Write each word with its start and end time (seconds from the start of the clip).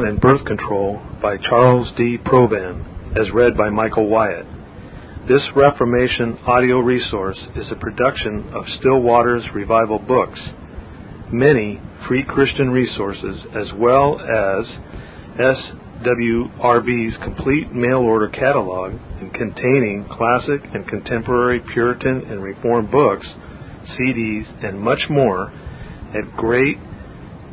and 0.00 0.20
Birth 0.20 0.44
Control 0.44 1.02
by 1.20 1.36
Charles 1.38 1.92
D. 1.96 2.18
Provan, 2.24 3.18
as 3.18 3.32
read 3.32 3.56
by 3.56 3.68
Michael 3.68 4.08
Wyatt. 4.08 4.46
This 5.26 5.50
Reformation 5.56 6.38
audio 6.46 6.78
resource 6.78 7.38
is 7.56 7.72
a 7.72 7.76
production 7.76 8.48
of 8.54 8.64
Still 8.66 9.00
Waters 9.00 9.44
Revival 9.52 9.98
Books. 9.98 10.40
Many 11.32 11.80
free 12.06 12.24
Christian 12.24 12.70
resources, 12.70 13.44
as 13.56 13.72
well 13.76 14.20
as 14.20 14.78
SWRB's 15.36 17.18
complete 17.24 17.72
mail 17.72 17.98
order 17.98 18.28
catalog 18.28 18.92
containing 19.32 20.06
classic 20.08 20.60
and 20.74 20.86
contemporary 20.86 21.60
Puritan 21.60 22.22
and 22.30 22.40
Reformed 22.40 22.90
books, 22.92 23.26
CDs, 23.98 24.46
and 24.64 24.80
much 24.80 25.06
more 25.10 25.50
at 26.14 26.36
great 26.36 26.78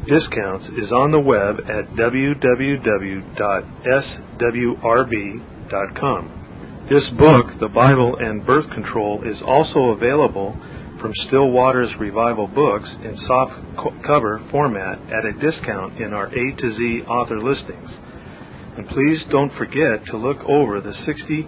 discounts 0.07 0.69
is 0.77 0.91
on 0.91 1.11
the 1.11 1.19
web 1.19 1.59
at 1.67 1.89
www.swrb.com. 1.97 2.45
This 6.89 7.09
book, 7.17 7.47
The 7.59 7.69
Bible 7.73 8.17
and 8.19 8.45
Birth 8.45 8.69
Control, 8.69 9.23
is 9.23 9.41
also 9.43 9.89
available 9.89 10.53
from 11.01 11.11
Still 11.27 11.51
Waters 11.51 11.93
Revival 11.99 12.47
Books 12.47 12.95
in 13.03 13.17
soft 13.17 13.53
cover 14.05 14.39
format 14.51 14.99
at 15.11 15.25
a 15.25 15.33
discount 15.33 15.99
in 15.99 16.13
our 16.13 16.27
A 16.27 16.55
to 16.57 16.69
Z 16.71 17.01
author 17.07 17.39
listings. 17.39 17.89
And 18.77 18.87
please 18.87 19.25
don't 19.31 19.51
forget 19.57 20.05
to 20.07 20.17
look 20.17 20.37
over 20.47 20.81
the 20.81 20.93
62 20.93 21.47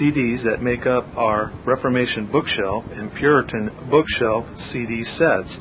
CDs 0.00 0.44
that 0.44 0.62
make 0.62 0.86
up 0.86 1.04
our 1.16 1.52
Reformation 1.66 2.30
bookshelf 2.30 2.84
and 2.92 3.12
Puritan 3.14 3.70
bookshelf 3.90 4.46
CD 4.70 5.04
sets 5.04 5.56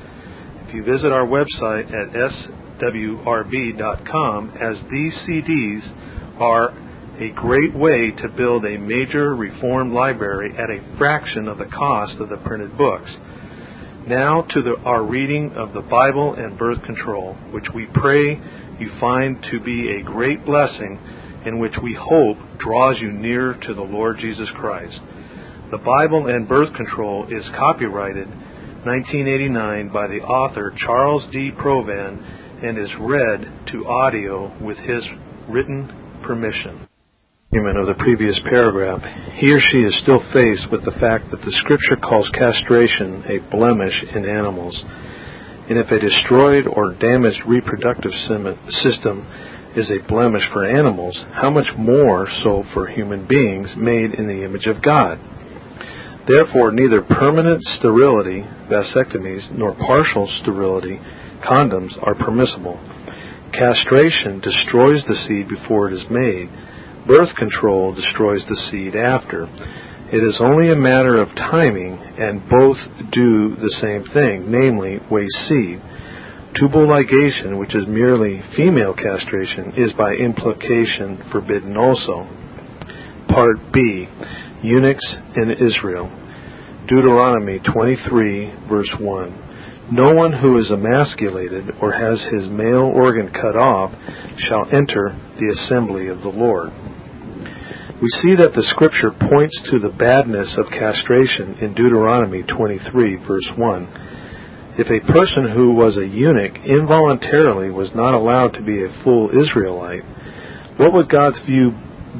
you 0.75 0.83
visit 0.83 1.11
our 1.11 1.25
website 1.25 1.87
at 1.87 2.11
swrb.com, 2.81 4.49
as 4.59 4.83
these 4.91 5.25
CDs 5.27 5.89
are 6.39 6.69
a 7.17 7.31
great 7.33 7.73
way 7.73 8.11
to 8.11 8.27
build 8.35 8.65
a 8.65 8.77
major 8.77 9.33
reformed 9.35 9.93
library 9.93 10.51
at 10.57 10.69
a 10.69 10.97
fraction 10.97 11.47
of 11.47 11.57
the 11.57 11.65
cost 11.65 12.19
of 12.19 12.27
the 12.27 12.35
printed 12.37 12.77
books. 12.77 13.15
Now 14.05 14.41
to 14.49 14.61
the, 14.61 14.75
our 14.83 15.03
reading 15.03 15.53
of 15.53 15.73
the 15.73 15.81
Bible 15.81 16.33
and 16.33 16.59
birth 16.59 16.83
control, 16.83 17.35
which 17.51 17.67
we 17.73 17.87
pray 17.93 18.37
you 18.77 18.91
find 18.99 19.41
to 19.51 19.61
be 19.61 19.95
a 19.95 20.03
great 20.03 20.43
blessing 20.45 20.99
and 21.45 21.61
which 21.61 21.77
we 21.81 21.97
hope 21.97 22.37
draws 22.59 22.99
you 22.99 23.11
near 23.13 23.53
to 23.61 23.73
the 23.73 23.81
Lord 23.81 24.17
Jesus 24.19 24.51
Christ. 24.55 24.99
The 25.71 25.77
Bible 25.77 26.27
and 26.27 26.49
birth 26.49 26.73
control 26.75 27.27
is 27.31 27.49
copyrighted 27.57 28.27
1989 28.85 29.89
by 29.89 30.05
the 30.05 30.21
author 30.21 30.71
Charles 30.77 31.27
D. 31.31 31.49
Provan 31.57 32.21
and 32.61 32.77
is 32.77 32.93
read 33.01 33.41
to 33.73 33.87
audio 33.87 34.53
with 34.63 34.77
his 34.77 35.01
written 35.49 35.89
permission. 36.23 36.87
Of 37.49 37.87
the 37.87 37.95
previous 37.97 38.39
paragraph, 38.47 39.01
he 39.41 39.49
or 39.51 39.59
she 39.59 39.79
is 39.79 39.97
still 40.01 40.21
faced 40.31 40.69
with 40.71 40.85
the 40.85 40.93
fact 41.01 41.31
that 41.31 41.41
the 41.41 41.55
scripture 41.65 41.95
calls 41.97 42.29
castration 42.29 43.23
a 43.25 43.41
blemish 43.49 44.05
in 44.13 44.29
animals. 44.29 44.79
And 45.65 45.79
if 45.79 45.89
a 45.89 45.97
destroyed 45.97 46.67
or 46.67 46.93
damaged 46.93 47.41
reproductive 47.47 48.13
system 48.69 49.25
is 49.75 49.89
a 49.89 50.07
blemish 50.07 50.45
for 50.53 50.61
animals, 50.61 51.17
how 51.33 51.49
much 51.49 51.73
more 51.75 52.27
so 52.43 52.61
for 52.73 52.85
human 52.85 53.25
beings 53.25 53.73
made 53.75 54.13
in 54.13 54.27
the 54.27 54.45
image 54.45 54.67
of 54.67 54.83
God? 54.83 55.17
Therefore, 56.27 56.71
neither 56.71 57.01
permanent 57.01 57.61
sterility, 57.61 58.41
vasectomies, 58.69 59.51
nor 59.51 59.75
partial 59.75 60.27
sterility, 60.41 60.99
condoms, 61.43 61.91
are 62.01 62.15
permissible. 62.15 62.79
Castration 63.53 64.39
destroys 64.41 65.03
the 65.07 65.15
seed 65.15 65.47
before 65.47 65.87
it 65.87 65.93
is 65.93 66.05
made. 66.09 66.49
Birth 67.05 67.35
control 67.35 67.93
destroys 67.93 68.43
the 68.49 68.55
seed 68.71 68.95
after. 68.95 69.45
It 70.11 70.23
is 70.23 70.41
only 70.43 70.71
a 70.71 70.75
matter 70.75 71.21
of 71.21 71.29
timing, 71.35 71.93
and 71.93 72.49
both 72.49 72.77
do 73.11 73.55
the 73.55 73.73
same 73.81 74.03
thing, 74.11 74.49
namely, 74.49 74.97
waste 75.11 75.37
seed. 75.47 75.79
Tubal 76.57 76.87
ligation, 76.87 77.59
which 77.59 77.75
is 77.75 77.85
merely 77.87 78.41
female 78.57 78.95
castration, 78.95 79.73
is 79.77 79.91
by 79.93 80.13
implication 80.13 81.21
forbidden 81.31 81.77
also. 81.77 82.25
Part 83.27 83.57
B 83.73 84.07
eunuchs 84.65 85.17
in 85.35 85.51
Israel. 85.51 86.09
Deuteronomy 86.87 87.59
23, 87.59 88.67
verse 88.69 88.91
1. 88.99 89.45
No 89.91 90.15
one 90.15 90.33
who 90.33 90.57
is 90.57 90.71
emasculated 90.71 91.69
or 91.81 91.91
has 91.91 92.27
his 92.33 92.49
male 92.49 92.89
organ 92.89 93.31
cut 93.31 93.55
off 93.55 93.93
shall 94.37 94.65
enter 94.73 95.13
the 95.37 95.53
assembly 95.53 96.07
of 96.07 96.21
the 96.21 96.33
Lord. 96.33 96.73
We 98.01 98.09
see 98.21 98.35
that 98.35 98.53
the 98.53 98.65
scripture 98.75 99.13
points 99.13 99.55
to 99.71 99.79
the 99.79 99.93
badness 99.93 100.57
of 100.57 100.73
castration 100.73 101.57
in 101.61 101.73
Deuteronomy 101.73 102.43
23, 102.43 103.25
verse 103.25 103.49
1. 103.55 104.75
If 104.77 104.91
a 104.91 105.05
person 105.07 105.47
who 105.47 105.71
was 105.71 105.95
a 105.95 106.05
eunuch 106.05 106.57
involuntarily 106.65 107.71
was 107.71 107.95
not 107.95 108.13
allowed 108.13 108.53
to 108.59 108.65
be 108.65 108.83
a 108.83 108.91
full 109.03 109.31
Israelite, 109.31 110.03
what 110.75 110.91
would 110.91 111.07
God's 111.07 111.39
view 111.45 111.71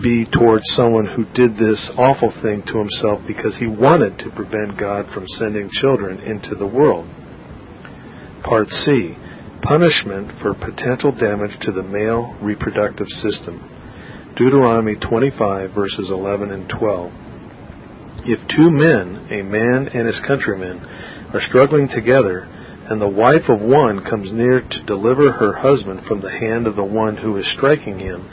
be 0.02 0.26
towards 0.26 0.64
someone 0.76 1.06
who 1.06 1.26
did 1.34 1.58
this 1.58 1.92
awful 1.98 2.34
thing 2.42 2.64
to 2.64 2.78
himself 2.78 3.22
because 3.28 3.58
he 3.58 3.68
wanted 3.68 4.18
to 4.20 4.30
prevent 4.32 4.80
God 4.80 5.08
from 5.14 5.28
sending 5.28 5.70
children 5.72 6.20
into 6.22 6.56
the 6.56 6.68
world. 6.68 7.08
Part 8.44 8.70
C 8.70 9.16
Punishment 9.66 10.30
for 10.44 10.54
potential 10.54 11.12
damage 11.12 11.58
to 11.62 11.72
the 11.72 11.82
male 11.82 12.38
reproductive 12.40 13.08
system. 13.08 13.58
Deuteronomy 14.36 14.96
25, 14.96 15.72
verses 15.74 16.12
11 16.12 16.52
and 16.52 16.70
12. 16.70 17.12
If 18.26 18.40
two 18.48 18.70
men, 18.70 19.28
a 19.32 19.42
man 19.42 19.90
and 19.92 20.06
his 20.06 20.22
countrymen, 20.28 20.86
are 21.34 21.42
struggling 21.42 21.88
together, 21.88 22.46
and 22.90 23.02
the 23.02 23.10
wife 23.10 23.50
of 23.50 23.60
one 23.60 24.04
comes 24.04 24.32
near 24.32 24.62
to 24.62 24.86
deliver 24.86 25.32
her 25.32 25.54
husband 25.54 26.02
from 26.08 26.22
the 26.22 26.30
hand 26.30 26.68
of 26.68 26.76
the 26.76 26.84
one 26.84 27.18
who 27.18 27.38
is 27.38 27.52
striking 27.58 27.98
him, 27.98 28.30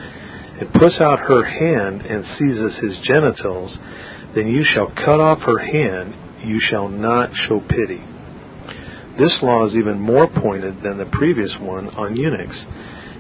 and 0.61 0.73
puts 0.73 1.01
out 1.01 1.19
her 1.21 1.45
hand 1.45 2.03
and 2.03 2.25
seizes 2.25 2.79
his 2.79 2.99
genitals, 3.03 3.77
then 4.35 4.49
you 4.49 4.63
shall 4.65 4.93
cut 4.95 5.21
off 5.21 5.41
her 5.41 5.59
hand, 5.59 6.15
you 6.45 6.59
shall 6.61 6.89
not 6.89 7.31
show 7.35 7.61
pity. 7.61 8.03
This 9.19 9.41
law 9.43 9.67
is 9.67 9.77
even 9.77 10.01
more 10.01 10.27
pointed 10.27 10.83
than 10.83 10.99
the 10.99 11.11
previous 11.13 11.55
one 11.61 11.89
on 11.91 12.17
eunuchs. 12.17 12.65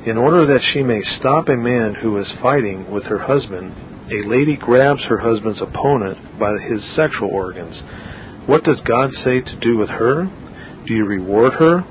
In 0.06 0.16
order 0.16 0.46
that 0.46 0.62
she 0.72 0.82
may 0.82 1.00
stop 1.02 1.48
a 1.48 1.56
man 1.56 1.94
who 1.94 2.18
is 2.18 2.32
fighting 2.42 2.90
with 2.90 3.04
her 3.04 3.18
husband, 3.18 3.72
a 4.10 4.26
lady 4.26 4.56
grabs 4.56 5.04
her 5.04 5.18
husband's 5.18 5.62
opponent 5.62 6.38
by 6.38 6.52
his 6.58 6.82
sexual 6.96 7.28
organs. 7.30 7.80
What 8.46 8.64
does 8.64 8.80
God 8.86 9.10
say 9.12 9.40
to 9.40 9.60
do 9.60 9.78
with 9.78 9.90
her? 9.90 10.24
Do 10.86 10.94
you 10.94 11.04
reward 11.04 11.52
her? 11.54 11.84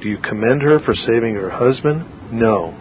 Do 0.00 0.08
you 0.08 0.18
commend 0.18 0.62
her 0.62 0.78
for 0.78 0.94
saving 0.94 1.34
her 1.34 1.50
husband? 1.50 2.32
No. 2.32 2.72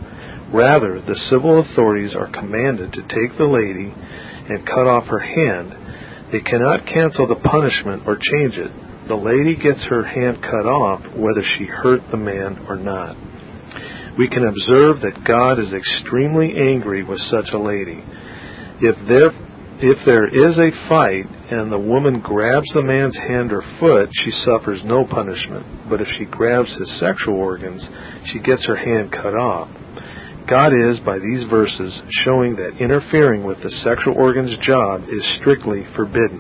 Rather, 0.54 1.02
the 1.02 1.20
civil 1.30 1.60
authorities 1.60 2.16
are 2.16 2.32
commanded 2.32 2.94
to 2.94 3.02
take 3.02 3.38
the 3.38 3.46
lady 3.46 3.92
and 3.92 4.66
cut 4.66 4.88
off 4.88 5.08
her 5.08 5.20
hand. 5.20 5.76
They 6.32 6.40
cannot 6.40 6.88
cancel 6.88 7.28
the 7.28 7.36
punishment 7.44 8.04
or 8.08 8.16
change 8.16 8.58
it. 8.58 8.72
The 9.08 9.16
lady 9.16 9.56
gets 9.56 9.86
her 9.88 10.04
hand 10.04 10.42
cut 10.42 10.68
off 10.68 11.04
whether 11.16 11.42
she 11.42 11.66
hurt 11.66 12.02
the 12.12 12.18
man 12.18 12.66
or 12.68 12.76
not. 12.76 13.16
We 14.18 14.28
can 14.28 14.48
observe 14.48 15.02
that 15.02 15.24
God 15.28 15.60
is 15.60 15.74
extremely 15.74 16.52
angry 16.58 17.04
with 17.04 17.20
such 17.20 17.52
a 17.54 17.60
lady. 17.60 18.04
If 18.82 18.96
there, 19.08 19.32
if 19.80 20.00
there 20.06 20.28
is 20.28 20.58
a 20.58 20.90
fight 20.90 21.26
and 21.52 21.72
the 21.72 21.80
woman 21.80 22.20
grabs 22.20 22.68
the 22.74 22.82
man's 22.82 23.18
hand 23.18 23.52
or 23.54 23.62
foot, 23.80 24.10
she 24.12 24.32
suffers 24.32 24.82
no 24.84 25.06
punishment. 25.06 25.90
But 25.90 26.02
if 26.02 26.08
she 26.18 26.26
grabs 26.26 26.76
his 26.78 27.00
sexual 27.00 27.36
organs, 27.36 27.88
she 28.26 28.40
gets 28.40 28.66
her 28.68 28.76
hand 28.76 29.12
cut 29.12 29.36
off. 29.36 29.70
God 30.48 30.72
is, 30.72 31.00
by 31.04 31.20
these 31.20 31.44
verses, 31.50 31.92
showing 32.24 32.56
that 32.56 32.80
interfering 32.80 33.44
with 33.44 33.62
the 33.62 33.72
sexual 33.84 34.16
organ's 34.16 34.58
job 34.60 35.04
is 35.12 35.38
strictly 35.40 35.84
forbidden. 35.96 36.40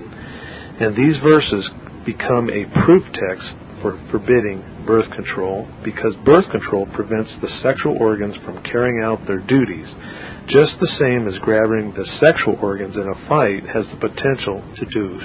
And 0.80 0.96
these 0.96 1.20
verses 1.20 1.70
become 2.06 2.48
a 2.48 2.64
proof 2.86 3.04
text 3.12 3.52
for 3.82 4.00
forbidding 4.10 4.64
birth 4.88 5.12
control 5.12 5.68
because 5.84 6.16
birth 6.24 6.50
control 6.50 6.88
prevents 6.96 7.36
the 7.42 7.52
sexual 7.60 7.98
organs 8.00 8.38
from 8.46 8.64
carrying 8.64 9.04
out 9.04 9.20
their 9.28 9.44
duties, 9.44 9.92
just 10.48 10.80
the 10.80 10.96
same 11.04 11.28
as 11.28 11.38
grabbing 11.44 11.92
the 11.92 12.08
sexual 12.24 12.56
organs 12.64 12.96
in 12.96 13.04
a 13.04 13.28
fight 13.28 13.68
has 13.68 13.86
the 13.92 14.00
potential 14.00 14.64
to 14.80 14.86
do. 14.88 15.20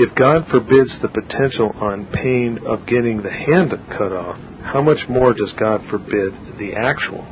If 0.00 0.16
God 0.16 0.48
forbids 0.48 0.96
the 1.04 1.12
potential 1.12 1.68
on 1.76 2.08
pain 2.08 2.64
of 2.64 2.88
getting 2.88 3.20
the 3.20 3.30
hand 3.30 3.76
cut 3.92 4.12
off, 4.12 4.40
how 4.64 4.80
much 4.80 5.04
more 5.08 5.34
does 5.34 5.52
God 5.60 5.82
forbid 5.90 6.32
the 6.56 6.72
actual? 6.80 7.28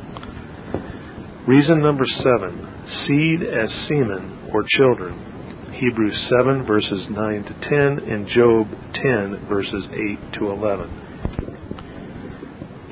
Reason 1.47 1.81
number 1.81 2.05
seven 2.05 2.85
seed 2.87 3.41
as 3.43 3.71
semen 3.87 4.49
or 4.53 4.63
children. 4.67 5.73
Hebrews 5.79 6.29
7 6.39 6.65
verses 6.65 7.07
9 7.09 7.43
to 7.43 7.53
10 7.61 8.09
and 8.09 8.27
Job 8.27 8.67
10 8.93 9.47
verses 9.49 9.87
8 9.91 10.33
to 10.39 10.51
11. 10.51 11.01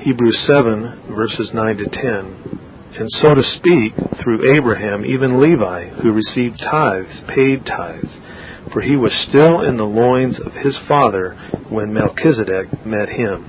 Hebrews 0.02 0.46
7, 0.46 1.14
verses 1.14 1.50
9 1.52 1.76
to 1.76 1.84
10. 1.84 2.60
And 2.98 3.10
so 3.10 3.34
to 3.34 3.42
speak, 3.42 3.92
through 4.22 4.56
Abraham, 4.56 5.04
even 5.04 5.42
Levi, 5.42 5.90
who 6.02 6.12
received 6.12 6.58
tithes, 6.58 7.22
paid 7.28 7.66
tithes, 7.66 8.18
for 8.72 8.80
he 8.80 8.96
was 8.96 9.12
still 9.28 9.60
in 9.60 9.76
the 9.76 9.84
loins 9.84 10.40
of 10.40 10.52
his 10.52 10.78
father 10.88 11.36
when 11.68 11.92
Melchizedek 11.92 12.86
met 12.86 13.10
him. 13.10 13.44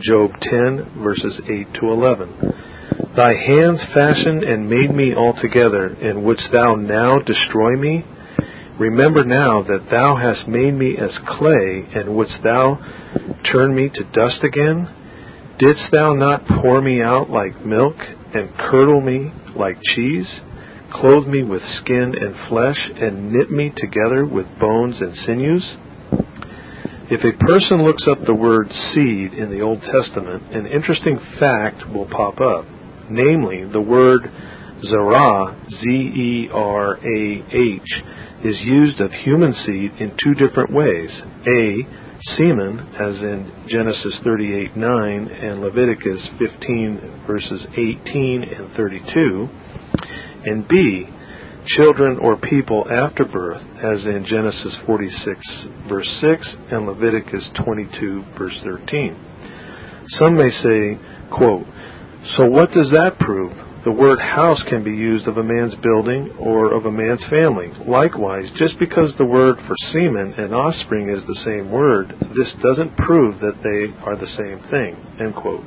Job 0.00 0.32
10, 0.40 1.00
verses 1.00 1.40
8 1.44 1.74
to 1.74 1.86
11. 1.92 2.75
Thy 3.16 3.32
hands 3.32 3.82
fashioned 3.94 4.44
and 4.44 4.68
made 4.68 4.94
me 4.94 5.14
altogether, 5.14 5.86
and 5.86 6.22
wouldst 6.22 6.52
thou 6.52 6.74
now 6.74 7.18
destroy 7.18 7.72
me? 7.72 8.04
Remember 8.78 9.24
now 9.24 9.62
that 9.62 9.88
thou 9.90 10.16
hast 10.16 10.46
made 10.46 10.74
me 10.74 10.98
as 10.98 11.18
clay, 11.26 11.88
and 11.94 12.14
wouldst 12.14 12.42
thou 12.42 12.78
turn 13.50 13.74
me 13.74 13.88
to 13.94 14.04
dust 14.12 14.44
again? 14.44 14.92
Didst 15.58 15.90
thou 15.90 16.12
not 16.12 16.44
pour 16.44 16.82
me 16.82 17.00
out 17.00 17.30
like 17.30 17.64
milk, 17.64 17.96
and 18.34 18.52
curdle 18.70 19.00
me 19.00 19.32
like 19.54 19.78
cheese? 19.80 20.42
Clothe 20.92 21.26
me 21.26 21.42
with 21.42 21.62
skin 21.62 22.12
and 22.20 22.36
flesh, 22.50 22.90
and 23.00 23.32
knit 23.32 23.50
me 23.50 23.72
together 23.74 24.26
with 24.26 24.46
bones 24.60 25.00
and 25.00 25.16
sinews? 25.16 25.76
If 27.08 27.24
a 27.24 27.38
person 27.46 27.82
looks 27.82 28.06
up 28.06 28.18
the 28.26 28.34
word 28.34 28.70
seed 28.72 29.32
in 29.32 29.48
the 29.48 29.62
Old 29.62 29.80
Testament, 29.80 30.52
an 30.52 30.66
interesting 30.66 31.18
fact 31.40 31.88
will 31.88 32.06
pop 32.06 32.42
up. 32.42 32.66
Namely, 33.10 33.64
the 33.64 33.80
word 33.80 34.30
zerah, 34.82 35.56
Z-E-R-A-H, 35.70 37.02
is 38.44 38.60
used 38.64 39.00
of 39.00 39.10
human 39.12 39.52
seed 39.52 39.92
in 39.98 40.16
two 40.22 40.34
different 40.34 40.72
ways. 40.72 41.22
A, 41.46 41.86
semen, 42.20 42.80
as 42.98 43.18
in 43.20 43.50
Genesis 43.68 44.20
38:9 44.24 45.28
and 45.42 45.60
Leviticus 45.60 46.28
15 46.38 47.24
verses 47.26 47.66
18 47.72 48.42
and 48.42 48.70
32, 48.72 49.48
and 50.44 50.68
B, 50.68 51.08
children 51.66 52.18
or 52.18 52.36
people 52.36 52.86
after 52.90 53.24
birth, 53.24 53.62
as 53.82 54.06
in 54.06 54.24
Genesis 54.24 54.78
46 54.86 55.68
verse 55.88 56.08
6 56.20 56.56
and 56.70 56.86
Leviticus 56.86 57.50
22 57.64 58.22
verse 58.38 58.58
13. 58.62 59.16
Some 60.08 60.36
may 60.36 60.50
say, 60.50 60.98
quote, 61.36 61.66
so 62.34 62.48
what 62.48 62.70
does 62.72 62.90
that 62.90 63.18
prove? 63.20 63.52
The 63.86 63.92
word 63.92 64.18
house 64.18 64.64
can 64.68 64.82
be 64.82 64.90
used 64.90 65.28
of 65.28 65.36
a 65.36 65.44
man's 65.46 65.76
building 65.76 66.34
or 66.40 66.74
of 66.74 66.86
a 66.86 66.90
man's 66.90 67.24
family. 67.30 67.70
Likewise, 67.86 68.50
just 68.56 68.80
because 68.80 69.14
the 69.14 69.24
word 69.24 69.56
for 69.62 69.78
semen 69.94 70.34
and 70.34 70.52
offspring 70.52 71.08
is 71.08 71.22
the 71.22 71.38
same 71.46 71.70
word, 71.70 72.10
this 72.34 72.50
doesn't 72.60 72.96
prove 72.96 73.38
that 73.38 73.62
they 73.62 73.94
are 74.02 74.18
the 74.18 74.26
same 74.26 74.58
thing. 74.66 74.98
End 75.22 75.36
quote. 75.36 75.62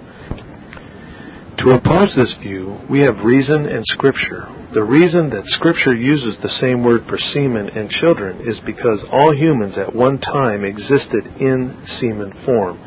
To 1.63 1.71
oppose 1.75 2.11
this 2.15 2.35
view, 2.43 2.75
we 2.89 2.99
have 3.07 3.23
reason 3.23 3.67
and 3.67 3.83
scripture. 3.87 4.47
The 4.73 4.83
reason 4.83 5.29
that 5.31 5.47
scripture 5.55 5.95
uses 5.95 6.35
the 6.41 6.55
same 6.59 6.83
word 6.83 7.07
for 7.07 7.17
semen 7.17 7.69
and 7.69 7.89
children 7.89 8.47
is 8.47 8.59
because 8.65 9.03
all 9.11 9.35
humans 9.35 9.77
at 9.77 9.95
one 9.95 10.19
time 10.19 10.63
existed 10.63 11.23
in 11.39 11.75
semen 11.99 12.31
form. 12.45 12.79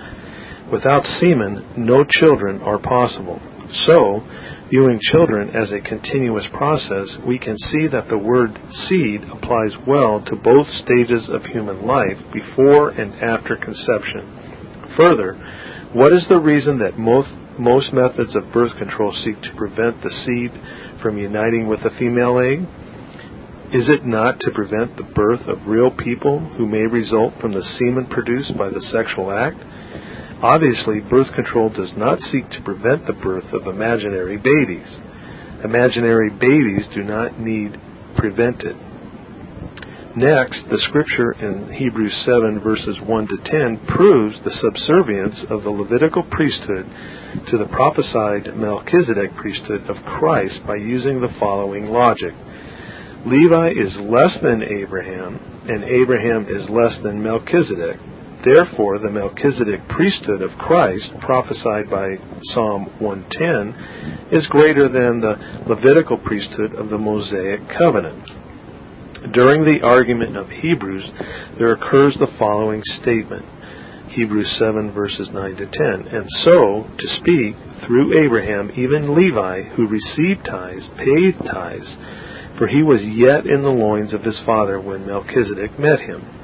Without 0.73 1.05
semen, 1.05 1.73
no 1.77 2.05
children 2.05 2.61
are 2.63 2.79
possible. 2.79 3.41
So, 3.73 4.21
viewing 4.69 5.01
children 5.01 5.57
as 5.57 5.73
a 5.73 5.81
continuous 5.81 6.47
process, 6.53 7.17
we 7.27 7.39
can 7.39 7.57
see 7.57 7.87
that 7.89 8.09
the 8.09 8.19
word 8.19 8.59
seed 8.71 9.23
applies 9.25 9.73
well 9.87 10.23
to 10.27 10.37
both 10.37 10.69
stages 10.85 11.29
of 11.33 11.43
human 11.45 11.87
life 11.87 12.21
before 12.33 12.91
and 12.91 13.15
after 13.15 13.57
conception. 13.57 14.29
Further, 14.97 15.35
what 15.95 16.13
is 16.13 16.27
the 16.29 16.41
reason 16.41 16.79
that 16.81 16.99
most, 16.99 17.33
most 17.59 17.93
methods 17.93 18.37
of 18.37 18.53
birth 18.53 18.77
control 18.77 19.13
seek 19.13 19.41
to 19.41 19.57
prevent 19.57 20.03
the 20.03 20.11
seed 20.11 20.53
from 21.01 21.17
uniting 21.17 21.67
with 21.67 21.81
a 21.81 21.97
female 21.99 22.39
egg? 22.41 22.61
Is 23.73 23.89
it 23.89 24.05
not 24.05 24.39
to 24.41 24.51
prevent 24.53 24.97
the 24.99 25.09
birth 25.17 25.49
of 25.49 25.67
real 25.67 25.91
people 25.91 26.41
who 26.59 26.67
may 26.67 26.85
result 26.85 27.33
from 27.41 27.53
the 27.53 27.65
semen 27.81 28.05
produced 28.05 28.53
by 28.59 28.69
the 28.69 28.83
sexual 28.83 29.33
act? 29.33 29.57
Obviously, 30.43 30.99
birth 31.01 31.33
control 31.35 31.69
does 31.69 31.95
not 31.97 32.19
seek 32.19 32.51
to 32.51 32.63
prevent 32.63 33.07
the 33.07 33.13
birth 33.13 33.53
of 33.53 33.69
imaginary 33.69 34.37
babies. 34.37 34.99
Imaginary 35.63 36.31
babies 36.31 36.89
do 36.93 37.03
not 37.03 37.39
need 37.39 37.79
prevented. 38.17 38.75
Next, 40.17 40.69
the 40.69 40.83
scripture 40.89 41.33
in 41.33 41.73
Hebrews 41.73 42.13
7 42.27 42.61
verses 42.61 42.99
1 43.01 43.29
to 43.29 43.39
10 43.45 43.87
proves 43.87 44.37
the 44.45 44.51
subservience 44.51 45.47
of 45.49 45.63
the 45.63 45.71
Levitical 45.71 46.23
priesthood 46.29 46.85
to 47.49 47.57
the 47.57 47.71
prophesied 47.73 48.53
Melchizedek 48.53 49.31
priesthood 49.39 49.89
of 49.89 49.97
Christ 50.05 50.61
by 50.67 50.77
using 50.77 51.21
the 51.21 51.33
following 51.41 51.87
logic. 51.87 52.35
Levi 53.25 53.71
is 53.79 53.97
less 54.03 54.37
than 54.43 54.61
Abraham, 54.61 55.39
and 55.71 55.85
Abraham 55.85 56.45
is 56.45 56.69
less 56.69 56.99
than 57.03 57.23
Melchizedek. 57.23 57.97
Therefore, 58.45 58.99
the 58.99 59.11
Melchizedek 59.11 59.87
priesthood 59.89 60.43
of 60.43 60.59
Christ, 60.59 61.13
prophesied 61.21 61.89
by 61.89 62.17
Psalm 62.43 62.91
110, 62.99 64.33
is 64.33 64.47
greater 64.49 64.89
than 64.89 65.21
the 65.21 65.39
Levitical 65.69 66.19
priesthood 66.19 66.75
of 66.75 66.91
the 66.91 66.99
Mosaic 66.99 67.61
covenant. 67.79 68.29
During 69.33 69.63
the 69.63 69.87
argument 69.87 70.37
of 70.37 70.49
Hebrews, 70.49 71.09
there 71.57 71.73
occurs 71.73 72.17
the 72.19 72.35
following 72.39 72.83
statement. 72.83 73.47
Hebrews 74.11 74.57
7 74.59 74.93
verses 74.93 75.31
9 75.33 75.57
to 75.57 75.67
10. 75.67 76.09
And 76.09 76.27
so, 76.43 76.91
to 76.99 77.07
speak, 77.07 77.55
through 77.87 78.25
Abraham, 78.25 78.73
even 78.77 79.15
Levi, 79.15 79.63
who 79.77 79.87
received 79.87 80.45
tithes, 80.45 80.89
paid 80.99 81.39
tithes, 81.39 81.97
for 82.59 82.67
he 82.67 82.83
was 82.83 83.01
yet 83.05 83.47
in 83.47 83.63
the 83.63 83.71
loins 83.71 84.13
of 84.13 84.23
his 84.23 84.43
father 84.45 84.81
when 84.81 85.07
Melchizedek 85.07 85.79
met 85.79 86.01
him. 86.01 86.42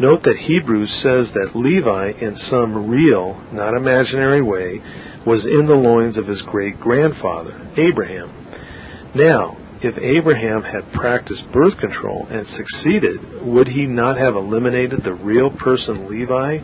Note 0.00 0.22
that 0.22 0.36
Hebrews 0.38 0.90
says 1.02 1.30
that 1.34 1.56
Levi, 1.58 2.12
in 2.20 2.36
some 2.36 2.88
real, 2.88 3.34
not 3.52 3.74
imaginary 3.74 4.42
way, 4.42 4.80
was 5.26 5.44
in 5.44 5.66
the 5.66 5.74
loins 5.74 6.16
of 6.16 6.26
his 6.26 6.42
great 6.42 6.78
grandfather, 6.78 7.58
Abraham. 7.76 8.30
Now, 9.14 9.56
if 9.82 9.98
Abraham 9.98 10.62
had 10.62 10.92
practiced 10.92 11.50
birth 11.52 11.78
control 11.78 12.26
and 12.30 12.46
succeeded, 12.46 13.20
would 13.42 13.68
he 13.68 13.86
not 13.86 14.18
have 14.18 14.34
eliminated 14.34 15.02
the 15.02 15.14
real 15.14 15.50
person 15.50 16.08
Levi, 16.08 16.58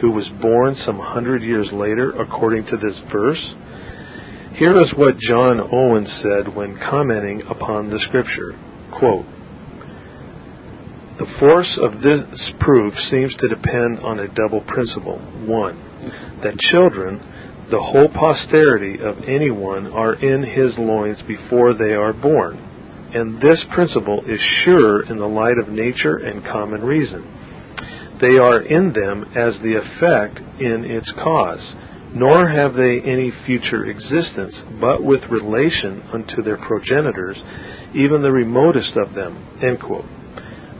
who 0.00 0.12
was 0.12 0.28
born 0.40 0.74
some 0.76 0.98
hundred 0.98 1.42
years 1.42 1.70
later, 1.72 2.12
according 2.12 2.66
to 2.66 2.76
this 2.76 3.00
verse? 3.12 3.54
Here 4.54 4.80
is 4.80 4.94
what 4.96 5.18
John 5.18 5.60
Owen 5.60 6.06
said 6.06 6.54
when 6.54 6.78
commenting 6.78 7.42
upon 7.48 7.90
the 7.90 7.98
scripture. 8.00 8.58
Quote, 8.98 9.26
the 11.18 11.36
force 11.40 11.78
of 11.80 12.02
this 12.02 12.22
proof 12.60 12.92
seems 13.08 13.34
to 13.36 13.48
depend 13.48 14.00
on 14.00 14.20
a 14.20 14.28
double 14.34 14.60
principle. 14.68 15.18
One, 15.48 15.76
that 16.42 16.58
children, 16.58 17.20
the 17.70 17.80
whole 17.80 18.08
posterity 18.08 18.98
of 19.00 19.24
anyone, 19.26 19.86
are 19.92 20.14
in 20.14 20.42
his 20.42 20.76
loins 20.78 21.22
before 21.26 21.72
they 21.72 21.94
are 21.94 22.12
born. 22.12 22.58
And 23.14 23.40
this 23.40 23.64
principle 23.72 24.24
is 24.28 24.40
sure 24.64 25.08
in 25.08 25.16
the 25.16 25.26
light 25.26 25.56
of 25.56 25.68
nature 25.68 26.16
and 26.16 26.44
common 26.44 26.84
reason. 26.84 27.24
They 28.20 28.36
are 28.36 28.60
in 28.60 28.92
them 28.92 29.24
as 29.34 29.58
the 29.60 29.76
effect 29.76 30.40
in 30.60 30.84
its 30.84 31.12
cause, 31.22 31.74
nor 32.12 32.48
have 32.48 32.74
they 32.74 33.00
any 33.00 33.32
future 33.46 33.86
existence, 33.86 34.62
but 34.80 35.02
with 35.02 35.22
relation 35.30 36.02
unto 36.12 36.42
their 36.42 36.58
progenitors, 36.58 37.42
even 37.94 38.20
the 38.20 38.32
remotest 38.32 38.96
of 38.96 39.14
them. 39.14 39.58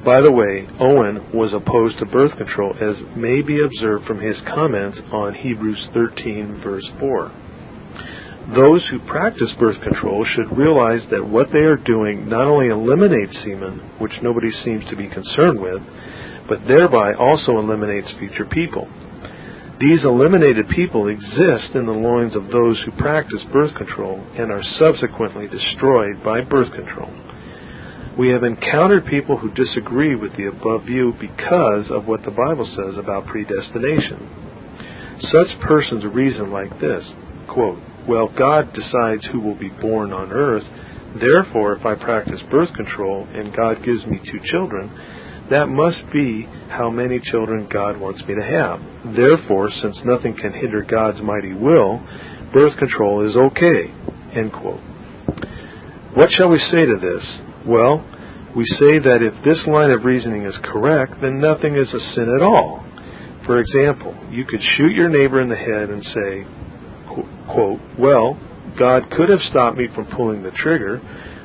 By 0.07 0.21
the 0.21 0.31
way, 0.31 0.63
Owen 0.79 1.35
was 1.35 1.51
opposed 1.53 1.99
to 1.99 2.07
birth 2.07 2.39
control, 2.39 2.79
as 2.79 2.95
may 3.19 3.43
be 3.43 3.59
observed 3.59 4.07
from 4.07 4.21
his 4.21 4.41
comments 4.47 5.01
on 5.11 5.35
Hebrews 5.35 5.89
13, 5.93 6.63
verse 6.63 6.89
4. 7.01 8.55
Those 8.55 8.87
who 8.87 9.03
practice 9.03 9.53
birth 9.59 9.83
control 9.83 10.25
should 10.25 10.57
realize 10.57 11.05
that 11.11 11.27
what 11.27 11.51
they 11.51 11.67
are 11.67 11.83
doing 11.83 12.29
not 12.29 12.47
only 12.47 12.69
eliminates 12.69 13.43
semen, 13.43 13.83
which 13.99 14.23
nobody 14.23 14.53
seems 14.53 14.87
to 14.87 14.95
be 14.95 15.11
concerned 15.11 15.59
with, 15.59 15.83
but 16.47 16.63
thereby 16.71 17.15
also 17.19 17.59
eliminates 17.59 18.15
future 18.17 18.47
people. 18.47 18.87
These 19.81 20.05
eliminated 20.05 20.69
people 20.69 21.09
exist 21.09 21.75
in 21.75 21.85
the 21.85 21.99
loins 21.99 22.37
of 22.37 22.47
those 22.55 22.81
who 22.87 22.95
practice 23.03 23.43
birth 23.53 23.75
control 23.75 24.23
and 24.39 24.53
are 24.53 24.63
subsequently 24.79 25.49
destroyed 25.49 26.23
by 26.23 26.43
birth 26.43 26.71
control. 26.71 27.11
We 28.19 28.29
have 28.29 28.45
encountered 28.45 29.05
people 29.05 29.37
who 29.37 29.53
disagree 29.53 30.17
with 30.17 30.37
the 30.37 30.47
above 30.47 30.87
view 30.87 31.13
because 31.21 31.91
of 31.91 32.07
what 32.07 32.23
the 32.23 32.31
Bible 32.31 32.65
says 32.65 32.97
about 32.97 33.27
predestination. 33.27 35.17
Such 35.21 35.61
persons 35.61 36.05
reason 36.07 36.51
like 36.51 36.71
this 36.81 37.13
quote, 37.49 37.79
Well, 38.09 38.33
God 38.37 38.73
decides 38.73 39.27
who 39.31 39.41
will 39.41 39.59
be 39.59 39.71
born 39.81 40.13
on 40.13 40.33
earth. 40.33 40.65
Therefore, 41.21 41.75
if 41.75 41.85
I 41.85 41.95
practice 41.95 42.43
birth 42.51 42.73
control 42.75 43.27
and 43.33 43.55
God 43.55 43.85
gives 43.85 44.07
me 44.07 44.19
two 44.25 44.41
children, 44.45 44.91
That 45.51 45.69
must 45.69 46.03
be 46.13 46.43
how 46.69 46.91
many 46.91 47.21
children 47.21 47.69
God 47.73 48.01
wants 48.01 48.25
me 48.27 48.35
to 48.35 48.43
have. 48.43 48.81
Therefore, 49.15 49.71
since 49.71 50.03
nothing 50.05 50.35
can 50.35 50.53
hinder 50.53 50.83
God's 50.83 51.23
mighty 51.23 51.55
will, 51.55 52.03
birth 52.53 52.77
control 52.79 53.25
is 53.25 53.37
okay. 53.37 53.93
End 54.35 54.53
quote. 54.53 54.81
What 56.15 56.31
shall 56.31 56.51
we 56.51 56.59
say 56.59 56.85
to 56.87 56.97
this? 57.01 57.41
Well, 57.67 58.05
we 58.57 58.65
say 58.65 58.99
that 58.99 59.21
if 59.21 59.45
this 59.45 59.67
line 59.67 59.91
of 59.91 60.05
reasoning 60.05 60.45
is 60.45 60.59
correct, 60.63 61.21
then 61.21 61.41
nothing 61.41 61.77
is 61.77 61.93
a 61.93 62.01
sin 62.15 62.33
at 62.35 62.43
all. 62.43 62.85
For 63.45 63.61
example, 63.61 64.17
you 64.31 64.45
could 64.45 64.61
shoot 64.63 64.93
your 64.93 65.09
neighbor 65.09 65.41
in 65.41 65.49
the 65.49 65.57
head 65.57 65.91
and 65.91 66.03
say, 66.03 66.47
quote, 67.53 67.81
well, 67.99 68.39
God 68.79 69.11
could 69.11 69.29
have 69.31 69.41
stopped 69.41 69.77
me 69.77 69.89
from 69.95 70.07
pulling 70.15 70.43
the 70.43 70.51
trigger, 70.51 71.01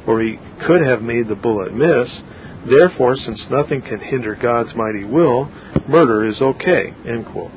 or 0.08 0.22
he 0.22 0.38
could 0.66 0.82
have 0.86 1.02
made 1.02 1.28
the 1.28 1.36
bullet 1.36 1.74
miss. 1.74 2.22
Therefore, 2.70 3.16
since 3.16 3.48
nothing 3.50 3.82
can 3.82 4.00
hinder 4.00 4.36
God's 4.36 4.74
mighty 4.76 5.04
will, 5.04 5.46
murder 5.88 6.28
is 6.28 6.42
okay. 6.42 6.94
End 7.06 7.26
quote. 7.32 7.52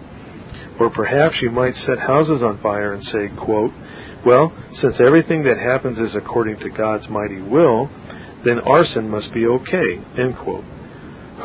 Or 0.81 0.91
perhaps 0.91 1.39
you 1.41 1.51
might 1.51 1.75
set 1.75 1.99
houses 1.99 2.43
on 2.43 2.61
fire 2.61 2.95
and 2.95 3.03
say, 3.05 3.29
quote, 3.39 3.71
well, 4.27 4.57
since 4.73 5.01
everything 5.05 5.45
that 5.45 5.59
happens 5.59 5.99
is 5.99 6.17
according 6.17 6.59
to 6.61 6.71
God's 6.71 7.09
mighty 7.09 7.41
will, 7.41 7.91
then 8.45 8.61
arson 8.61 9.09
must 9.09 9.33
be 9.33 9.47
okay. 9.47 10.01
End 10.19 10.37
quote. 10.37 10.65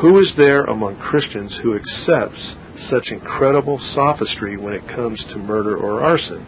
Who 0.00 0.18
is 0.18 0.32
there 0.36 0.64
among 0.64 0.96
Christians 0.96 1.58
who 1.62 1.76
accepts 1.76 2.56
such 2.88 3.10
incredible 3.10 3.78
sophistry 3.78 4.56
when 4.56 4.72
it 4.72 4.86
comes 4.88 5.24
to 5.32 5.38
murder 5.38 5.76
or 5.76 6.00
arson? 6.00 6.46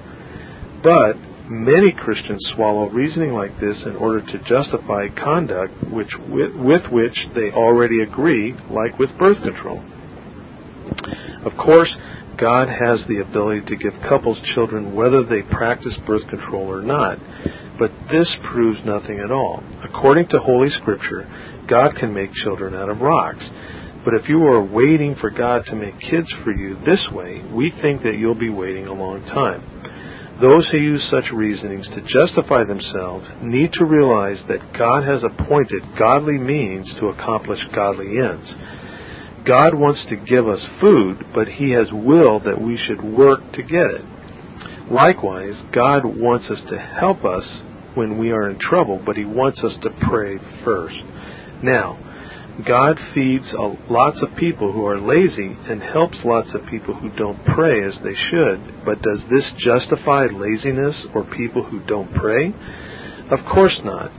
But 0.83 1.17
many 1.49 1.93
Christians 1.93 2.41
swallow 2.55 2.89
reasoning 2.89 3.33
like 3.33 3.59
this 3.61 3.85
in 3.85 3.97
order 3.97 4.21
to 4.21 4.39
justify 4.49 5.09
conduct 5.09 5.73
which, 5.93 6.17
with, 6.29 6.55
with 6.57 6.91
which 6.91 7.27
they 7.35 7.51
already 7.51 8.01
agree, 8.03 8.55
like 8.71 8.99
with 8.99 9.11
birth 9.19 9.43
control. 9.43 9.83
Of 11.45 11.53
course, 11.59 11.95
God 12.39 12.69
has 12.69 13.05
the 13.07 13.21
ability 13.21 13.67
to 13.67 13.77
give 13.77 13.93
couples 14.09 14.41
children 14.55 14.95
whether 14.95 15.25
they 15.25 15.43
practice 15.43 15.99
birth 16.07 16.27
control 16.29 16.71
or 16.71 16.83
not, 16.83 17.19
but 17.79 17.91
this 18.11 18.35
proves 18.51 18.81
nothing 18.85 19.19
at 19.19 19.31
all. 19.31 19.63
According 19.85 20.29
to 20.29 20.39
Holy 20.39 20.71
Scripture, 20.71 21.27
God 21.69 21.95
can 21.99 22.15
make 22.15 22.33
children 22.33 22.75
out 22.75 22.89
of 22.89 23.01
rocks. 23.01 23.49
But 24.05 24.15
if 24.15 24.29
you 24.29 24.45
are 24.47 24.65
waiting 24.65 25.15
for 25.21 25.31
God 25.31 25.65
to 25.67 25.77
make 25.77 25.95
kids 26.01 26.33
for 26.43 26.53
you 26.53 26.77
this 26.85 27.09
way, 27.13 27.43
we 27.55 27.73
think 27.83 28.03
that 28.03 28.17
you'll 28.19 28.35
be 28.35 28.51
waiting 28.51 28.87
a 28.87 28.93
long 28.93 29.23
time. 29.23 29.63
Those 30.41 30.69
who 30.71 30.79
use 30.79 31.09
such 31.09 31.33
reasonings 31.33 31.89
to 31.95 32.03
justify 32.03 32.65
themselves 32.65 33.27
need 33.43 33.73
to 33.75 33.85
realize 33.85 34.43
that 34.49 34.77
God 34.77 35.05
has 35.05 35.23
appointed 35.23 35.83
godly 35.97 36.39
means 36.39 36.93
to 36.99 37.09
accomplish 37.09 37.61
godly 37.77 38.19
ends. 38.19 38.53
God 39.47 39.75
wants 39.75 40.07
to 40.09 40.17
give 40.17 40.47
us 40.47 40.67
food, 40.81 41.25
but 41.35 41.49
He 41.49 41.73
has 41.73 41.89
willed 41.93 42.45
that 42.45 42.61
we 42.61 42.77
should 42.77 43.03
work 43.03 43.41
to 43.55 43.63
get 43.63 43.91
it. 43.91 44.05
Likewise, 44.91 45.61
God 45.75 46.05
wants 46.05 46.51
us 46.51 46.63
to 46.71 46.79
help 46.79 47.25
us 47.25 47.63
when 47.95 48.19
we 48.19 48.31
are 48.31 48.49
in 48.49 48.59
trouble, 48.59 49.03
but 49.05 49.17
He 49.17 49.25
wants 49.25 49.63
us 49.65 49.77
to 49.83 49.91
pray 50.09 50.37
first. 50.65 51.03
Now, 51.63 51.99
God 52.67 52.99
feeds 53.15 53.55
uh, 53.59 53.75
lots 53.89 54.23
of 54.23 54.37
people 54.37 54.73
who 54.73 54.87
are 54.87 54.99
lazy 54.99 55.57
and 55.69 55.83
helps 55.83 56.21
lots 56.25 56.55
of 56.55 56.67
people 56.71 56.95
who 56.95 57.09
don't 57.17 57.43
pray 57.47 57.83
as 57.83 57.99
they 58.05 58.15
should, 58.15 58.85
but 58.85 59.01
does 59.01 59.23
this 59.31 59.53
justify 59.57 60.27
laziness 60.27 61.07
or 61.15 61.25
people 61.25 61.65
who 61.65 61.81
don't 61.87 62.13
pray? 62.15 62.53
Of 63.31 63.39
course 63.53 63.81
not. 63.83 64.11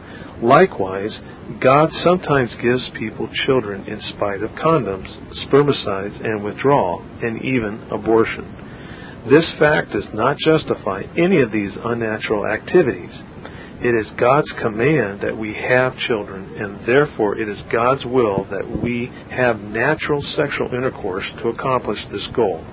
Likewise, 0.44 1.18
God 1.64 1.90
sometimes 1.92 2.54
gives 2.62 2.92
people 3.00 3.30
children 3.46 3.88
in 3.88 4.02
spite 4.02 4.44
of 4.44 4.52
condoms, 4.52 5.08
spermicides, 5.48 6.20
and 6.22 6.44
withdrawal, 6.44 7.02
and 7.22 7.42
even 7.44 7.80
abortion. 7.90 8.44
This 9.30 9.56
fact 9.58 9.92
does 9.92 10.10
not 10.14 10.36
justify 10.38 11.04
any 11.16 11.40
of 11.40 11.54
these 11.54 11.78
unnatural 11.82 12.46
activities. 12.46 13.24
It 13.80 13.96
is 13.96 14.12
God's 14.20 14.54
command 14.62 15.22
that 15.22 15.38
we 15.38 15.56
have 15.56 15.96
children, 15.98 16.56
and 16.58 16.86
therefore 16.86 17.38
it 17.38 17.48
is 17.48 17.64
God's 17.72 18.04
will 18.04 18.44
that 18.52 18.68
we 18.84 19.10
have 19.32 19.62
natural 19.62 20.22
sexual 20.22 20.68
intercourse 20.76 21.30
to 21.42 21.50
accomplish 21.50 22.00
this 22.12 22.28
goal. 22.36 22.66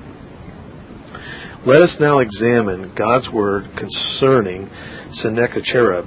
Let 1.66 1.82
us 1.82 1.96
now 2.00 2.18
examine 2.18 2.94
God's 2.96 3.30
word 3.32 3.64
concerning 3.78 4.68
Sennacherib, 5.12 6.06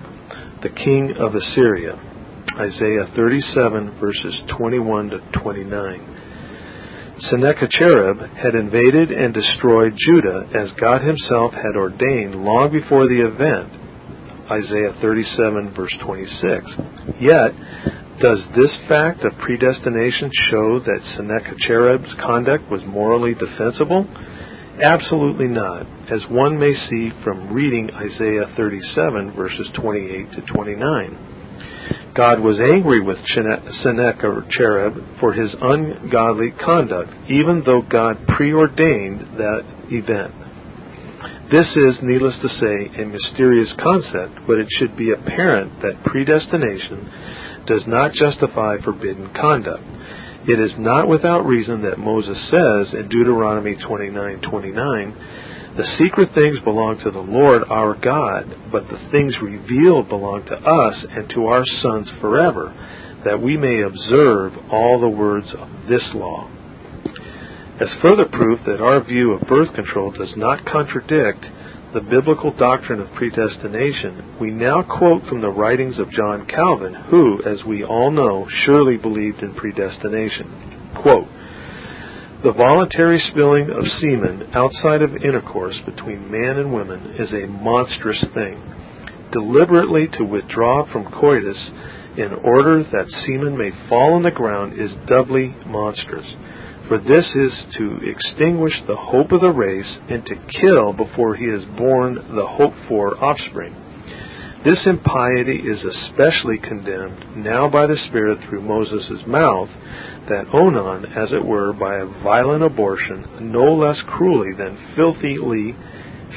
the 0.63 0.69
king 0.69 1.13
of 1.19 1.35
Assyria. 1.35 1.99
Isaiah 2.57 3.11
37, 3.15 3.99
verses 3.99 4.41
21 4.57 5.09
to 5.09 5.19
29. 5.43 6.13
Sennacherib 7.19 8.17
had 8.35 8.55
invaded 8.55 9.11
and 9.11 9.33
destroyed 9.33 9.93
Judah 9.95 10.49
as 10.55 10.71
God 10.79 11.01
himself 11.03 11.53
had 11.53 11.75
ordained 11.75 12.35
long 12.35 12.71
before 12.71 13.07
the 13.07 13.21
event. 13.21 13.69
Isaiah 14.49 14.95
37, 15.01 15.73
verse 15.75 15.95
26. 16.03 17.19
Yet, 17.19 17.51
does 18.21 18.45
this 18.55 18.71
fact 18.87 19.25
of 19.25 19.37
predestination 19.39 20.31
show 20.49 20.79
that 20.79 21.01
Sennacherib's 21.17 22.13
conduct 22.23 22.69
was 22.71 22.81
morally 22.85 23.33
defensible? 23.33 24.07
Absolutely 24.81 25.47
not, 25.47 25.85
as 26.13 26.29
one 26.29 26.59
may 26.59 26.73
see 26.73 27.09
from 27.23 27.51
reading 27.51 27.89
Isaiah 27.95 28.45
37, 28.55 29.33
verses 29.35 29.69
28 29.73 30.31
to 30.33 30.53
29. 30.53 32.13
God 32.15 32.39
was 32.39 32.61
angry 32.61 33.01
with 33.01 33.17
Sennacherib 33.25 35.19
for 35.19 35.33
his 35.33 35.55
ungodly 35.59 36.51
conduct, 36.51 37.09
even 37.29 37.63
though 37.65 37.81
God 37.81 38.27
preordained 38.27 39.21
that 39.39 39.63
event. 39.89 40.33
This 41.49 41.75
is, 41.75 41.99
needless 42.03 42.37
to 42.41 42.49
say, 42.49 43.01
a 43.01 43.05
mysterious 43.05 43.75
concept, 43.81 44.45
but 44.45 44.59
it 44.59 44.67
should 44.69 44.95
be 44.95 45.11
apparent 45.11 45.81
that 45.81 46.03
predestination 46.05 47.09
does 47.65 47.85
not 47.87 48.11
justify 48.11 48.77
forbidden 48.83 49.33
conduct. 49.33 49.83
It 50.45 50.59
is 50.59 50.75
not 50.77 51.07
without 51.07 51.45
reason 51.45 51.81
that 51.83 51.97
Moses 51.97 52.37
says 52.51 52.93
in 52.93 53.07
Deuteronomy 53.09 53.75
29:29, 53.77 55.15
"The 55.75 55.85
secret 55.85 56.29
things 56.35 56.59
belong 56.59 56.97
to 56.99 57.09
the 57.09 57.21
Lord 57.21 57.63
our 57.69 57.95
God, 57.95 58.55
but 58.71 58.89
the 58.89 58.99
things 59.09 59.41
revealed 59.41 60.07
belong 60.07 60.43
to 60.43 60.55
us 60.55 61.05
and 61.09 61.27
to 61.31 61.47
our 61.47 61.65
sons 61.65 62.11
forever, 62.21 62.71
that 63.23 63.41
we 63.41 63.57
may 63.57 63.81
observe 63.81 64.53
all 64.69 64.99
the 64.99 65.09
words 65.09 65.53
of 65.55 65.67
this 65.87 66.13
law." 66.13 66.47
As 67.79 67.93
further 68.01 68.25
proof 68.25 68.59
that 68.65 68.81
our 68.81 68.99
view 68.99 69.33
of 69.33 69.47
birth 69.47 69.73
control 69.73 70.11
does 70.11 70.37
not 70.37 70.63
contradict 70.63 71.49
the 71.93 72.01
biblical 72.01 72.51
doctrine 72.51 72.99
of 72.99 73.11
predestination, 73.13 74.35
we 74.39 74.51
now 74.51 74.83
quote 74.83 75.23
from 75.23 75.41
the 75.41 75.51
writings 75.51 75.99
of 75.99 76.09
John 76.09 76.45
Calvin, 76.45 76.93
who, 76.93 77.41
as 77.43 77.63
we 77.65 77.83
all 77.83 78.11
know, 78.11 78.47
surely 78.47 78.97
believed 78.97 79.41
in 79.41 79.53
predestination. 79.53 80.49
Quote, 80.95 81.27
the 82.43 82.51
voluntary 82.51 83.19
spilling 83.19 83.69
of 83.69 83.85
semen 83.85 84.51
outside 84.53 85.01
of 85.01 85.15
intercourse 85.23 85.79
between 85.85 86.29
man 86.29 86.57
and 86.59 86.73
woman 86.73 87.15
is 87.17 87.31
a 87.31 87.47
monstrous 87.47 88.23
thing. 88.33 88.61
Deliberately 89.31 90.09
to 90.17 90.25
withdraw 90.25 90.85
from 90.91 91.09
coitus 91.09 91.71
in 92.17 92.33
order 92.43 92.83
that 92.83 93.07
semen 93.07 93.57
may 93.57 93.71
fall 93.87 94.15
on 94.15 94.23
the 94.23 94.31
ground 94.31 94.77
is 94.77 94.93
doubly 95.07 95.55
monstrous. 95.65 96.35
For 96.89 96.97
this 96.97 97.33
is 97.33 97.65
to 97.77 97.99
extinguish 98.03 98.73
the 98.87 98.97
hope 98.97 99.31
of 99.31 99.39
the 99.39 99.53
race 99.53 99.97
and 100.09 100.25
to 100.25 100.35
kill 100.35 100.91
before 100.91 101.35
he 101.35 101.45
has 101.45 101.63
born 101.77 102.15
the 102.35 102.45
hoped 102.45 102.75
for 102.89 103.15
offspring. 103.23 103.73
This 104.63 104.87
impiety 104.87 105.59
is 105.59 105.83
especially 105.83 106.57
condemned 106.57 107.35
now 107.35 107.69
by 107.69 107.85
the 107.85 107.97
Spirit 107.97 108.39
through 108.47 108.61
Moses' 108.61 109.21
mouth, 109.27 109.67
that 110.29 110.47
Onan, 110.53 111.05
as 111.05 111.33
it 111.33 111.43
were, 111.43 111.73
by 111.73 111.97
a 111.97 112.23
violent 112.23 112.63
abortion, 112.63 113.51
no 113.51 113.73
less 113.73 114.01
cruelly 114.07 114.53
than 114.53 114.77
filthily, 114.95 115.75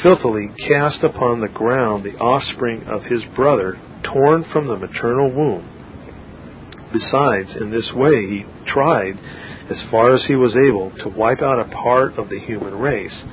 filthily 0.02 0.48
cast 0.68 1.04
upon 1.04 1.40
the 1.40 1.48
ground 1.48 2.02
the 2.02 2.18
offspring 2.18 2.82
of 2.88 3.04
his 3.04 3.22
brother, 3.36 3.78
torn 4.02 4.44
from 4.52 4.66
the 4.66 4.76
maternal 4.76 5.30
womb. 5.30 5.62
Besides, 6.92 7.54
in 7.54 7.70
this 7.70 7.92
way 7.94 8.26
he 8.26 8.44
tried 8.66 9.20
as 9.70 9.84
far 9.88 10.12
as 10.12 10.24
he 10.26 10.34
was 10.34 10.56
able, 10.56 10.90
to 10.98 11.08
wipe 11.08 11.42
out 11.42 11.60
a 11.60 11.70
part 11.70 12.14
of 12.14 12.28
the 12.28 12.40
human 12.40 12.76
race. 12.76 13.24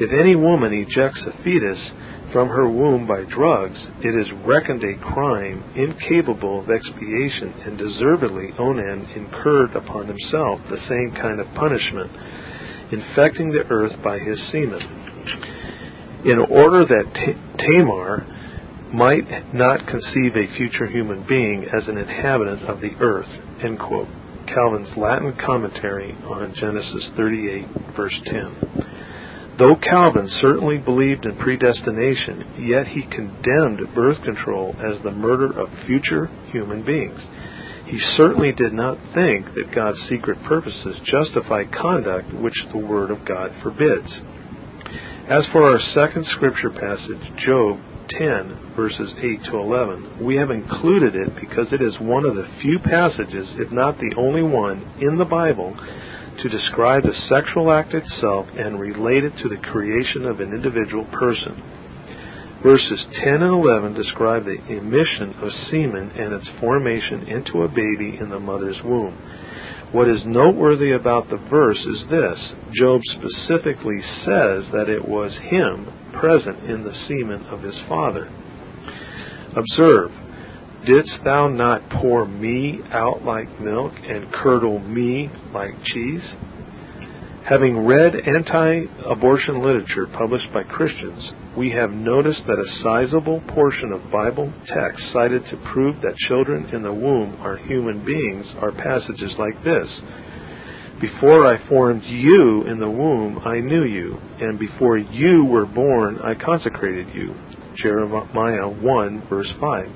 If 0.00 0.12
any 0.12 0.36
woman 0.36 0.74
ejects 0.74 1.24
a 1.26 1.42
fetus 1.42 1.90
from 2.32 2.48
her 2.48 2.68
womb 2.68 3.06
by 3.06 3.24
drugs, 3.24 3.88
it 4.00 4.14
is 4.14 4.30
reckoned 4.44 4.84
a 4.84 4.98
crime 5.00 5.64
incapable 5.76 6.60
of 6.60 6.70
expiation, 6.70 7.52
and 7.64 7.78
deservedly 7.78 8.50
Onan 8.58 9.08
incurred 9.16 9.74
upon 9.74 10.06
himself 10.06 10.60
the 10.68 10.76
same 10.88 11.12
kind 11.20 11.40
of 11.40 11.46
punishment, 11.54 12.10
infecting 12.92 13.50
the 13.50 13.66
earth 13.70 13.92
by 14.02 14.18
his 14.18 14.40
semen, 14.52 14.82
in 16.24 16.38
order 16.38 16.84
that 16.84 17.36
Tamar 17.58 18.26
might 18.92 19.54
not 19.54 19.86
conceive 19.86 20.36
a 20.36 20.56
future 20.56 20.86
human 20.86 21.24
being 21.28 21.66
as 21.76 21.88
an 21.88 21.98
inhabitant 21.98 22.62
of 22.62 22.80
the 22.80 22.92
earth. 23.00 23.28
Calvin's 24.48 24.92
Latin 24.96 25.36
commentary 25.44 26.12
on 26.24 26.54
Genesis 26.54 27.10
38, 27.16 27.66
verse 27.94 28.18
10. 28.24 29.17
Though 29.58 29.74
Calvin 29.74 30.28
certainly 30.28 30.78
believed 30.78 31.26
in 31.26 31.36
predestination, 31.36 32.64
yet 32.64 32.86
he 32.86 33.02
condemned 33.02 33.92
birth 33.92 34.22
control 34.22 34.76
as 34.78 35.02
the 35.02 35.10
murder 35.10 35.58
of 35.58 35.68
future 35.84 36.26
human 36.52 36.84
beings. 36.84 37.20
He 37.86 37.98
certainly 37.98 38.52
did 38.52 38.72
not 38.72 38.98
think 39.14 39.46
that 39.54 39.74
God's 39.74 39.98
secret 40.02 40.38
purposes 40.44 41.00
justify 41.02 41.64
conduct 41.64 42.32
which 42.34 42.66
the 42.70 42.78
Word 42.78 43.10
of 43.10 43.26
God 43.26 43.50
forbids. 43.60 44.22
As 45.26 45.48
for 45.50 45.64
our 45.64 45.80
second 45.92 46.24
scripture 46.26 46.70
passage, 46.70 47.20
Job 47.36 47.80
10, 48.10 48.74
verses 48.76 49.12
8 49.18 49.42
to 49.50 49.56
11, 49.56 50.24
we 50.24 50.36
have 50.36 50.50
included 50.50 51.16
it 51.16 51.34
because 51.40 51.72
it 51.72 51.82
is 51.82 51.98
one 51.98 52.24
of 52.24 52.36
the 52.36 52.48
few 52.62 52.78
passages, 52.78 53.50
if 53.58 53.72
not 53.72 53.98
the 53.98 54.14
only 54.16 54.42
one, 54.42 54.94
in 55.00 55.18
the 55.18 55.24
Bible 55.24 55.76
to 56.38 56.48
describe 56.48 57.02
the 57.02 57.14
sexual 57.14 57.70
act 57.70 57.94
itself 57.94 58.46
and 58.56 58.80
relate 58.80 59.24
it 59.24 59.32
to 59.42 59.48
the 59.48 59.56
creation 59.56 60.24
of 60.24 60.40
an 60.40 60.52
individual 60.52 61.04
person. 61.06 61.54
Verses 62.62 63.06
10 63.22 63.34
and 63.34 63.42
11 63.42 63.94
describe 63.94 64.44
the 64.44 64.58
emission 64.66 65.32
of 65.34 65.52
semen 65.52 66.10
and 66.10 66.32
its 66.32 66.50
formation 66.60 67.22
into 67.28 67.62
a 67.62 67.68
baby 67.68 68.18
in 68.20 68.30
the 68.30 68.40
mother's 68.40 68.80
womb. 68.84 69.16
What 69.92 70.08
is 70.08 70.26
noteworthy 70.26 70.92
about 70.92 71.30
the 71.30 71.38
verse 71.48 71.80
is 71.80 72.04
this 72.10 72.54
Job 72.72 73.00
specifically 73.04 74.02
says 74.02 74.68
that 74.72 74.88
it 74.88 75.06
was 75.06 75.38
him 75.44 75.88
present 76.12 76.68
in 76.68 76.84
the 76.84 76.92
semen 76.92 77.46
of 77.46 77.62
his 77.62 77.80
father. 77.88 78.28
Observe, 79.56 80.10
didst 80.86 81.20
thou 81.24 81.48
not 81.48 81.88
pour 81.90 82.26
me 82.26 82.80
out 82.90 83.24
like 83.24 83.60
milk 83.60 83.92
and 83.96 84.32
curdle 84.32 84.78
me 84.78 85.28
like 85.52 85.74
cheese? 85.84 86.34
Having 87.48 87.86
read 87.86 88.14
anti 88.14 88.84
abortion 89.06 89.62
literature 89.62 90.06
published 90.06 90.52
by 90.52 90.64
Christians, 90.64 91.32
we 91.56 91.70
have 91.70 91.90
noticed 91.90 92.42
that 92.46 92.58
a 92.58 92.72
sizable 92.82 93.40
portion 93.48 93.92
of 93.92 94.12
Bible 94.12 94.52
texts 94.66 95.10
cited 95.14 95.42
to 95.46 95.70
prove 95.72 95.96
that 96.02 96.16
children 96.16 96.68
in 96.74 96.82
the 96.82 96.92
womb 96.92 97.38
are 97.40 97.56
human 97.56 98.04
beings 98.04 98.52
are 98.60 98.70
passages 98.72 99.34
like 99.38 99.64
this. 99.64 100.02
Before 101.00 101.46
I 101.46 101.66
formed 101.68 102.02
you 102.04 102.64
in 102.66 102.78
the 102.78 102.90
womb, 102.90 103.38
I 103.38 103.60
knew 103.60 103.84
you, 103.84 104.18
and 104.40 104.58
before 104.58 104.98
you 104.98 105.44
were 105.44 105.64
born, 105.64 106.18
I 106.18 106.34
consecrated 106.34 107.14
you. 107.14 107.34
Jeremiah 107.76 108.68
1, 108.68 109.28
verse 109.30 109.52
5. 109.58 109.86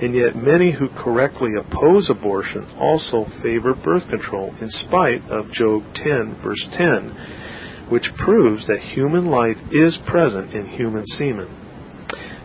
And 0.00 0.14
yet 0.14 0.36
many 0.36 0.72
who 0.72 0.88
correctly 0.88 1.50
oppose 1.58 2.10
abortion 2.10 2.66
also 2.78 3.24
favor 3.42 3.74
birth 3.74 4.08
control 4.10 4.54
in 4.60 4.68
spite 4.70 5.22
of 5.30 5.50
Job 5.52 5.82
10 5.94 6.40
verse 6.44 6.66
10, 6.72 7.88
which 7.88 8.10
proves 8.18 8.66
that 8.66 8.92
human 8.94 9.26
life 9.26 9.56
is 9.72 9.98
present 10.06 10.52
in 10.52 10.66
human 10.66 11.06
semen. 11.06 11.48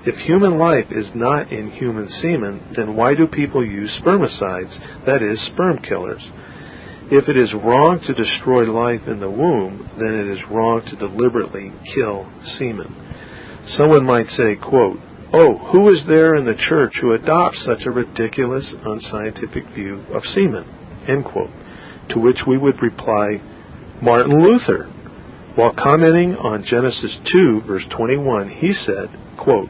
If 0.04 0.16
human 0.16 0.58
life 0.58 0.88
is 0.92 1.12
not 1.14 1.52
in 1.52 1.72
human 1.72 2.08
semen, 2.10 2.74
then 2.76 2.96
why 2.96 3.14
do 3.16 3.28
people 3.28 3.64
use 3.64 4.00
spermicides, 4.02 5.06
that 5.06 5.22
is, 5.22 5.46
sperm 5.48 5.78
killers? 5.80 6.26
If 7.12 7.28
it 7.28 7.38
is 7.38 7.54
wrong 7.54 8.00
to 8.08 8.14
destroy 8.14 8.64
life 8.64 9.02
in 9.06 9.20
the 9.20 9.30
womb, 9.30 9.92
then 10.00 10.14
it 10.14 10.32
is 10.32 10.50
wrong 10.50 10.82
to 10.88 10.96
deliberately 10.96 11.72
kill 11.94 12.32
semen. 12.58 12.96
Someone 13.68 14.06
might 14.06 14.28
say, 14.28 14.56
quote, 14.56 14.98
Oh, 15.34 15.58
who 15.72 15.90
is 15.90 16.04
there 16.08 16.36
in 16.36 16.44
the 16.44 16.56
church 16.56 16.94
who 17.00 17.14
adopts 17.14 17.64
such 17.66 17.86
a 17.86 17.92
ridiculous, 17.92 18.76
unscientific 18.84 19.64
view 19.74 20.04
of 20.14 20.24
semen? 20.24 20.66
End 21.08 21.24
quote. 21.24 21.52
To 22.10 22.20
which 22.20 22.42
we 22.46 22.58
would 22.58 22.82
reply, 22.82 23.40
Martin 24.02 24.44
Luther. 24.44 24.92
While 25.56 25.74
commenting 25.74 26.36
on 26.36 26.66
Genesis 26.66 27.18
2, 27.32 27.62
verse 27.66 27.86
21, 27.96 28.50
he 28.50 28.74
said, 28.74 29.08
quote, 29.38 29.70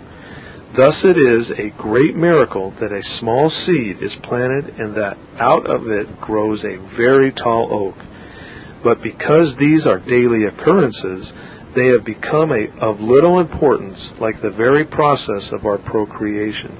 Thus 0.75 1.05
it 1.05 1.17
is 1.17 1.51
a 1.51 1.77
great 1.77 2.15
miracle 2.15 2.71
that 2.79 2.91
a 2.91 3.03
small 3.19 3.49
seed 3.49 4.01
is 4.01 4.15
planted 4.23 4.79
and 4.79 4.95
that 4.95 5.17
out 5.37 5.69
of 5.69 5.87
it 5.87 6.07
grows 6.21 6.63
a 6.63 6.81
very 6.97 7.31
tall 7.31 7.69
oak. 7.71 7.95
But 8.83 9.03
because 9.03 9.55
these 9.59 9.85
are 9.85 9.99
daily 9.99 10.45
occurrences, 10.45 11.31
they 11.75 11.87
have 11.87 12.05
become 12.05 12.51
a, 12.51 12.67
of 12.79 12.99
little 12.99 13.39
importance, 13.39 14.11
like 14.19 14.41
the 14.41 14.51
very 14.51 14.85
process 14.85 15.49
of 15.53 15.65
our 15.65 15.77
procreation. 15.77 16.75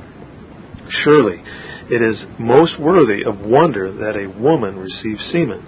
Surely, 0.89 1.41
it 1.89 2.01
is 2.01 2.25
most 2.39 2.79
worthy 2.79 3.23
of 3.23 3.39
wonder 3.39 3.91
that 3.91 4.15
a 4.15 4.27
woman 4.41 4.77
receives 4.77 5.23
semen. 5.31 5.63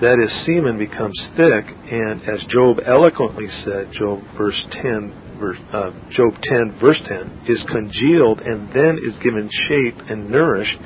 That 0.00 0.18
is, 0.18 0.32
semen 0.46 0.78
becomes 0.78 1.16
thick, 1.36 1.64
and 1.68 2.22
as 2.24 2.44
Job 2.48 2.78
eloquently 2.86 3.48
said, 3.48 3.92
Job 3.92 4.20
verse 4.36 4.56
10, 4.72 5.36
verse, 5.38 5.58
uh, 5.72 5.92
Job 6.10 6.32
10 6.40 6.78
verse 6.80 7.00
10, 7.04 7.44
is 7.48 7.62
congealed 7.68 8.40
and 8.40 8.72
then 8.72 8.96
is 9.04 9.16
given 9.20 9.48
shape 9.68 9.96
and 10.08 10.30
nourished 10.30 10.78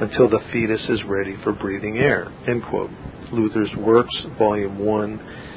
until 0.00 0.28
the 0.28 0.40
fetus 0.52 0.88
is 0.90 1.04
ready 1.04 1.36
for 1.42 1.52
breathing 1.52 1.98
air. 1.98 2.28
End 2.46 2.62
quote. 2.68 2.90
Luther's 3.32 3.72
Works, 3.76 4.26
Volume 4.38 4.78
1, 4.78 5.47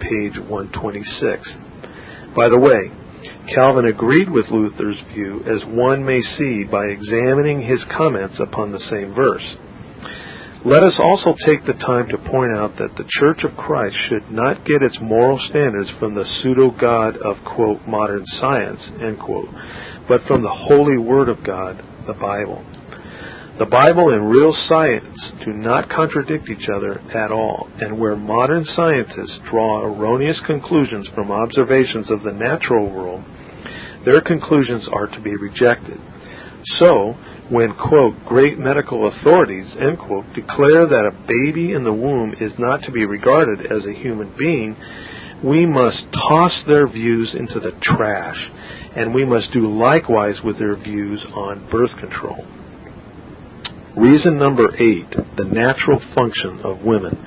page 0.00 0.40
126. 0.40 1.56
By 2.34 2.48
the 2.48 2.58
way, 2.58 2.90
Calvin 3.54 3.86
agreed 3.86 4.30
with 4.30 4.50
Luther's 4.50 5.00
view 5.12 5.42
as 5.44 5.64
one 5.66 6.04
may 6.04 6.20
see 6.22 6.64
by 6.64 6.86
examining 6.86 7.60
his 7.60 7.84
comments 7.96 8.40
upon 8.40 8.72
the 8.72 8.80
same 8.80 9.14
verse. 9.14 9.44
Let 10.64 10.82
us 10.82 11.00
also 11.02 11.34
take 11.46 11.64
the 11.64 11.72
time 11.72 12.08
to 12.08 12.18
point 12.18 12.52
out 12.52 12.76
that 12.76 12.94
the 12.96 13.08
Church 13.08 13.44
of 13.44 13.56
Christ 13.56 13.96
should 14.08 14.30
not 14.30 14.66
get 14.66 14.82
its 14.82 14.98
moral 15.00 15.38
standards 15.48 15.90
from 15.98 16.14
the 16.14 16.24
pseudo-God 16.24 17.16
of, 17.16 17.36
quote, 17.56 17.80
modern 17.88 18.24
science, 18.26 18.92
end 19.00 19.18
quote, 19.18 19.48
but 20.06 20.20
from 20.28 20.42
the 20.42 20.52
holy 20.52 20.98
Word 20.98 21.30
of 21.30 21.42
God, 21.44 21.82
the 22.06 22.12
Bible. 22.12 22.62
The 23.60 23.66
Bible 23.66 24.14
and 24.14 24.30
real 24.30 24.54
science 24.54 25.32
do 25.44 25.52
not 25.52 25.90
contradict 25.90 26.48
each 26.48 26.70
other 26.74 26.98
at 27.12 27.30
all, 27.30 27.68
and 27.78 28.00
where 28.00 28.16
modern 28.16 28.64
scientists 28.64 29.38
draw 29.50 29.84
erroneous 29.84 30.40
conclusions 30.46 31.06
from 31.14 31.30
observations 31.30 32.10
of 32.10 32.22
the 32.22 32.32
natural 32.32 32.88
world, 32.90 33.22
their 34.06 34.22
conclusions 34.22 34.88
are 34.90 35.08
to 35.08 35.20
be 35.20 35.36
rejected. 35.36 36.00
So, 36.80 37.12
when, 37.50 37.74
quote, 37.74 38.14
great 38.24 38.56
medical 38.56 39.08
authorities, 39.08 39.76
end 39.78 39.98
quote, 39.98 40.24
declare 40.32 40.86
that 40.86 41.12
a 41.12 41.26
baby 41.28 41.74
in 41.74 41.84
the 41.84 41.92
womb 41.92 42.32
is 42.40 42.54
not 42.58 42.80
to 42.84 42.90
be 42.90 43.04
regarded 43.04 43.70
as 43.70 43.84
a 43.84 43.92
human 43.92 44.32
being, 44.38 44.74
we 45.44 45.66
must 45.66 46.06
toss 46.30 46.64
their 46.66 46.86
views 46.86 47.36
into 47.38 47.60
the 47.60 47.78
trash, 47.82 48.40
and 48.96 49.12
we 49.12 49.26
must 49.26 49.52
do 49.52 49.68
likewise 49.68 50.40
with 50.42 50.58
their 50.58 50.76
views 50.76 51.22
on 51.34 51.68
birth 51.70 51.94
control. 52.00 52.46
Reason 53.96 54.38
number 54.38 54.70
eight, 54.76 55.10
the 55.36 55.50
natural 55.50 56.00
function 56.14 56.60
of 56.62 56.82
women. 56.84 57.18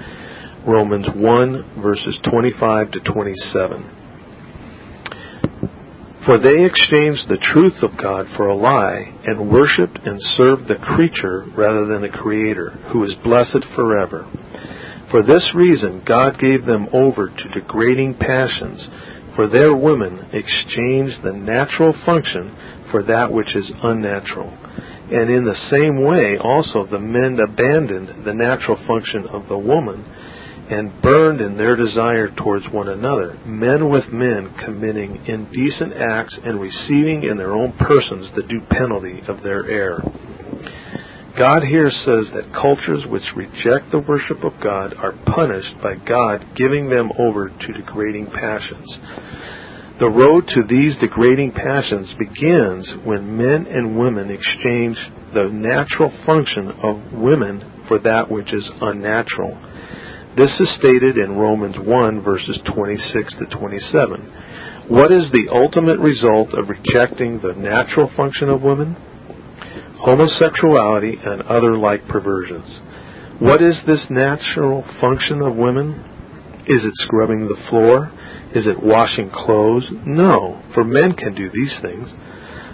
Romans 0.66 1.10
1 1.14 1.82
verses 1.84 2.18
25 2.24 2.92
to 2.92 3.00
27. 3.02 4.00
For 6.26 6.40
they 6.40 6.64
exchanged 6.64 7.28
the 7.28 7.42
truth 7.42 7.84
of 7.84 8.00
God 8.02 8.28
for 8.38 8.48
a 8.48 8.56
lie, 8.56 9.14
and 9.26 9.52
worshipped 9.52 10.00
and 10.06 10.18
served 10.22 10.70
the 10.70 10.80
creature 10.80 11.44
rather 11.58 11.86
than 11.86 12.02
the 12.02 12.08
Creator, 12.08 12.70
who 12.94 13.04
is 13.04 13.14
blessed 13.26 13.66
forever. 13.76 14.26
For 15.12 15.22
this 15.22 15.52
reason 15.54 16.02
God 16.08 16.40
gave 16.40 16.64
them 16.64 16.88
over 16.94 17.28
to 17.28 17.60
degrading 17.60 18.16
passions, 18.16 18.88
for 19.36 19.50
their 19.50 19.76
women 19.76 20.30
exchanged 20.32 21.22
the 21.24 21.34
natural 21.34 21.94
function 22.06 22.56
for 22.90 23.04
that 23.04 23.34
which 23.34 23.54
is 23.58 23.70
unnatural. 23.84 24.58
And 25.12 25.30
in 25.30 25.44
the 25.44 25.56
same 25.70 26.04
way, 26.04 26.38
also, 26.38 26.86
the 26.86 27.00
men 27.00 27.38
abandoned 27.40 28.26
the 28.26 28.34
natural 28.34 28.78
function 28.88 29.28
of 29.28 29.48
the 29.48 29.58
woman 29.58 30.06
and 30.70 31.02
burned 31.02 31.42
in 31.42 31.58
their 31.58 31.76
desire 31.76 32.30
towards 32.30 32.66
one 32.72 32.88
another, 32.88 33.38
men 33.46 33.90
with 33.90 34.08
men 34.14 34.56
committing 34.64 35.26
indecent 35.28 35.94
acts 35.94 36.40
and 36.44 36.60
receiving 36.60 37.24
in 37.24 37.38
their 37.38 37.52
own 37.52 37.74
persons 37.80 38.30
the 38.36 38.44
due 38.44 38.62
penalty 38.70 39.22
of 39.28 39.44
their 39.44 39.70
error. 39.70 40.02
God 41.38 41.64
here 41.64 41.90
says 41.90 42.30
that 42.34 42.54
cultures 42.54 43.06
which 43.10 43.36
reject 43.36 43.92
the 43.92 44.06
worship 44.08 44.44
of 44.44 44.54
God 44.62 44.94
are 44.94 45.18
punished 45.26 45.74
by 45.82 45.96
God 45.96 46.46
giving 46.56 46.90
them 46.90 47.12
over 47.18 47.50
to 47.50 47.74
degrading 47.74 48.28
passions. 48.28 48.98
The 50.00 50.10
road 50.10 50.48
to 50.50 50.64
these 50.66 50.98
degrading 50.98 51.52
passions 51.52 52.16
begins 52.18 52.92
when 53.06 53.38
men 53.38 53.68
and 53.68 53.98
women 53.98 54.32
exchange 54.32 54.98
the 55.34 55.50
natural 55.54 56.10
function 56.26 56.72
of 56.82 57.14
women 57.14 57.86
for 57.88 58.00
that 58.00 58.26
which 58.30 58.52
is 58.54 58.68
unnatural. 58.82 59.54
This 60.36 60.60
is 60.60 60.76
stated 60.78 61.18
in 61.18 61.38
Romans 61.38 61.76
1 61.78 62.24
verses 62.24 62.60
26 62.74 63.36
to 63.38 63.46
27. 63.46 64.90
What 64.90 65.12
is 65.12 65.30
the 65.30 65.54
ultimate 65.54 66.00
result 66.00 66.56
of 66.56 66.70
rejecting 66.70 67.40
the 67.40 67.54
natural 67.54 68.10
function 68.18 68.50
of 68.50 68.64
women? 68.64 68.96
Homosexuality 70.02 71.20
and 71.24 71.44
other 71.44 71.78
like 71.78 72.08
perversions. 72.08 72.80
What 73.40 73.62
is 73.62 73.84
this 73.86 74.08
natural 74.10 74.84
function 75.00 75.44
of 75.44 75.56
women? 75.56 76.02
Is 76.66 76.84
it 76.84 76.94
scrubbing 76.96 77.46
the 77.46 77.62
floor? 77.70 78.12
Is 78.56 78.68
it 78.68 78.84
washing 78.84 79.32
clothes? 79.34 79.88
No, 80.06 80.62
for 80.74 80.84
men 80.84 81.14
can 81.14 81.34
do 81.34 81.50
these 81.52 81.78
things. 81.82 82.08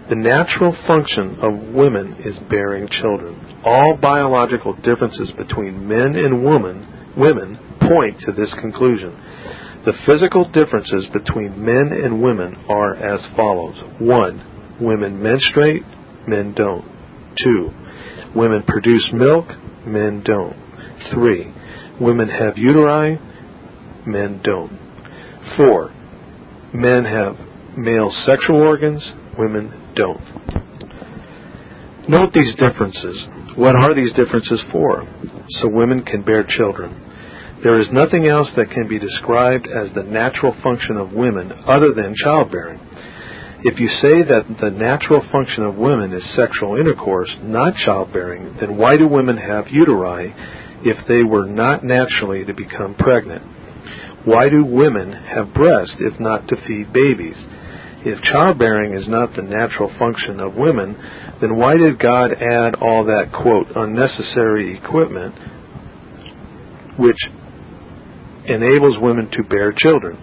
The 0.09 0.15
natural 0.15 0.75
function 0.87 1.37
of 1.39 1.73
women 1.73 2.17
is 2.25 2.37
bearing 2.49 2.89
children. 2.89 3.61
All 3.63 3.95
biological 3.95 4.73
differences 4.73 5.31
between 5.37 5.87
men 5.87 6.15
and 6.15 6.43
women, 6.43 7.13
women 7.15 7.59
point 7.79 8.19
to 8.21 8.31
this 8.31 8.53
conclusion. 8.59 9.15
The 9.85 9.93
physical 10.05 10.49
differences 10.49 11.07
between 11.13 11.63
men 11.63 11.93
and 11.93 12.21
women 12.21 12.55
are 12.67 12.95
as 12.95 13.25
follows. 13.37 13.77
1. 13.99 14.77
Women 14.81 15.21
menstruate, 15.21 15.83
men 16.27 16.53
don't. 16.55 16.85
2. 17.43 17.69
Women 18.35 18.63
produce 18.67 19.09
milk, 19.13 19.45
men 19.85 20.23
don't. 20.25 20.55
3. 21.13 21.53
Women 22.01 22.27
have 22.27 22.55
uteri, 22.55 23.17
men 24.05 24.41
don't. 24.43 24.88
4. 25.57 25.91
Men 26.73 27.05
have 27.05 27.35
male 27.77 28.11
sexual 28.11 28.61
organs, 28.61 29.13
women 29.37 29.93
don't. 29.95 30.21
Note 32.09 32.33
these 32.33 32.55
differences. 32.55 33.27
What 33.55 33.75
are 33.75 33.93
these 33.93 34.13
differences 34.13 34.63
for? 34.71 35.05
So 35.49 35.69
women 35.69 36.03
can 36.03 36.23
bear 36.23 36.43
children. 36.47 37.05
There 37.63 37.77
is 37.77 37.89
nothing 37.91 38.25
else 38.25 38.51
that 38.55 38.71
can 38.71 38.87
be 38.87 38.99
described 38.99 39.67
as 39.67 39.93
the 39.93 40.03
natural 40.03 40.55
function 40.63 40.97
of 40.97 41.11
women 41.11 41.51
other 41.65 41.93
than 41.93 42.15
childbearing. 42.15 42.79
If 43.61 43.81
you 43.81 43.87
say 43.87 44.23
that 44.23 44.47
the 44.61 44.69
natural 44.69 45.21
function 45.31 45.63
of 45.63 45.75
women 45.75 46.13
is 46.13 46.35
sexual 46.35 46.77
intercourse, 46.77 47.35
not 47.43 47.75
childbearing, 47.75 48.55
then 48.61 48.77
why 48.77 48.95
do 48.95 49.07
women 49.07 49.35
have 49.35 49.65
uteri 49.65 50.31
if 50.85 51.05
they 51.09 51.23
were 51.23 51.45
not 51.45 51.83
naturally 51.83 52.45
to 52.45 52.53
become 52.53 52.95
pregnant? 52.95 53.43
Why 54.25 54.49
do 54.49 54.65
women 54.65 55.11
have 55.11 55.53
breasts 55.53 55.95
if 55.99 56.19
not 56.19 56.47
to 56.49 56.55
feed 56.67 56.91
babies? 56.93 57.37
If 58.01 58.21
childbearing 58.23 58.93
is 58.93 59.09
not 59.09 59.35
the 59.35 59.41
natural 59.41 59.91
function 59.99 60.39
of 60.39 60.55
women, 60.55 60.95
then 61.41 61.57
why 61.57 61.75
did 61.75 61.99
God 61.99 62.31
add 62.31 62.75
all 62.75 63.05
that, 63.05 63.31
quote, 63.31 63.67
unnecessary 63.75 64.77
equipment 64.77 65.35
which 66.97 67.17
enables 68.45 68.99
women 68.99 69.29
to 69.31 69.43
bear 69.43 69.71
children. 69.75 70.17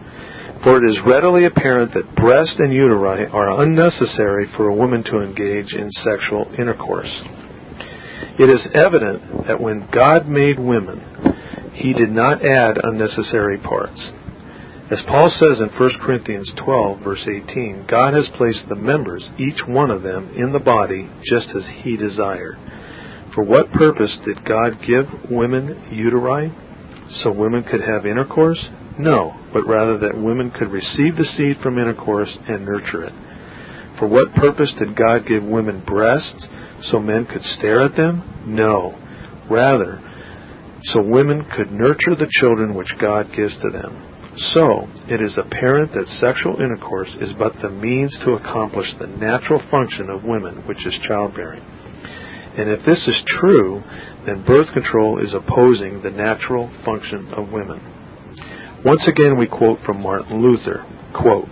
For 0.62 0.78
it 0.78 0.90
is 0.90 0.98
readily 1.06 1.44
apparent 1.44 1.94
that 1.94 2.16
breast 2.16 2.58
and 2.58 2.72
uteri 2.72 3.32
are 3.32 3.62
unnecessary 3.62 4.46
for 4.56 4.68
a 4.68 4.74
woman 4.74 5.04
to 5.04 5.20
engage 5.20 5.74
in 5.74 5.90
sexual 5.90 6.50
intercourse. 6.58 7.10
It 8.38 8.50
is 8.50 8.68
evident 8.74 9.46
that 9.46 9.60
when 9.60 9.88
God 9.92 10.26
made 10.26 10.58
women, 10.58 11.00
he 11.86 11.92
did 11.92 12.10
not 12.10 12.44
add 12.44 12.80
unnecessary 12.82 13.58
parts. 13.58 14.04
As 14.90 15.04
Paul 15.06 15.30
says 15.30 15.60
in 15.60 15.68
1 15.78 15.90
Corinthians 16.02 16.52
12, 16.64 16.98
verse 17.04 17.22
18, 17.22 17.86
God 17.88 18.12
has 18.12 18.28
placed 18.34 18.68
the 18.68 18.74
members, 18.74 19.28
each 19.38 19.62
one 19.68 19.92
of 19.92 20.02
them, 20.02 20.34
in 20.36 20.52
the 20.52 20.58
body 20.58 21.08
just 21.22 21.54
as 21.54 21.68
he 21.84 21.96
desired. 21.96 22.56
For 23.36 23.44
what 23.44 23.70
purpose 23.70 24.18
did 24.24 24.44
God 24.44 24.78
give 24.84 25.30
women 25.30 25.86
uteri? 25.92 26.50
so 27.22 27.30
women 27.30 27.62
could 27.62 27.82
have 27.82 28.04
intercourse? 28.04 28.68
No, 28.98 29.38
but 29.52 29.64
rather 29.64 29.96
that 29.98 30.20
women 30.20 30.50
could 30.50 30.72
receive 30.72 31.14
the 31.14 31.24
seed 31.36 31.58
from 31.62 31.78
intercourse 31.78 32.36
and 32.48 32.66
nurture 32.66 33.04
it. 33.04 33.12
For 34.00 34.08
what 34.08 34.34
purpose 34.34 34.74
did 34.76 34.96
God 34.96 35.20
give 35.28 35.44
women 35.44 35.84
breasts 35.86 36.48
so 36.90 36.98
men 36.98 37.26
could 37.26 37.42
stare 37.42 37.82
at 37.82 37.94
them? 37.94 38.42
No, 38.44 38.98
rather, 39.48 40.02
so 40.82 41.02
women 41.02 41.44
could 41.56 41.72
nurture 41.72 42.14
the 42.14 42.30
children 42.30 42.74
which 42.74 42.94
God 43.00 43.32
gives 43.34 43.56
to 43.62 43.70
them. 43.70 44.12
So, 44.52 44.86
it 45.08 45.22
is 45.22 45.38
apparent 45.38 45.92
that 45.94 46.06
sexual 46.20 46.60
intercourse 46.60 47.08
is 47.20 47.32
but 47.38 47.54
the 47.62 47.70
means 47.70 48.18
to 48.24 48.32
accomplish 48.32 48.92
the 48.98 49.06
natural 49.06 49.62
function 49.70 50.10
of 50.10 50.24
women, 50.24 50.66
which 50.68 50.86
is 50.86 50.98
childbearing. 51.08 51.64
And 52.56 52.68
if 52.68 52.84
this 52.84 53.06
is 53.08 53.22
true, 53.26 53.82
then 54.26 54.44
birth 54.44 54.72
control 54.72 55.24
is 55.24 55.34
opposing 55.34 56.02
the 56.02 56.10
natural 56.10 56.70
function 56.84 57.32
of 57.32 57.52
women. 57.52 57.80
Once 58.84 59.08
again, 59.08 59.38
we 59.38 59.46
quote 59.46 59.80
from 59.80 60.02
Martin 60.02 60.40
Luther, 60.42 60.84
quote, 61.14 61.48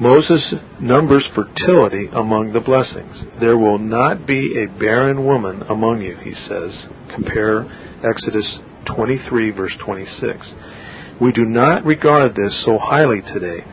Moses 0.00 0.54
numbers 0.80 1.28
fertility 1.34 2.08
among 2.12 2.52
the 2.52 2.60
blessings. 2.60 3.24
There 3.40 3.58
will 3.58 3.78
not 3.78 4.26
be 4.26 4.62
a 4.62 4.78
barren 4.78 5.24
woman 5.24 5.62
among 5.62 6.02
you, 6.02 6.16
he 6.16 6.34
says. 6.34 6.86
Compare 7.14 7.66
Exodus 8.08 8.60
23, 8.94 9.50
verse 9.50 9.74
26. 9.84 10.54
We 11.20 11.32
do 11.32 11.44
not 11.44 11.84
regard 11.84 12.36
this 12.36 12.64
so 12.64 12.78
highly 12.78 13.22
today. 13.22 13.64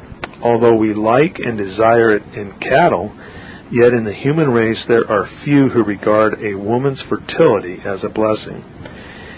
Although 0.41 0.77
we 0.77 0.93
like 0.93 1.37
and 1.39 1.57
desire 1.57 2.15
it 2.15 2.23
in 2.33 2.57
cattle, 2.59 3.15
Yet 3.71 3.93
in 3.93 4.05
the 4.05 4.13
human 4.13 4.51
race 4.51 4.85
there 4.87 5.09
are 5.09 5.27
few 5.43 5.69
who 5.69 5.83
regard 5.83 6.35
a 6.43 6.57
woman's 6.57 7.03
fertility 7.09 7.79
as 7.83 8.03
a 8.03 8.09
blessing. 8.09 8.63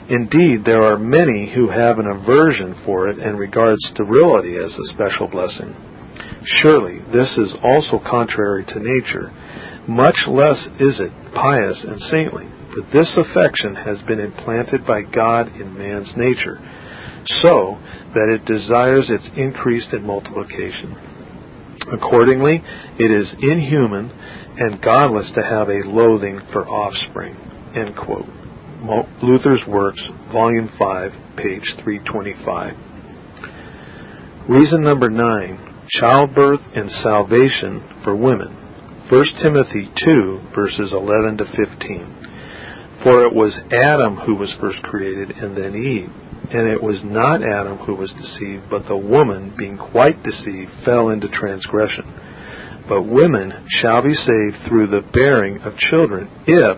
Indeed, 0.10 0.65
there 0.65 0.84
are 0.84 1.00
many 1.00 1.52
who 1.54 1.69
have 1.69 1.97
an 1.97 2.08
aversion 2.08 2.76
for 2.86 3.08
it 3.08 3.19
and 3.19 3.39
regard 3.39 3.80
sterility 3.80 4.56
as 4.58 4.78
a 4.78 4.93
special 4.93 5.28
blessing. 5.28 5.73
Surely 6.48 7.00
this 7.12 7.38
is 7.38 7.54
also 7.62 8.00
contrary 8.00 8.64
to 8.70 8.80
nature. 8.80 9.32
Much 9.86 10.16
less 10.28 10.68
is 10.80 11.00
it 11.02 11.12
pious 11.36 11.86
and 11.88 12.00
saintly, 12.00 12.48
for 12.74 12.82
this 12.94 13.18
affection 13.18 13.76
has 13.76 14.02
been 14.04 14.20
implanted 14.22 14.86
by 14.88 15.02
God 15.02 15.50
in 15.60 15.78
man's 15.78 16.14
nature, 16.16 16.58
so 17.26 17.78
that 18.14 18.30
it 18.32 18.46
desires 18.46 19.10
its 19.10 19.30
increase 19.36 19.92
and 19.92 20.06
multiplication. 20.06 20.96
Accordingly, 21.92 22.64
it 22.98 23.12
is 23.12 23.36
inhuman 23.42 24.10
and 24.58 24.82
godless 24.82 25.32
to 25.36 25.44
have 25.44 25.68
a 25.68 25.84
loathing 25.86 26.40
for 26.54 26.66
offspring. 26.68 27.36
End 27.76 27.96
quote. 27.96 28.26
Luther's 29.22 29.64
Works, 29.68 30.02
Volume 30.32 30.70
5, 30.80 31.12
page 31.36 31.76
325. 31.84 32.76
Reason 34.50 34.82
number 34.82 35.10
9 35.10 35.68
Childbirth 35.89 36.60
and 36.76 36.91
Salvation 36.91 38.02
for 38.04 38.15
Women. 38.15 39.08
1 39.10 39.26
Timothy 39.41 39.89
2, 40.04 40.52
verses 40.54 40.91
11 40.91 41.38
to 41.38 41.45
15. 41.45 43.00
For 43.04 43.23
it 43.23 43.34
was 43.34 43.58
Adam 43.71 44.17
who 44.17 44.36
was 44.36 44.54
first 44.60 44.84
created, 44.84 45.32
and 45.32 45.56
then 45.56 45.76
Eve. 45.76 46.12
And 46.52 46.69
it 46.69 46.84
was 46.84 47.02
not 47.04 47.41
Adam 47.41 47.78
who 47.78 47.95
was 47.95 48.12
deceived, 48.12 48.63
but 48.69 48.86
the 48.88 48.97
woman, 48.97 49.56
being 49.58 49.78
quite 49.78 50.21
deceived, 50.23 50.71
fell 50.84 51.10
into 51.10 51.30
transgression. 51.30 52.04
But 52.89 53.04
women 53.04 53.67
shall 53.80 54.04
be 54.04 54.13
saved 54.13 54.67
through 54.67 54.88
the 54.88 55.08
bearing 55.13 55.60
of 55.62 55.78
children 55.78 56.30
if 56.47 56.78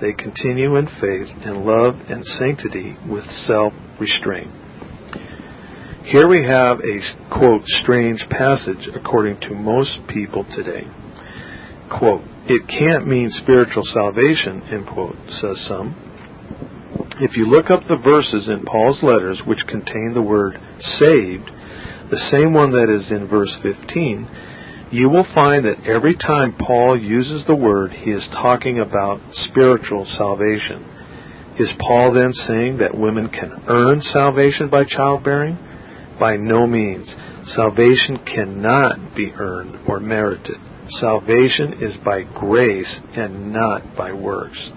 they 0.00 0.12
continue 0.12 0.76
in 0.76 0.86
faith 1.00 1.28
and 1.44 1.64
love 1.64 1.94
and 2.08 2.24
sanctity 2.24 2.96
with 3.08 3.24
self 3.46 3.72
restraint. 3.98 4.59
Here 6.10 6.28
we 6.28 6.44
have 6.44 6.80
a, 6.80 6.98
quote, 7.30 7.62
strange 7.66 8.26
passage 8.30 8.90
according 8.96 9.38
to 9.42 9.54
most 9.54 9.96
people 10.08 10.42
today. 10.42 10.82
Quote, 11.88 12.22
it 12.48 12.66
can't 12.66 13.06
mean 13.06 13.30
spiritual 13.30 13.84
salvation, 13.84 14.60
end 14.72 14.88
quote, 14.88 15.14
says 15.28 15.64
some. 15.68 15.94
If 17.20 17.36
you 17.36 17.46
look 17.46 17.70
up 17.70 17.84
the 17.86 18.02
verses 18.02 18.48
in 18.48 18.64
Paul's 18.64 19.04
letters 19.04 19.40
which 19.46 19.60
contain 19.68 20.10
the 20.12 20.20
word 20.20 20.58
saved, 20.80 21.48
the 22.10 22.26
same 22.32 22.54
one 22.54 22.72
that 22.72 22.90
is 22.90 23.12
in 23.12 23.28
verse 23.28 23.56
15, 23.62 24.88
you 24.90 25.08
will 25.10 25.26
find 25.32 25.64
that 25.64 25.86
every 25.86 26.16
time 26.16 26.58
Paul 26.58 26.98
uses 27.00 27.46
the 27.46 27.54
word, 27.54 27.92
he 27.92 28.10
is 28.10 28.28
talking 28.32 28.80
about 28.80 29.20
spiritual 29.46 30.06
salvation. 30.18 30.82
Is 31.60 31.72
Paul 31.78 32.12
then 32.14 32.32
saying 32.32 32.78
that 32.78 32.98
women 32.98 33.28
can 33.28 33.62
earn 33.68 34.00
salvation 34.00 34.70
by 34.70 34.82
childbearing? 34.82 35.69
By 36.20 36.36
no 36.36 36.66
means. 36.66 37.12
Salvation 37.46 38.18
cannot 38.26 39.16
be 39.16 39.32
earned 39.32 39.88
or 39.88 39.98
merited. 39.98 40.56
Salvation 41.00 41.82
is 41.82 41.96
by 42.04 42.22
grace 42.38 43.00
and 43.16 43.52
not 43.52 43.96
by 43.96 44.12
works. 44.12 44.70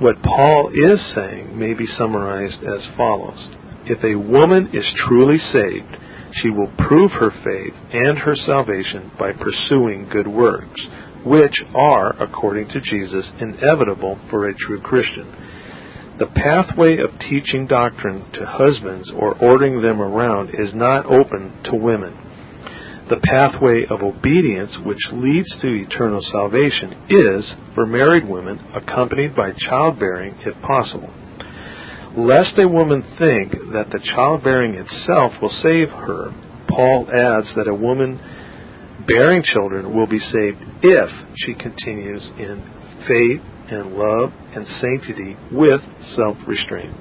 What 0.00 0.22
Paul 0.22 0.70
is 0.72 1.14
saying 1.14 1.58
may 1.58 1.74
be 1.74 1.84
summarized 1.86 2.64
as 2.64 2.88
follows. 2.96 3.56
If 3.84 4.02
a 4.02 4.18
woman 4.18 4.70
is 4.72 4.90
truly 4.96 5.36
saved, 5.36 5.96
she 6.32 6.48
will 6.48 6.72
prove 6.78 7.10
her 7.12 7.30
faith 7.44 7.74
and 7.92 8.18
her 8.18 8.34
salvation 8.34 9.10
by 9.18 9.32
pursuing 9.32 10.08
good 10.10 10.28
works, 10.28 10.86
which 11.26 11.62
are, 11.74 12.14
according 12.22 12.68
to 12.68 12.80
Jesus, 12.80 13.30
inevitable 13.40 14.18
for 14.30 14.48
a 14.48 14.54
true 14.54 14.80
Christian. 14.80 15.26
The 16.20 16.26
pathway 16.26 16.98
of 16.98 17.18
teaching 17.18 17.66
doctrine 17.66 18.30
to 18.34 18.46
husbands 18.46 19.10
or 19.10 19.36
ordering 19.42 19.82
them 19.82 20.00
around 20.00 20.50
is 20.50 20.74
not 20.74 21.06
open 21.06 21.58
to 21.64 21.74
women 21.74 22.16
the 23.10 23.20
pathway 23.24 23.84
of 23.90 24.02
obedience 24.02 24.78
which 24.86 25.10
leads 25.12 25.50
to 25.60 25.66
eternal 25.66 26.22
salvation 26.22 26.94
is, 27.10 27.56
for 27.74 27.84
married 27.84 28.26
women, 28.26 28.56
accompanied 28.72 29.34
by 29.34 29.52
childbearing 29.58 30.36
if 30.46 30.54
possible. 30.62 31.12
lest 32.16 32.58
a 32.58 32.66
woman 32.66 33.02
think 33.18 33.52
that 33.72 33.90
the 33.90 34.00
childbearing 34.14 34.74
itself 34.74 35.32
will 35.42 35.50
save 35.50 35.88
her, 35.90 36.30
Paul 36.68 37.08
adds 37.12 37.52
that 37.56 37.68
a 37.68 37.74
woman 37.74 38.18
bearing 39.06 39.42
children 39.42 39.94
will 39.94 40.06
be 40.06 40.18
saved 40.18 40.58
if 40.82 41.10
she 41.36 41.54
continues 41.54 42.22
in 42.38 42.62
faith 43.06 43.42
and 43.70 43.94
love 43.94 44.32
and 44.54 44.66
sanctity 44.66 45.36
with 45.52 45.80
self 46.14 46.36
restraint. 46.46 46.94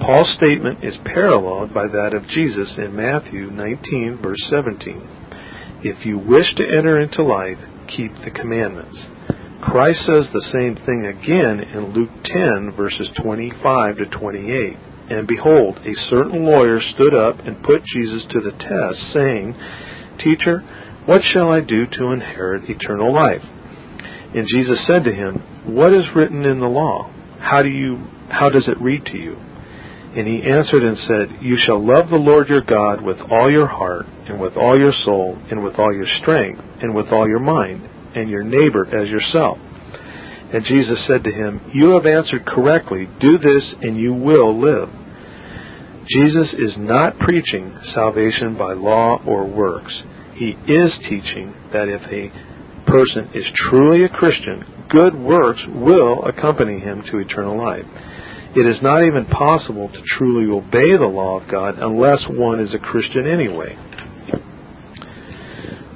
Paul's 0.00 0.32
statement 0.34 0.84
is 0.84 0.96
paralleled 1.04 1.74
by 1.74 1.88
that 1.88 2.14
of 2.14 2.28
Jesus 2.28 2.78
in 2.78 2.94
Matthew 2.94 3.50
19, 3.50 4.20
verse 4.22 4.42
17. 4.48 5.80
If 5.82 6.06
you 6.06 6.18
wish 6.18 6.54
to 6.54 6.64
enter 6.64 7.00
into 7.00 7.22
life, 7.22 7.58
keep 7.88 8.12
the 8.24 8.30
commandments. 8.30 9.08
Christ 9.60 10.06
says 10.06 10.30
the 10.32 10.54
same 10.54 10.76
thing 10.76 11.06
again 11.06 11.60
in 11.60 11.92
Luke 11.92 12.14
10, 12.24 12.76
verses 12.76 13.10
25 13.20 13.96
to 13.96 14.06
28. 14.06 14.76
And 15.10 15.26
behold, 15.26 15.78
a 15.78 15.94
certain 16.08 16.44
lawyer 16.44 16.78
stood 16.80 17.14
up 17.14 17.40
and 17.40 17.64
put 17.64 17.82
Jesus 17.82 18.24
to 18.30 18.40
the 18.40 18.52
test, 18.52 18.98
saying, 19.12 19.54
Teacher, 20.20 20.60
what 21.06 21.22
shall 21.22 21.50
I 21.50 21.60
do 21.60 21.86
to 21.90 22.12
inherit 22.12 22.70
eternal 22.70 23.12
life? 23.12 23.42
And 24.34 24.46
Jesus 24.46 24.86
said 24.86 25.04
to 25.04 25.12
him, 25.12 25.74
What 25.74 25.94
is 25.94 26.08
written 26.14 26.44
in 26.44 26.60
the 26.60 26.68
law? 26.68 27.10
How 27.40 27.62
do 27.62 27.68
you 27.68 28.06
how 28.28 28.50
does 28.50 28.68
it 28.68 28.80
read 28.80 29.06
to 29.06 29.16
you? 29.16 29.36
And 29.36 30.26
he 30.26 30.50
answered 30.50 30.82
and 30.82 30.96
said, 30.96 31.42
You 31.42 31.56
shall 31.56 31.84
love 31.84 32.10
the 32.10 32.16
Lord 32.16 32.48
your 32.48 32.62
God 32.62 33.02
with 33.02 33.18
all 33.30 33.50
your 33.50 33.66
heart, 33.66 34.06
and 34.26 34.40
with 34.40 34.56
all 34.56 34.78
your 34.78 34.92
soul, 34.92 35.38
and 35.50 35.62
with 35.62 35.78
all 35.78 35.94
your 35.94 36.06
strength, 36.06 36.60
and 36.80 36.94
with 36.94 37.08
all 37.08 37.28
your 37.28 37.40
mind, 37.40 37.88
and 38.14 38.28
your 38.28 38.42
neighbor 38.42 38.84
as 38.84 39.10
yourself. 39.10 39.58
And 40.52 40.64
Jesus 40.64 41.06
said 41.06 41.24
to 41.24 41.30
him, 41.30 41.70
You 41.74 41.90
have 41.92 42.06
answered 42.06 42.46
correctly. 42.46 43.06
Do 43.20 43.36
this, 43.38 43.74
and 43.82 43.96
you 43.96 44.14
will 44.14 44.58
live. 44.58 44.88
Jesus 46.08 46.54
is 46.54 46.76
not 46.78 47.18
preaching 47.18 47.76
salvation 47.82 48.56
by 48.56 48.72
law 48.72 49.22
or 49.26 49.46
works. 49.46 50.02
He 50.36 50.54
is 50.66 50.98
teaching 51.08 51.54
that 51.72 51.88
if 51.88 52.00
a 52.10 52.32
person 52.88 53.30
is 53.34 53.50
truly 53.54 54.04
a 54.04 54.08
Christian, 54.08 54.64
good 54.88 55.14
works 55.14 55.64
will 55.68 56.24
accompany 56.24 56.80
him 56.80 57.02
to 57.10 57.18
eternal 57.18 57.56
life. 57.56 57.84
It 58.56 58.66
is 58.66 58.82
not 58.82 59.04
even 59.04 59.26
possible 59.26 59.88
to 59.88 60.02
truly 60.04 60.50
obey 60.50 60.96
the 60.96 61.06
law 61.06 61.40
of 61.40 61.50
God 61.50 61.76
unless 61.78 62.26
one 62.28 62.60
is 62.60 62.74
a 62.74 62.78
Christian 62.78 63.26
anyway. 63.26 63.76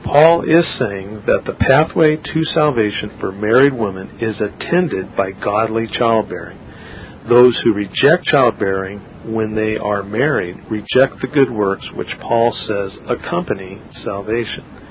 Paul 0.05 0.43
is 0.43 0.67
saying 0.79 1.25
that 1.27 1.45
the 1.47 1.57
pathway 1.59 2.17
to 2.17 2.43
salvation 2.43 3.17
for 3.19 3.33
married 3.33 3.73
women 3.73 4.19
is 4.21 4.43
attended 4.43 5.17
by 5.17 5.31
godly 5.33 5.87
childbearing. 5.91 6.59
Those 7.29 7.59
who 7.65 7.73
reject 7.73 8.25
childbearing 8.25 8.99
when 9.33 9.55
they 9.55 9.79
are 9.79 10.03
married 10.03 10.57
reject 10.69 11.23
the 11.23 11.31
good 11.33 11.51
works 11.51 11.89
which 11.95 12.15
Paul 12.21 12.53
says 12.53 12.99
accompany 13.09 13.81
salvation. 13.93 14.83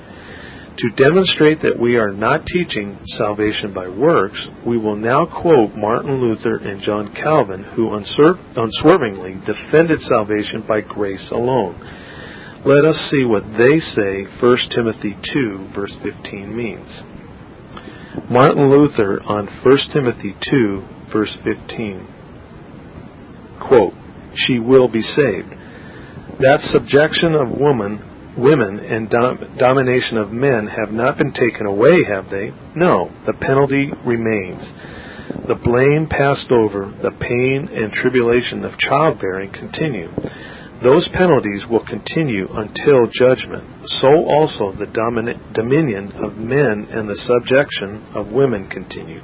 To 0.82 0.90
demonstrate 0.90 1.62
that 1.62 1.78
we 1.78 1.94
are 1.94 2.10
not 2.10 2.44
teaching 2.44 2.98
salvation 3.16 3.72
by 3.72 3.86
works, 3.88 4.48
we 4.66 4.76
will 4.76 4.96
now 4.96 5.26
quote 5.26 5.76
Martin 5.76 6.20
Luther 6.20 6.56
and 6.56 6.82
John 6.82 7.14
Calvin, 7.14 7.62
who 7.62 7.94
unswervingly 7.94 9.38
defended 9.46 10.00
salvation 10.00 10.64
by 10.66 10.80
grace 10.80 11.30
alone. 11.30 11.78
Let 12.66 12.84
us 12.84 12.96
see 13.12 13.24
what 13.24 13.44
they 13.56 13.78
say 13.78 14.26
1 14.42 14.56
Timothy 14.74 15.14
2, 15.32 15.68
verse 15.72 15.96
15 16.02 16.56
means. 16.56 16.90
Martin 18.28 18.68
Luther 18.68 19.22
on 19.22 19.46
1 19.62 19.78
Timothy 19.92 20.34
2, 20.50 20.82
verse 21.12 21.38
15. 21.44 22.08
Quote, 23.68 23.94
She 24.34 24.58
will 24.58 24.88
be 24.88 25.02
saved. 25.02 25.54
That 26.40 26.58
subjection 26.72 27.34
of 27.36 27.56
woman 27.56 28.11
women 28.36 28.78
and 28.80 29.10
dom- 29.10 29.56
domination 29.58 30.16
of 30.16 30.30
men 30.30 30.66
have 30.66 30.92
not 30.92 31.18
been 31.18 31.32
taken 31.32 31.66
away, 31.66 32.04
have 32.08 32.30
they? 32.30 32.52
No, 32.74 33.10
the 33.26 33.34
penalty 33.40 33.90
remains. 34.04 34.62
The 35.48 35.58
blame 35.62 36.08
passed 36.08 36.50
over, 36.50 36.92
the 37.02 37.12
pain 37.18 37.68
and 37.72 37.92
tribulation 37.92 38.64
of 38.64 38.78
childbearing 38.78 39.52
continue. 39.52 40.08
Those 40.82 41.08
penalties 41.14 41.64
will 41.70 41.84
continue 41.86 42.48
until 42.50 43.06
judgment. 43.06 43.86
So 44.02 44.08
also 44.26 44.72
the 44.72 44.90
dominion 45.54 46.12
of 46.24 46.36
men 46.36 46.88
and 46.90 47.08
the 47.08 47.16
subjection 47.16 48.02
of 48.14 48.32
women 48.32 48.68
continue. 48.68 49.22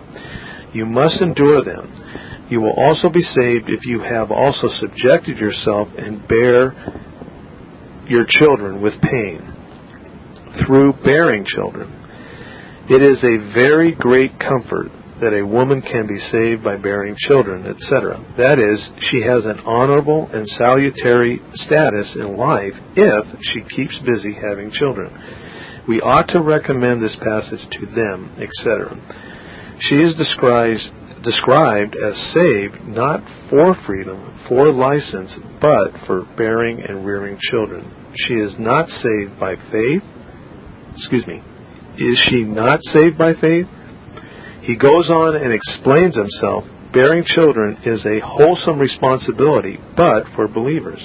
You 0.72 0.86
must 0.86 1.20
endure 1.20 1.64
them. 1.64 2.46
You 2.48 2.60
will 2.60 2.74
also 2.76 3.10
be 3.10 3.22
saved 3.22 3.68
if 3.68 3.84
you 3.84 4.00
have 4.00 4.30
also 4.30 4.68
subjected 4.68 5.38
yourself 5.38 5.88
and 5.98 6.26
bear 6.28 6.72
your 8.08 8.24
children 8.26 8.82
with 8.82 8.94
pain 9.02 9.54
through 10.66 10.92
bearing 11.04 11.44
children. 11.44 11.94
It 12.88 13.02
is 13.02 13.22
a 13.22 13.52
very 13.52 13.94
great 13.94 14.38
comfort 14.40 14.90
that 15.20 15.34
a 15.34 15.46
woman 15.46 15.82
can 15.82 16.06
be 16.06 16.18
saved 16.30 16.62
by 16.62 16.76
bearing 16.76 17.16
children, 17.18 17.66
etc. 17.66 18.22
That 18.38 18.58
is, 18.58 18.78
she 19.10 19.20
has 19.22 19.44
an 19.44 19.60
honorable 19.66 20.30
and 20.32 20.46
salutary 20.46 21.40
status 21.54 22.16
in 22.16 22.36
life 22.36 22.74
if 22.94 23.26
she 23.42 23.60
keeps 23.62 23.98
busy 24.06 24.32
having 24.32 24.70
children. 24.70 25.12
We 25.88 26.00
ought 26.00 26.28
to 26.28 26.40
recommend 26.42 27.02
this 27.02 27.16
passage 27.20 27.64
to 27.80 27.86
them, 27.86 28.36
etc. 28.38 28.94
She 29.80 29.96
is 29.96 30.14
described 30.16 30.80
described 31.22 31.96
as 31.96 32.16
saved 32.32 32.80
not 32.86 33.22
for 33.50 33.74
freedom, 33.86 34.38
for 34.48 34.72
license, 34.72 35.36
but 35.60 35.92
for 36.06 36.24
bearing 36.36 36.80
and 36.80 37.04
rearing 37.04 37.38
children. 37.40 38.12
She 38.14 38.34
is 38.34 38.54
not 38.58 38.88
saved 38.88 39.38
by 39.38 39.56
faith. 39.70 40.02
Excuse 40.92 41.26
me. 41.26 41.42
Is 41.98 42.18
she 42.30 42.44
not 42.44 42.80
saved 42.82 43.18
by 43.18 43.32
faith? 43.34 43.66
He 44.62 44.76
goes 44.76 45.10
on 45.10 45.36
and 45.36 45.52
explains 45.52 46.16
himself. 46.16 46.64
Bearing 46.92 47.24
children 47.24 47.78
is 47.84 48.04
a 48.06 48.20
wholesome 48.24 48.78
responsibility, 48.78 49.78
but 49.96 50.24
for 50.34 50.48
believers. 50.48 51.00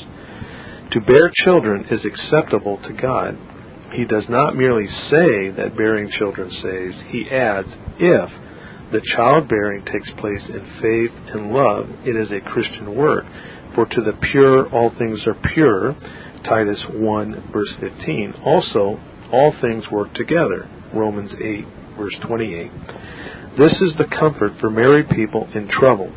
To 0.92 1.02
bear 1.02 1.32
children 1.34 1.86
is 1.90 2.06
acceptable 2.06 2.78
to 2.84 2.94
God. 2.94 3.38
He 3.94 4.06
does 4.06 4.28
not 4.30 4.56
merely 4.56 4.88
say 4.88 5.50
that 5.52 5.76
bearing 5.78 6.10
children 6.10 6.50
saves, 6.52 6.96
he 7.10 7.30
adds, 7.30 7.76
if 8.00 8.30
the 8.94 9.02
childbearing 9.18 9.84
takes 9.86 10.10
place 10.22 10.46
in 10.50 10.62
faith 10.80 11.12
and 11.34 11.52
love, 11.52 11.90
it 12.06 12.16
is 12.16 12.32
a 12.32 12.40
Christian 12.40 12.96
work. 12.96 13.26
For 13.74 13.86
to 13.86 14.02
the 14.02 14.14
pure 14.32 14.70
all 14.70 14.94
things 14.96 15.26
are 15.26 15.36
pure, 15.54 15.96
Titus 16.46 16.80
1 16.94 17.50
verse 17.52 17.74
15. 17.82 18.34
Also, 18.46 19.02
all 19.34 19.52
things 19.60 19.90
work 19.92 20.14
together, 20.14 20.70
Romans 20.94 21.34
8 21.34 21.66
verse 21.98 22.16
28. 22.22 22.70
This 23.58 23.82
is 23.82 23.96
the 23.98 24.10
comfort 24.14 24.54
for 24.62 24.70
married 24.70 25.10
people 25.10 25.50
in 25.56 25.68
trouble. 25.68 26.14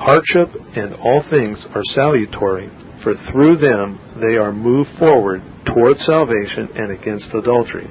Hardship 0.00 0.48
and 0.76 0.94
all 0.94 1.22
things 1.28 1.64
are 1.74 1.84
salutary, 1.92 2.72
for 3.02 3.12
through 3.30 3.56
them 3.56 4.00
they 4.16 4.36
are 4.36 4.52
moved 4.52 4.90
forward 4.98 5.42
toward 5.66 5.98
salvation 5.98 6.72
and 6.74 6.90
against 6.90 7.34
adultery, 7.34 7.90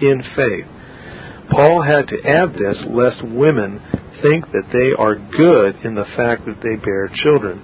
in 0.00 0.22
faith. 0.36 0.66
Paul 1.50 1.82
had 1.82 2.08
to 2.08 2.22
add 2.24 2.54
this 2.54 2.84
lest 2.88 3.22
women 3.22 3.80
think 4.22 4.46
that 4.52 4.70
they 4.72 4.94
are 4.96 5.16
good 5.16 5.84
in 5.84 5.94
the 5.94 6.08
fact 6.16 6.46
that 6.46 6.62
they 6.62 6.76
bear 6.76 7.10
children. 7.12 7.62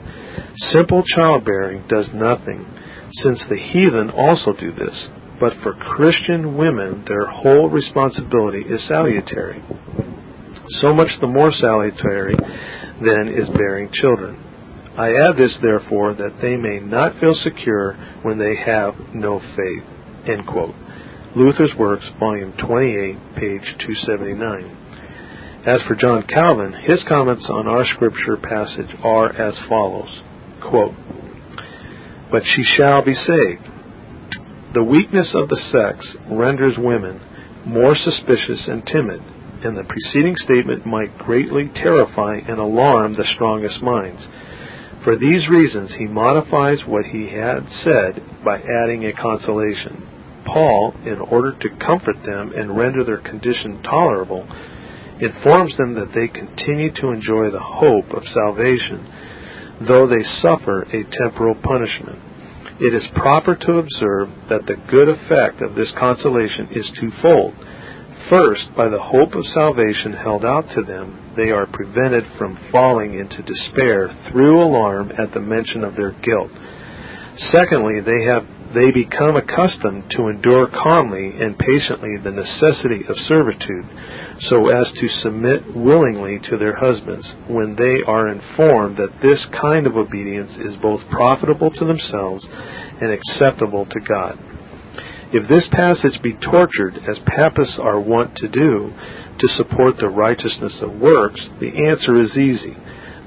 Simple 0.74 1.02
childbearing 1.04 1.86
does 1.88 2.10
nothing, 2.12 2.66
since 3.12 3.44
the 3.48 3.56
heathen 3.56 4.10
also 4.10 4.52
do 4.52 4.72
this. 4.72 5.08
But 5.40 5.52
for 5.62 5.72
Christian 5.74 6.58
women, 6.58 7.04
their 7.06 7.26
whole 7.26 7.70
responsibility 7.70 8.62
is 8.62 8.86
salutary. 8.88 9.62
So 10.82 10.92
much 10.92 11.12
the 11.20 11.28
more 11.28 11.52
salutary, 11.52 12.34
then, 13.00 13.28
is 13.28 13.48
bearing 13.50 13.90
children. 13.92 14.44
I 14.98 15.14
add 15.14 15.36
this, 15.36 15.56
therefore, 15.62 16.14
that 16.14 16.38
they 16.42 16.56
may 16.56 16.80
not 16.80 17.20
feel 17.20 17.34
secure 17.34 17.94
when 18.22 18.38
they 18.38 18.56
have 18.56 18.94
no 19.14 19.38
faith. 19.38 19.84
End 20.26 20.44
quote. 20.44 20.74
Luther's 21.36 21.74
Works, 21.78 22.08
Volume 22.18 22.54
28, 22.56 23.16
page 23.36 23.76
279. 23.84 25.62
As 25.66 25.82
for 25.82 25.94
John 25.94 26.26
Calvin, 26.26 26.72
his 26.72 27.04
comments 27.06 27.48
on 27.52 27.68
our 27.68 27.84
scripture 27.84 28.38
passage 28.38 28.96
are 29.04 29.30
as 29.32 29.60
follows 29.68 30.08
quote, 30.62 30.94
But 32.30 32.44
she 32.44 32.62
shall 32.62 33.04
be 33.04 33.12
saved. 33.12 33.68
The 34.72 34.82
weakness 34.82 35.34
of 35.34 35.50
the 35.50 35.56
sex 35.56 36.16
renders 36.30 36.76
women 36.78 37.20
more 37.66 37.94
suspicious 37.94 38.66
and 38.66 38.86
timid, 38.86 39.20
and 39.64 39.76
the 39.76 39.84
preceding 39.84 40.36
statement 40.36 40.86
might 40.86 41.18
greatly 41.18 41.70
terrify 41.74 42.36
and 42.36 42.58
alarm 42.58 43.14
the 43.14 43.28
strongest 43.34 43.82
minds. 43.82 44.26
For 45.04 45.14
these 45.16 45.48
reasons, 45.48 45.94
he 45.98 46.06
modifies 46.06 46.82
what 46.86 47.04
he 47.04 47.28
had 47.28 47.68
said 47.68 48.22
by 48.42 48.60
adding 48.60 49.04
a 49.04 49.12
consolation. 49.12 50.17
Paul, 50.52 50.94
in 51.04 51.20
order 51.20 51.52
to 51.60 51.68
comfort 51.84 52.16
them 52.24 52.52
and 52.56 52.76
render 52.76 53.04
their 53.04 53.20
condition 53.20 53.82
tolerable, 53.82 54.48
informs 55.20 55.76
them 55.76 55.94
that 55.94 56.12
they 56.14 56.28
continue 56.28 56.90
to 56.94 57.08
enjoy 57.08 57.50
the 57.50 57.60
hope 57.60 58.10
of 58.16 58.24
salvation. 58.24 59.06
though 59.86 60.08
they 60.08 60.24
suffer 60.42 60.82
a 60.90 61.04
temporal 61.12 61.54
punishment. 61.62 62.18
It 62.80 62.94
is 62.94 63.06
proper 63.14 63.54
to 63.54 63.78
observe 63.78 64.28
that 64.48 64.66
the 64.66 64.74
good 64.90 65.08
effect 65.08 65.62
of 65.62 65.76
this 65.76 65.92
consolation 65.96 66.68
is 66.72 66.90
twofold. 66.98 67.54
First, 68.28 68.70
by 68.76 68.88
the 68.88 69.00
hope 69.00 69.34
of 69.34 69.46
salvation 69.46 70.12
held 70.12 70.44
out 70.44 70.64
to 70.74 70.82
them, 70.82 71.34
they 71.36 71.50
are 71.50 71.66
prevented 71.70 72.24
from 72.36 72.58
falling 72.72 73.14
into 73.14 73.42
despair 73.42 74.10
through 74.30 74.62
alarm 74.62 75.12
at 75.16 75.32
the 75.32 75.40
mention 75.40 75.84
of 75.84 75.94
their 75.94 76.10
guilt. 76.10 76.50
Secondly, 77.54 78.00
they 78.02 78.26
have 78.26 78.42
they 78.74 78.90
become 78.92 79.36
accustomed 79.36 80.10
to 80.10 80.28
endure 80.28 80.68
calmly 80.68 81.32
and 81.40 81.58
patiently 81.58 82.16
the 82.22 82.30
necessity 82.30 83.04
of 83.08 83.16
servitude, 83.16 83.86
so 84.40 84.68
as 84.68 84.92
to 85.00 85.08
submit 85.08 85.62
willingly 85.74 86.38
to 86.50 86.56
their 86.56 86.76
husbands, 86.76 87.34
when 87.48 87.76
they 87.76 88.02
are 88.06 88.28
informed 88.28 88.96
that 88.98 89.20
this 89.22 89.46
kind 89.60 89.86
of 89.86 89.96
obedience 89.96 90.56
is 90.58 90.76
both 90.76 91.00
profitable 91.10 91.70
to 91.70 91.84
themselves 91.84 92.46
and 93.00 93.10
acceptable 93.10 93.86
to 93.86 94.00
God. 94.00 94.38
If 95.32 95.48
this 95.48 95.68
passage 95.72 96.22
be 96.22 96.34
tortured, 96.34 96.96
as 97.08 97.18
papists 97.26 97.78
are 97.80 98.00
wont 98.00 98.36
to 98.36 98.48
do, 98.48 98.90
to 99.38 99.48
support 99.48 99.96
the 99.98 100.08
righteousness 100.08 100.76
of 100.80 100.98
works, 101.00 101.46
the 101.60 101.88
answer 101.88 102.20
is 102.20 102.36
easy 102.36 102.76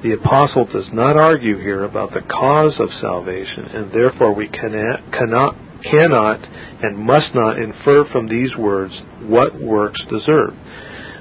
the 0.04 0.14
apostle 0.14 0.66
does 0.66 0.90
not 0.92 1.16
argue 1.16 1.58
here 1.58 1.84
about 1.84 2.10
the 2.10 2.22
cause 2.22 2.80
of 2.80 2.90
salvation, 2.90 3.66
and 3.66 3.92
therefore 3.92 4.34
we 4.34 4.50
cannot, 4.50 5.00
cannot, 5.12 5.56
cannot 5.84 6.42
and 6.82 6.98
must 6.98 7.36
not 7.36 7.60
infer 7.60 8.06
from 8.12 8.28
these 8.28 8.58
words 8.58 9.00
what 9.22 9.62
works 9.62 10.04
deserve. 10.10 10.54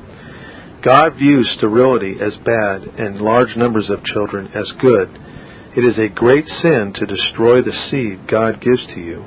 God 0.86 1.18
views 1.18 1.54
sterility 1.58 2.16
as 2.22 2.38
bad 2.46 2.84
and 2.84 3.22
large 3.22 3.58
numbers 3.58 3.90
of 3.90 4.04
children 4.04 4.48
as 4.54 4.72
good. 4.80 5.10
It 5.76 5.84
is 5.84 6.00
a 6.00 6.14
great 6.14 6.46
sin 6.46 6.94
to 6.96 7.06
destroy 7.06 7.62
the 7.62 7.76
seed 7.90 8.30
God 8.30 8.62
gives 8.62 8.86
to 8.94 9.00
you. 9.00 9.26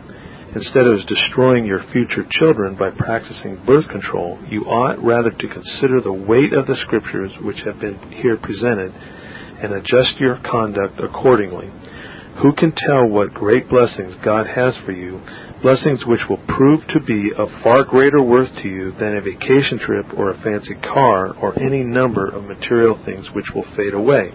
Instead 0.54 0.86
of 0.86 1.06
destroying 1.06 1.64
your 1.64 1.80
future 1.92 2.24
children 2.28 2.76
by 2.76 2.90
practicing 2.90 3.62
birth 3.64 3.88
control, 3.88 4.38
you 4.48 4.60
ought 4.64 5.02
rather 5.02 5.30
to 5.30 5.48
consider 5.48 6.00
the 6.00 6.12
weight 6.12 6.52
of 6.52 6.66
the 6.66 6.76
scriptures 6.76 7.32
which 7.42 7.60
have 7.64 7.80
been 7.80 7.98
here 8.22 8.36
presented 8.36 8.92
and 8.92 9.72
adjust 9.72 10.20
your 10.20 10.38
conduct 10.44 11.00
accordingly. 11.00 11.70
Who 12.40 12.54
can 12.54 12.72
tell 12.72 13.06
what 13.08 13.34
great 13.34 13.68
blessings 13.68 14.14
God 14.24 14.46
has 14.46 14.78
for 14.86 14.92
you 14.92 15.20
blessings 15.62 16.02
which 16.04 16.26
will 16.28 16.42
prove 16.48 16.80
to 16.88 17.00
be 17.00 17.30
of 17.36 17.48
far 17.62 17.84
greater 17.84 18.20
worth 18.20 18.52
to 18.60 18.68
you 18.68 18.90
than 18.98 19.16
a 19.16 19.22
vacation 19.22 19.78
trip 19.78 20.06
or 20.16 20.30
a 20.30 20.42
fancy 20.42 20.74
car 20.74 21.34
or 21.36 21.56
any 21.62 21.84
number 21.84 22.28
of 22.28 22.44
material 22.44 23.00
things 23.06 23.28
which 23.32 23.46
will 23.54 23.64
fade 23.76 23.94
away. 23.94 24.32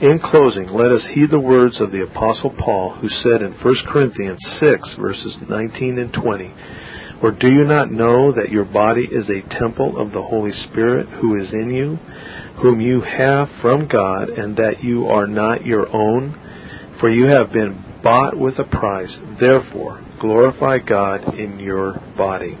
In 0.00 0.18
closing, 0.22 0.68
let 0.68 0.92
us 0.92 1.08
heed 1.12 1.30
the 1.30 1.40
words 1.40 1.80
of 1.80 1.90
the 1.90 2.02
Apostle 2.04 2.54
Paul, 2.56 2.96
who 3.00 3.08
said 3.08 3.42
in 3.42 3.52
1 3.52 3.74
Corinthians 3.88 4.38
6, 4.60 4.96
verses 5.00 5.36
19 5.48 5.98
and 5.98 6.12
20, 6.12 6.54
Or 7.22 7.32
do 7.32 7.48
you 7.48 7.64
not 7.64 7.90
know 7.90 8.32
that 8.32 8.50
your 8.50 8.64
body 8.64 9.08
is 9.10 9.28
a 9.28 9.58
temple 9.58 10.00
of 10.00 10.12
the 10.12 10.22
Holy 10.22 10.52
Spirit 10.52 11.08
who 11.08 11.36
is 11.36 11.52
in 11.52 11.70
you, 11.70 11.96
whom 12.62 12.80
you 12.80 13.00
have 13.00 13.48
from 13.60 13.88
God, 13.88 14.28
and 14.28 14.56
that 14.56 14.82
you 14.82 15.06
are 15.08 15.26
not 15.26 15.66
your 15.66 15.88
own? 15.94 16.47
For 17.00 17.10
you 17.10 17.26
have 17.26 17.52
been 17.52 17.84
bought 18.02 18.36
with 18.36 18.58
a 18.58 18.64
price. 18.64 19.16
Therefore, 19.40 20.00
glorify 20.20 20.78
God 20.78 21.34
in 21.34 21.60
your 21.60 21.94
body. 22.16 22.58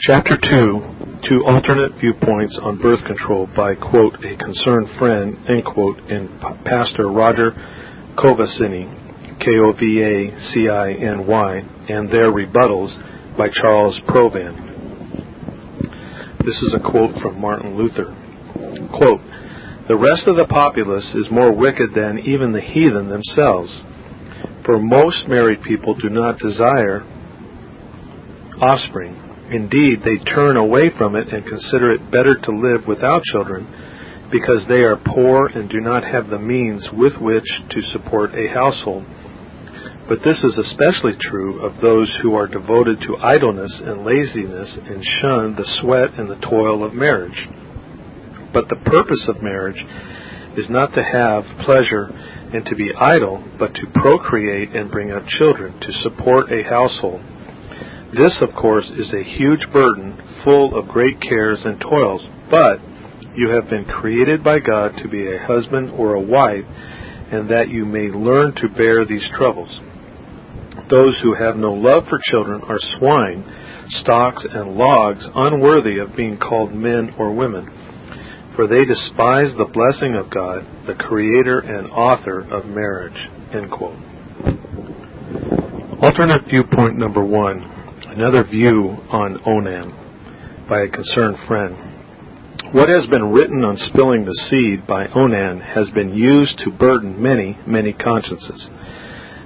Chapter 0.00 0.36
2 0.36 1.00
Two 1.28 1.44
alternate 1.44 1.92
viewpoints 2.00 2.58
on 2.62 2.80
birth 2.80 3.04
control 3.04 3.46
by, 3.54 3.74
quote, 3.74 4.14
a 4.24 4.36
concerned 4.36 4.88
friend, 4.98 5.36
end 5.48 5.64
quote, 5.66 5.98
in 6.08 6.28
Pastor 6.64 7.08
Roger 7.08 7.52
Kovaciny, 8.16 8.88
K-O-V-A-C-I-N-Y, 9.38 10.70
and 11.88 12.08
their 12.10 12.32
rebuttals 12.32 12.96
by 13.36 13.48
Charles 13.52 14.00
Provan. 14.08 14.56
This 16.44 16.56
is 16.62 16.74
a 16.74 16.80
quote 16.80 17.12
from 17.22 17.38
Martin 17.38 17.76
Luther. 17.76 18.16
Quote, 18.96 19.20
the 19.90 19.98
rest 19.98 20.28
of 20.28 20.36
the 20.38 20.46
populace 20.46 21.10
is 21.18 21.34
more 21.34 21.50
wicked 21.50 21.90
than 21.98 22.22
even 22.22 22.52
the 22.52 22.62
heathen 22.62 23.10
themselves. 23.10 23.74
For 24.62 24.78
most 24.78 25.26
married 25.26 25.66
people 25.66 25.98
do 25.98 26.08
not 26.08 26.38
desire 26.38 27.02
offspring. 28.62 29.18
Indeed, 29.50 30.06
they 30.06 30.22
turn 30.30 30.56
away 30.56 30.94
from 30.96 31.16
it 31.16 31.26
and 31.34 31.42
consider 31.42 31.90
it 31.90 32.06
better 32.06 32.38
to 32.38 32.52
live 32.54 32.86
without 32.86 33.26
children 33.34 33.66
because 34.30 34.64
they 34.70 34.86
are 34.86 34.94
poor 34.94 35.50
and 35.50 35.68
do 35.68 35.80
not 35.80 36.06
have 36.06 36.30
the 36.30 36.38
means 36.38 36.86
with 36.94 37.18
which 37.18 37.50
to 37.74 37.82
support 37.90 38.30
a 38.38 38.46
household. 38.46 39.02
But 40.06 40.22
this 40.22 40.38
is 40.46 40.54
especially 40.54 41.18
true 41.18 41.66
of 41.66 41.82
those 41.82 42.06
who 42.22 42.36
are 42.36 42.46
devoted 42.46 43.02
to 43.10 43.18
idleness 43.18 43.82
and 43.84 44.06
laziness 44.06 44.70
and 44.86 45.02
shun 45.02 45.58
the 45.58 45.66
sweat 45.82 46.14
and 46.14 46.30
the 46.30 46.38
toil 46.46 46.86
of 46.86 46.94
marriage. 46.94 47.48
But 48.52 48.68
the 48.68 48.76
purpose 48.84 49.24
of 49.28 49.42
marriage 49.42 49.84
is 50.56 50.68
not 50.68 50.92
to 50.94 51.02
have 51.02 51.44
pleasure 51.64 52.10
and 52.52 52.64
to 52.66 52.74
be 52.74 52.92
idle, 52.94 53.44
but 53.58 53.74
to 53.74 53.86
procreate 53.94 54.74
and 54.74 54.90
bring 54.90 55.12
up 55.12 55.26
children, 55.26 55.78
to 55.80 55.92
support 56.02 56.50
a 56.50 56.64
household. 56.64 57.20
This, 58.12 58.42
of 58.42 58.54
course, 58.56 58.90
is 58.98 59.14
a 59.14 59.22
huge 59.22 59.66
burden, 59.72 60.18
full 60.42 60.76
of 60.76 60.88
great 60.88 61.20
cares 61.20 61.62
and 61.64 61.80
toils, 61.80 62.26
but 62.50 62.80
you 63.36 63.50
have 63.50 63.70
been 63.70 63.84
created 63.84 64.42
by 64.42 64.58
God 64.58 64.96
to 65.00 65.08
be 65.08 65.32
a 65.32 65.38
husband 65.38 65.92
or 65.92 66.14
a 66.14 66.20
wife, 66.20 66.64
and 67.30 67.48
that 67.50 67.68
you 67.68 67.84
may 67.84 68.08
learn 68.08 68.52
to 68.56 68.68
bear 68.76 69.06
these 69.06 69.28
troubles. 69.38 69.70
Those 70.90 71.20
who 71.22 71.34
have 71.34 71.54
no 71.54 71.72
love 71.72 72.04
for 72.10 72.18
children 72.24 72.62
are 72.62 72.80
swine, 72.98 73.44
stocks, 73.90 74.44
and 74.50 74.74
logs, 74.74 75.24
unworthy 75.32 75.98
of 75.98 76.16
being 76.16 76.36
called 76.36 76.72
men 76.72 77.14
or 77.16 77.32
women. 77.32 77.68
For 78.60 78.66
they 78.66 78.84
despise 78.84 79.56
the 79.56 79.72
blessing 79.72 80.16
of 80.16 80.28
God, 80.28 80.68
the 80.86 80.92
creator 80.92 81.60
and 81.60 81.88
author 81.88 82.40
of 82.52 82.66
marriage. 82.66 83.16
Alternate 86.02 86.44
viewpoint 86.44 86.98
number 86.98 87.24
one, 87.24 87.64
another 88.04 88.44
view 88.44 89.00
on 89.08 89.40
Onan 89.46 90.68
by 90.68 90.82
a 90.82 90.92
concerned 90.92 91.38
friend. 91.48 91.72
What 92.74 92.90
has 92.90 93.06
been 93.06 93.32
written 93.32 93.64
on 93.64 93.78
spilling 93.78 94.26
the 94.26 94.36
seed 94.50 94.86
by 94.86 95.06
Onan 95.06 95.62
has 95.62 95.88
been 95.92 96.12
used 96.12 96.58
to 96.58 96.70
burden 96.70 97.16
many, 97.16 97.56
many 97.66 97.94
consciences. 97.94 98.68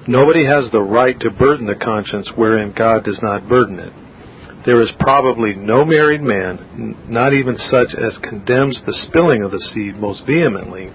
Nobody 0.08 0.44
has 0.44 0.72
the 0.72 0.82
right 0.82 1.14
to 1.20 1.30
burden 1.30 1.66
the 1.66 1.78
conscience 1.78 2.32
wherein 2.34 2.74
God 2.76 3.04
does 3.04 3.20
not 3.22 3.48
burden 3.48 3.78
it. 3.78 3.92
There 4.64 4.80
is 4.80 4.90
probably 4.98 5.54
no 5.54 5.84
married 5.84 6.22
man, 6.22 6.96
not 7.06 7.34
even 7.34 7.56
such 7.56 7.92
as 7.92 8.16
condemns 8.24 8.80
the 8.86 8.96
spilling 9.06 9.44
of 9.44 9.50
the 9.50 9.60
seed 9.60 10.00
most 10.00 10.24
vehemently, 10.24 10.88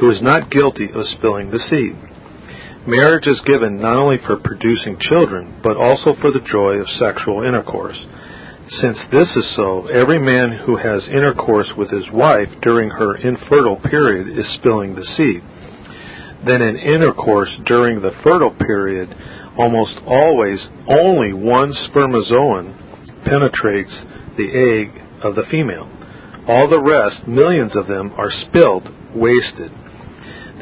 who 0.00 0.10
is 0.10 0.22
not 0.22 0.50
guilty 0.50 0.90
of 0.92 1.06
spilling 1.06 1.50
the 1.50 1.62
seed. 1.62 1.94
Marriage 2.86 3.26
is 3.30 3.40
given 3.46 3.78
not 3.78 3.94
only 3.94 4.18
for 4.26 4.42
producing 4.42 4.98
children, 4.98 5.54
but 5.62 5.76
also 5.76 6.18
for 6.20 6.32
the 6.34 6.42
joy 6.42 6.82
of 6.82 6.98
sexual 6.98 7.46
intercourse. 7.46 7.98
Since 8.68 8.98
this 9.12 9.30
is 9.36 9.54
so, 9.54 9.86
every 9.86 10.18
man 10.18 10.50
who 10.66 10.74
has 10.74 11.06
intercourse 11.06 11.70
with 11.78 11.90
his 11.90 12.10
wife 12.10 12.50
during 12.62 12.90
her 12.90 13.14
infertile 13.22 13.78
period 13.78 14.36
is 14.36 14.52
spilling 14.58 14.96
the 14.96 15.06
seed. 15.14 15.42
Then 16.44 16.62
in 16.62 16.76
intercourse 16.76 17.54
during 17.66 18.02
the 18.02 18.14
fertile 18.24 18.54
period, 18.54 19.14
almost 19.56 19.94
always 20.06 20.66
only 20.90 21.32
one 21.32 21.72
spermatozoon 21.72 22.85
penetrates 23.26 23.92
the 24.38 24.48
egg 24.48 25.02
of 25.22 25.34
the 25.34 25.46
female. 25.50 25.90
All 26.48 26.70
the 26.70 26.82
rest, 26.82 27.26
millions 27.26 27.76
of 27.76 27.88
them, 27.88 28.12
are 28.16 28.30
spilled, 28.30 28.86
wasted. 29.14 29.72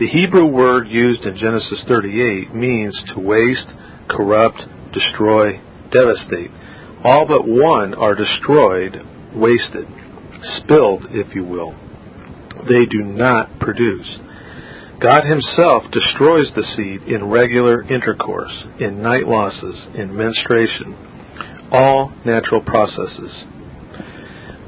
The 0.00 0.08
Hebrew 0.10 0.46
word 0.46 0.88
used 0.88 1.24
in 1.24 1.36
Genesis 1.36 1.84
38 1.86 2.54
means 2.54 2.96
to 3.14 3.20
waste, 3.20 3.70
corrupt, 4.08 4.64
destroy, 4.92 5.60
devastate. 5.92 6.50
All 7.04 7.28
but 7.28 7.46
one 7.46 7.94
are 7.94 8.14
destroyed, 8.14 8.96
wasted, 9.36 9.86
spilled, 10.42 11.06
if 11.10 11.34
you 11.34 11.44
will. 11.44 11.76
They 12.66 12.88
do 12.88 13.04
not 13.04 13.60
produce. 13.60 14.18
God 15.02 15.24
Himself 15.24 15.84
destroys 15.92 16.50
the 16.54 16.62
seed 16.62 17.02
in 17.12 17.28
regular 17.28 17.82
intercourse, 17.82 18.64
in 18.80 19.02
night 19.02 19.26
losses, 19.26 19.88
in 19.94 20.16
menstruation, 20.16 20.96
all 21.74 22.14
natural 22.24 22.62
processes. 22.62 23.44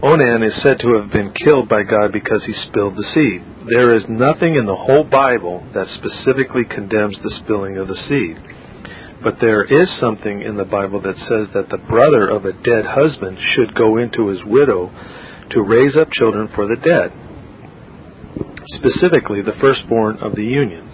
Onan 0.03 0.43
is 0.43 0.61
said 0.63 0.79
to 0.81 0.99
have 1.01 1.11
been 1.11 1.33
killed 1.33 1.69
by 1.69 1.83
God 1.83 2.13
because 2.13 2.45
he 2.45 2.53
spilled 2.53 2.97
the 2.97 3.11
seed. 3.15 3.41
There 3.71 3.97
is 3.97 4.05
nothing 4.09 4.55
in 4.55 4.67
the 4.67 4.77
whole 4.77 5.05
Bible 5.09 5.65
that 5.73 5.89
specifically 5.89 6.69
condemns 6.69 7.19
the 7.23 7.33
spilling 7.43 7.79
of 7.79 7.89
the 7.89 7.97
seed. 7.97 8.37
But 9.25 9.41
there 9.41 9.65
is 9.65 9.89
something 9.99 10.43
in 10.43 10.57
the 10.57 10.69
Bible 10.69 11.01
that 11.01 11.17
says 11.17 11.49
that 11.55 11.71
the 11.71 11.83
brother 11.89 12.29
of 12.29 12.45
a 12.45 12.53
dead 12.53 12.85
husband 12.85 13.39
should 13.41 13.75
go 13.75 13.97
into 13.97 14.29
his 14.29 14.45
widow 14.45 14.93
to 15.51 15.65
raise 15.65 15.97
up 15.97 16.11
children 16.13 16.49
for 16.55 16.67
the 16.67 16.77
dead, 16.77 17.09
specifically 18.77 19.41
the 19.41 19.57
firstborn 19.61 20.19
of 20.19 20.37
the 20.37 20.45
union. 20.45 20.93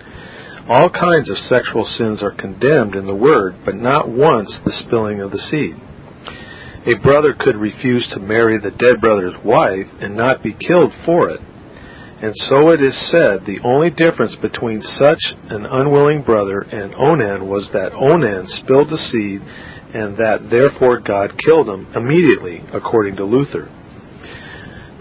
All 0.68 0.88
kinds 0.88 1.28
of 1.28 1.36
sexual 1.50 1.84
sins 1.84 2.22
are 2.22 2.30
condemned 2.30 2.94
in 2.94 3.04
the 3.04 3.18
Word, 3.18 3.56
but 3.64 3.74
not 3.74 4.08
once 4.08 4.60
the 4.64 4.78
spilling 4.86 5.20
of 5.20 5.32
the 5.32 5.42
seed. 5.50 5.74
A 6.84 6.98
brother 7.00 7.32
could 7.38 7.56
refuse 7.56 8.08
to 8.12 8.18
marry 8.18 8.58
the 8.58 8.72
dead 8.72 9.00
brother's 9.00 9.38
wife 9.44 9.86
and 10.00 10.16
not 10.16 10.42
be 10.42 10.52
killed 10.52 10.92
for 11.06 11.30
it. 11.30 11.40
And 12.22 12.34
so 12.34 12.70
it 12.70 12.82
is 12.82 13.10
said 13.10 13.46
the 13.46 13.60
only 13.64 13.90
difference 13.90 14.34
between 14.42 14.82
such 14.82 15.18
an 15.50 15.64
unwilling 15.64 16.22
brother 16.22 16.60
and 16.60 16.94
Onan 16.94 17.48
was 17.48 17.70
that 17.72 17.94
Onan 17.94 18.46
spilled 18.48 18.90
the 18.90 18.98
seed 18.98 19.42
and 19.94 20.16
that 20.18 20.50
therefore 20.50 20.98
God 20.98 21.38
killed 21.38 21.68
him 21.68 21.86
immediately, 21.94 22.62
according 22.72 23.16
to 23.16 23.24
Luther. 23.24 23.70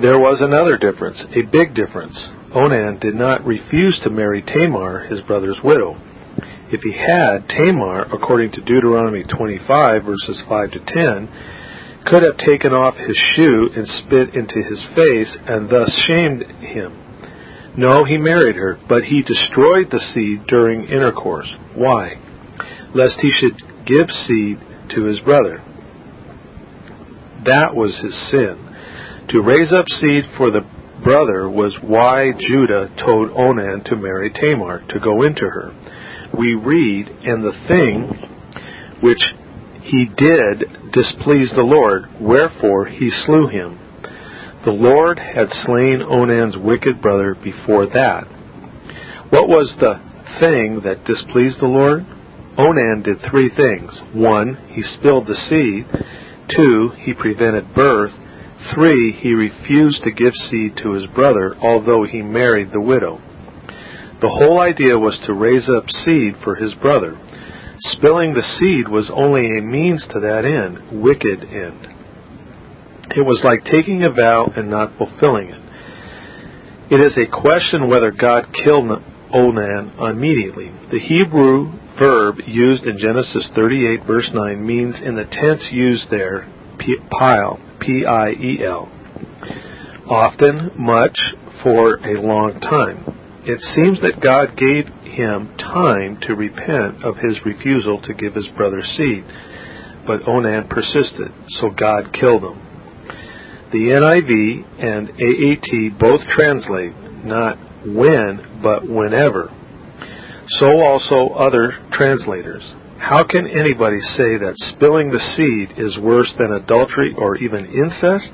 There 0.01 0.19
was 0.19 0.41
another 0.41 0.77
difference, 0.77 1.23
a 1.33 1.49
big 1.49 1.73
difference. 1.73 2.17
Onan 2.53 2.99
did 2.99 3.15
not 3.15 3.45
refuse 3.45 3.99
to 4.03 4.09
marry 4.09 4.41
Tamar, 4.41 5.07
his 5.07 5.21
brother's 5.21 5.61
widow. 5.63 5.97
If 6.71 6.81
he 6.81 6.93
had, 6.93 7.49
Tamar, 7.49 8.05
according 8.13 8.51
to 8.53 8.61
Deuteronomy 8.61 9.23
25, 9.23 10.03
verses 10.03 10.43
5 10.47 10.71
to 10.71 10.79
10, 10.85 11.29
could 12.05 12.23
have 12.23 12.37
taken 12.37 12.73
off 12.73 12.95
his 12.95 13.17
shoe 13.35 13.69
and 13.75 13.87
spit 13.87 14.35
into 14.35 14.61
his 14.67 14.85
face 14.95 15.37
and 15.47 15.69
thus 15.69 15.91
shamed 16.07 16.43
him. 16.61 16.97
No, 17.77 18.03
he 18.03 18.17
married 18.17 18.55
her, 18.55 18.77
but 18.89 19.03
he 19.03 19.21
destroyed 19.21 19.87
the 19.91 20.03
seed 20.13 20.45
during 20.47 20.85
intercourse. 20.85 21.55
Why? 21.75 22.15
Lest 22.93 23.19
he 23.21 23.31
should 23.31 23.57
give 23.85 24.09
seed 24.09 24.59
to 24.95 25.05
his 25.05 25.19
brother. 25.21 25.63
That 27.45 27.73
was 27.73 27.97
his 28.03 28.29
sin. 28.29 28.67
To 29.29 29.41
raise 29.41 29.71
up 29.71 29.87
seed 29.87 30.25
for 30.37 30.51
the 30.51 30.67
brother 31.03 31.49
was 31.49 31.77
why 31.81 32.31
Judah 32.37 32.93
told 33.03 33.31
Onan 33.31 33.83
to 33.85 33.95
marry 33.95 34.31
Tamar, 34.31 34.83
to 34.89 34.99
go 34.99 35.23
into 35.23 35.45
her. 35.45 35.71
We 36.37 36.55
read, 36.55 37.07
And 37.23 37.43
the 37.43 37.55
thing 37.67 38.29
which 39.01 39.21
he 39.83 40.05
did 40.05 40.91
displease 40.91 41.53
the 41.55 41.63
Lord, 41.63 42.05
wherefore 42.19 42.85
he 42.85 43.09
slew 43.09 43.47
him. 43.47 43.79
The 44.63 44.71
Lord 44.71 45.17
had 45.17 45.49
slain 45.49 46.01
Onan's 46.03 46.55
wicked 46.55 47.01
brother 47.01 47.33
before 47.33 47.87
that. 47.87 48.27
What 49.31 49.47
was 49.47 49.73
the 49.79 49.97
thing 50.39 50.81
that 50.83 51.05
displeased 51.05 51.59
the 51.59 51.71
Lord? 51.71 52.05
Onan 52.57 53.01
did 53.03 53.17
three 53.29 53.49
things. 53.49 53.97
One, 54.13 54.55
he 54.69 54.83
spilled 54.83 55.25
the 55.25 55.39
seed. 55.49 55.87
Two, 56.55 56.89
he 56.99 57.13
prevented 57.13 57.73
birth. 57.73 58.11
Three, 58.75 59.13
he 59.13 59.33
refused 59.33 60.03
to 60.03 60.11
give 60.11 60.33
seed 60.51 60.77
to 60.83 60.93
his 60.93 61.07
brother, 61.15 61.55
although 61.59 62.03
he 62.03 62.21
married 62.21 62.69
the 62.71 62.81
widow. 62.81 63.19
The 64.21 64.29
whole 64.29 64.59
idea 64.59 64.99
was 64.99 65.19
to 65.25 65.33
raise 65.33 65.67
up 65.67 65.89
seed 65.89 66.35
for 66.43 66.53
his 66.53 66.73
brother. 66.75 67.17
Spilling 67.83 68.35
the 68.35 68.43
seed 68.43 68.87
was 68.87 69.09
only 69.11 69.57
a 69.57 69.61
means 69.61 70.05
to 70.11 70.19
that 70.19 70.45
end, 70.45 71.01
wicked 71.01 71.41
end. 71.41 71.87
It 73.09 73.25
was 73.25 73.41
like 73.43 73.63
taking 73.65 74.03
a 74.03 74.11
vow 74.11 74.53
and 74.55 74.69
not 74.69 74.97
fulfilling 74.97 75.49
it. 75.49 75.61
It 76.91 77.03
is 77.03 77.17
a 77.17 77.25
question 77.25 77.89
whether 77.89 78.11
God 78.11 78.53
killed 78.53 79.01
Onan 79.33 79.97
immediately. 79.97 80.69
The 80.91 80.99
Hebrew 80.99 81.71
verb 81.97 82.35
used 82.45 82.85
in 82.85 82.99
Genesis 82.99 83.49
38 83.55 84.01
verse 84.05 84.29
9 84.31 84.65
means 84.65 85.01
in 85.01 85.15
the 85.15 85.25
tense 85.25 85.67
used 85.71 86.05
there, 86.11 86.47
pile, 87.09 87.57
P-I-E-L. 87.79 88.91
Often, 90.07 90.71
much, 90.77 91.17
for 91.63 91.95
a 91.97 92.21
long 92.21 92.59
time. 92.61 93.17
It 93.43 93.59
seems 93.73 94.01
that 94.01 94.21
God 94.21 94.55
gave 94.55 94.85
him 95.11 95.55
time 95.57 96.17
to 96.21 96.35
repent 96.35 97.03
of 97.03 97.15
his 97.17 97.45
refusal 97.45 98.01
to 98.01 98.13
give 98.13 98.33
his 98.33 98.47
brother 98.55 98.81
seed, 98.81 99.23
but 100.07 100.27
Onan 100.27 100.67
persisted, 100.67 101.31
so 101.59 101.69
God 101.69 102.11
killed 102.13 102.43
him. 102.43 102.59
The 103.71 103.95
NIV 103.95 104.65
and 104.83 105.09
AAT 105.09 105.99
both 105.99 106.21
translate 106.27 106.93
not 107.23 107.57
when, 107.85 108.61
but 108.61 108.87
whenever. 108.87 109.49
So 110.59 110.81
also 110.81 111.33
other 111.33 111.71
translators. 111.91 112.63
How 112.99 113.23
can 113.23 113.47
anybody 113.47 113.99
say 114.13 114.37
that 114.37 114.53
spilling 114.75 115.09
the 115.09 115.23
seed 115.33 115.79
is 115.79 115.97
worse 115.97 116.31
than 116.37 116.53
adultery 116.53 117.15
or 117.17 117.37
even 117.37 117.65
incest? 117.65 118.29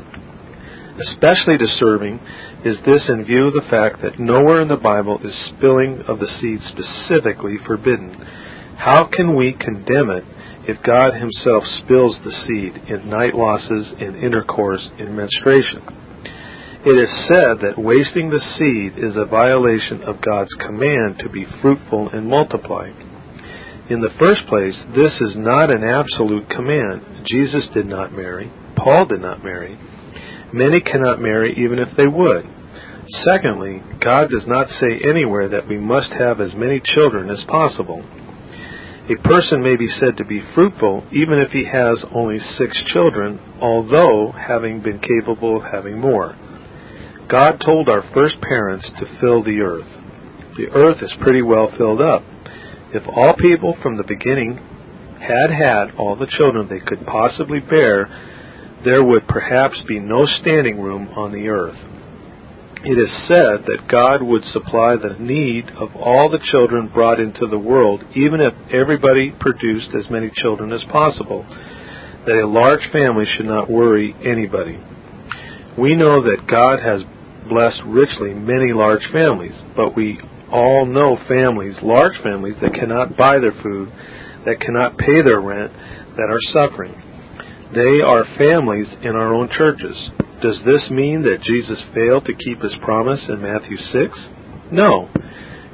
Especially 1.00 1.58
disturbing 1.58 2.20
is 2.66 2.80
this 2.86 3.10
in 3.14 3.26
view 3.26 3.48
of 3.48 3.54
the 3.54 3.68
fact 3.70 4.02
that 4.02 4.18
nowhere 4.18 4.62
in 4.62 4.68
the 4.68 4.82
Bible 4.82 5.20
is 5.24 5.52
spilling 5.54 6.02
of 6.08 6.20
the 6.20 6.28
seed 6.28 6.60
specifically 6.62 7.58
forbidden. 7.66 8.14
How 8.78 9.08
can 9.08 9.36
we 9.36 9.54
condemn 9.54 10.10
it 10.10 10.26
if 10.68 10.84
God 10.84 11.14
Himself 11.14 11.64
spills 11.82 12.20
the 12.24 12.34
seed 12.34 12.90
in 12.90 13.10
night 13.10 13.36
losses, 13.36 13.94
in 14.00 14.16
intercourse, 14.16 14.90
in 14.98 15.16
menstruation? 15.16 15.86
It 16.86 16.98
is 16.98 17.28
said 17.28 17.62
that 17.62 17.78
wasting 17.78 18.30
the 18.30 18.40
seed 18.40 18.98
is 18.98 19.18
a 19.18 19.26
violation 19.26 20.04
of 20.04 20.22
God's 20.22 20.54
command 20.56 21.20
to 21.20 21.30
be 21.30 21.46
fruitful 21.62 22.10
and 22.14 22.30
multiply. 22.30 22.90
In 23.90 24.02
the 24.02 24.14
first 24.20 24.48
place, 24.48 24.78
this 24.96 25.20
is 25.22 25.38
not 25.38 25.70
an 25.70 25.84
absolute 25.84 26.50
command. 26.50 27.26
Jesus 27.26 27.70
did 27.74 27.86
not 27.86 28.12
marry. 28.12 28.52
Paul 28.76 29.06
did 29.06 29.22
not 29.22 29.44
marry. 29.44 29.78
Many 30.54 30.82
cannot 30.82 31.22
marry 31.22 31.54
even 31.58 31.80
if 31.80 31.96
they 31.98 32.08
would. 32.08 32.46
Secondly, 33.08 33.82
God 34.04 34.30
does 34.30 34.46
not 34.48 34.68
say 34.68 35.00
anywhere 35.08 35.50
that 35.50 35.68
we 35.68 35.78
must 35.78 36.12
have 36.12 36.40
as 36.40 36.54
many 36.54 36.82
children 36.84 37.30
as 37.30 37.44
possible. 37.48 38.04
A 39.10 39.16
person 39.24 39.64
may 39.64 39.78
be 39.78 39.88
said 39.88 40.18
to 40.18 40.26
be 40.26 40.42
fruitful 40.54 41.08
even 41.14 41.40
if 41.40 41.52
he 41.52 41.64
has 41.66 42.04
only 42.14 42.40
six 42.40 42.82
children, 42.92 43.40
although 43.62 44.32
having 44.32 44.82
been 44.82 45.00
capable 45.00 45.58
of 45.58 45.72
having 45.72 46.00
more. 46.00 46.36
God 47.30 47.62
told 47.64 47.88
our 47.88 48.04
first 48.14 48.42
parents 48.42 48.90
to 49.00 49.20
fill 49.22 49.44
the 49.44 49.62
earth. 49.62 49.88
The 50.58 50.68
earth 50.74 51.02
is 51.02 51.14
pretty 51.22 51.42
well 51.42 51.72
filled 51.78 52.02
up. 52.02 52.24
If 52.94 53.04
all 53.08 53.36
people 53.36 53.78
from 53.82 53.96
the 53.96 54.04
beginning 54.04 54.58
had 55.20 55.52
had 55.52 55.96
all 55.98 56.16
the 56.16 56.28
children 56.28 56.68
they 56.68 56.80
could 56.80 57.06
possibly 57.06 57.60
bear, 57.60 58.08
there 58.84 59.04
would 59.04 59.28
perhaps 59.28 59.82
be 59.88 60.00
no 60.00 60.26
standing 60.26 60.80
room 60.80 61.10
on 61.16 61.32
the 61.32 61.48
earth. 61.48 61.78
It 62.84 62.98
is 62.98 63.28
said 63.28 63.66
that 63.66 63.90
God 63.90 64.22
would 64.22 64.44
supply 64.44 64.96
the 64.96 65.18
need 65.20 65.70
of 65.76 65.96
all 65.96 66.30
the 66.30 66.44
children 66.44 66.92
brought 66.94 67.20
into 67.20 67.48
the 67.48 67.58
world, 67.58 68.04
even 68.16 68.40
if 68.40 68.54
everybody 68.72 69.34
produced 69.40 69.90
as 69.98 70.10
many 70.12 70.30
children 70.34 70.72
as 70.72 70.84
possible, 70.92 71.44
that 72.26 72.38
a 72.38 72.48
large 72.48 72.86
family 72.92 73.26
should 73.26 73.48
not 73.48 73.70
worry 73.70 74.14
anybody. 74.24 74.78
We 75.78 75.96
know 75.96 76.22
that 76.22 76.46
God 76.48 76.80
has 76.80 77.04
blessed 77.50 77.82
richly 77.88 78.34
many 78.34 78.74
large 78.74 79.08
families, 79.12 79.58
but 79.76 79.96
we 79.96 80.20
all 80.52 80.86
know 80.86 81.18
families, 81.28 81.78
large 81.82 82.22
families, 82.22 82.56
that 82.62 82.74
cannot 82.74 83.18
buy 83.18 83.40
their 83.40 83.58
food, 83.64 83.90
that 84.46 84.62
cannot 84.62 84.98
pay 84.98 85.22
their 85.26 85.42
rent, 85.42 85.74
that 86.16 86.30
are 86.30 86.40
suffering. 86.54 86.96
They 87.74 88.02
are 88.02 88.24
families 88.38 88.96
in 89.02 89.16
our 89.16 89.34
own 89.34 89.50
churches. 89.50 90.12
Does 90.42 90.62
this 90.66 90.90
mean 90.92 91.24
that 91.24 91.42
Jesus 91.42 91.84
failed 91.94 92.26
to 92.26 92.34
keep 92.34 92.62
his 92.62 92.76
promise 92.82 93.28
in 93.28 93.42
Matthew 93.42 93.78
6? 93.78 94.30
No. 94.72 95.10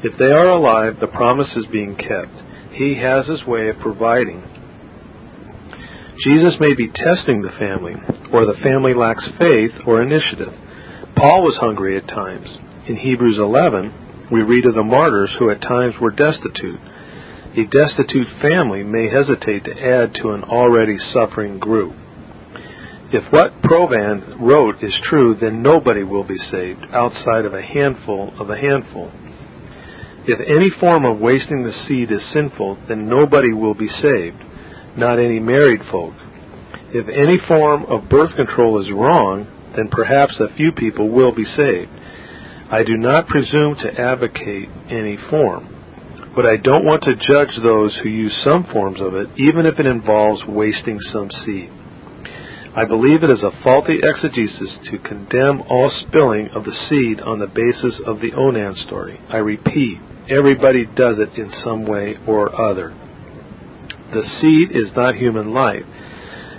If 0.04 0.18
they 0.18 0.32
are 0.32 0.50
alive, 0.50 0.96
the 1.00 1.08
promise 1.08 1.56
is 1.56 1.66
being 1.72 1.96
kept. 1.96 2.34
He 2.72 2.96
has 2.96 3.28
his 3.28 3.46
way 3.46 3.70
of 3.70 3.78
providing. 3.78 4.41
Jesus 6.24 6.58
may 6.60 6.76
be 6.76 6.91
testing 6.94 7.41
the 7.41 7.56
family, 7.60 7.94
or 8.32 8.46
the 8.46 8.60
family 8.64 8.94
lacks 8.94 9.30
faith 9.38 9.72
or 9.86 10.02
initiative. 10.02 10.54
Paul 11.16 11.44
was 11.44 11.58
hungry 11.60 11.98
at 11.98 12.08
times. 12.08 12.58
In 12.88 12.96
Hebrews 12.96 13.38
11, 13.39 14.30
we 14.32 14.41
read 14.41 14.66
of 14.66 14.76
the 14.76 14.84
martyrs 14.84 15.34
who 15.38 15.52
at 15.52 15.62
times 15.62 15.96
were 16.02 16.12
destitute. 16.12 16.80
A 17.56 17.66
destitute 17.66 18.28
family 18.41 18.84
may 18.84 19.10
hesitate 19.10 19.66
to 19.66 19.80
add 19.80 20.16
to 20.16 20.32
an 20.32 20.43
already 20.43 20.97
suffering 20.97 21.60
group. 21.60 21.93
If 23.12 23.32
what 23.32 23.62
Provan 23.62 24.41
wrote 24.41 24.84
is 24.84 24.99
true, 25.04 25.36
then 25.36 25.62
nobody 25.62 26.04
will 26.04 26.24
be 26.24 26.38
saved 26.38 26.84
outside 26.91 27.45
of 27.45 27.54
a 27.54 27.62
handful 27.62 28.34
of 28.39 28.49
a 28.49 28.58
handful. 28.58 29.12
If 30.26 30.39
any 30.39 30.72
form 30.80 31.06
of 31.06 31.20
wasting 31.20 31.64
the 31.64 31.72
seed 31.72 32.12
is 32.12 32.34
sinful, 32.34 32.80
then 32.88 33.08
nobody 33.08 33.54
will 33.54 33.76
be 33.76 33.88
saved, 33.88 34.41
not 34.97 35.20
any 35.20 35.39
married 35.39 35.82
folk. 35.91 36.16
If 36.89 37.08
any 37.08 37.38
form 37.47 37.86
of 37.86 38.10
birth 38.10 38.36
control 38.36 38.82
is 38.82 38.91
wrong, 38.91 39.45
then 39.76 39.89
perhaps 39.91 40.39
a 40.39 40.56
few 40.56 40.72
people 40.72 41.08
will 41.10 41.36
be 41.36 41.45
saved. 41.45 41.91
I 42.72 42.82
do 42.84 42.97
not 42.97 43.28
presume 43.28 43.76
to 43.76 43.93
advocate 43.93 44.70
any 44.89 45.18
form, 45.30 45.72
but 46.36 46.45
I 46.45 46.57
don't 46.57 46.86
want 46.86 47.03
to 47.03 47.15
judge 47.15 47.55
those 47.61 47.99
who 48.01 48.09
use 48.09 48.34
some 48.43 48.65
forms 48.71 48.99
of 48.99 49.13
it, 49.15 49.27
even 49.38 49.65
if 49.65 49.79
it 49.79 49.86
involves 49.86 50.43
wasting 50.47 50.99
some 50.99 51.29
seed. 51.29 51.69
I 52.75 52.86
believe 52.86 53.21
it 53.21 53.31
is 53.31 53.43
a 53.43 53.63
faulty 53.63 53.99
exegesis 54.01 54.79
to 54.89 54.97
condemn 54.97 55.61
all 55.69 55.89
spilling 55.89 56.49
of 56.55 56.63
the 56.63 56.73
seed 56.73 57.21
on 57.21 57.38
the 57.38 57.45
basis 57.45 58.01
of 58.05 58.19
the 58.19 58.34
Onan 58.34 58.73
story. 58.73 59.19
I 59.29 59.38
repeat, 59.38 59.99
everybody 60.27 60.86
does 60.86 61.19
it 61.19 61.38
in 61.38 61.51
some 61.51 61.86
way 61.86 62.15
or 62.27 62.49
other. 62.59 62.89
The 64.11 64.23
seed 64.23 64.75
is 64.75 64.91
not 64.95 65.15
human 65.15 65.53
life. 65.53 65.86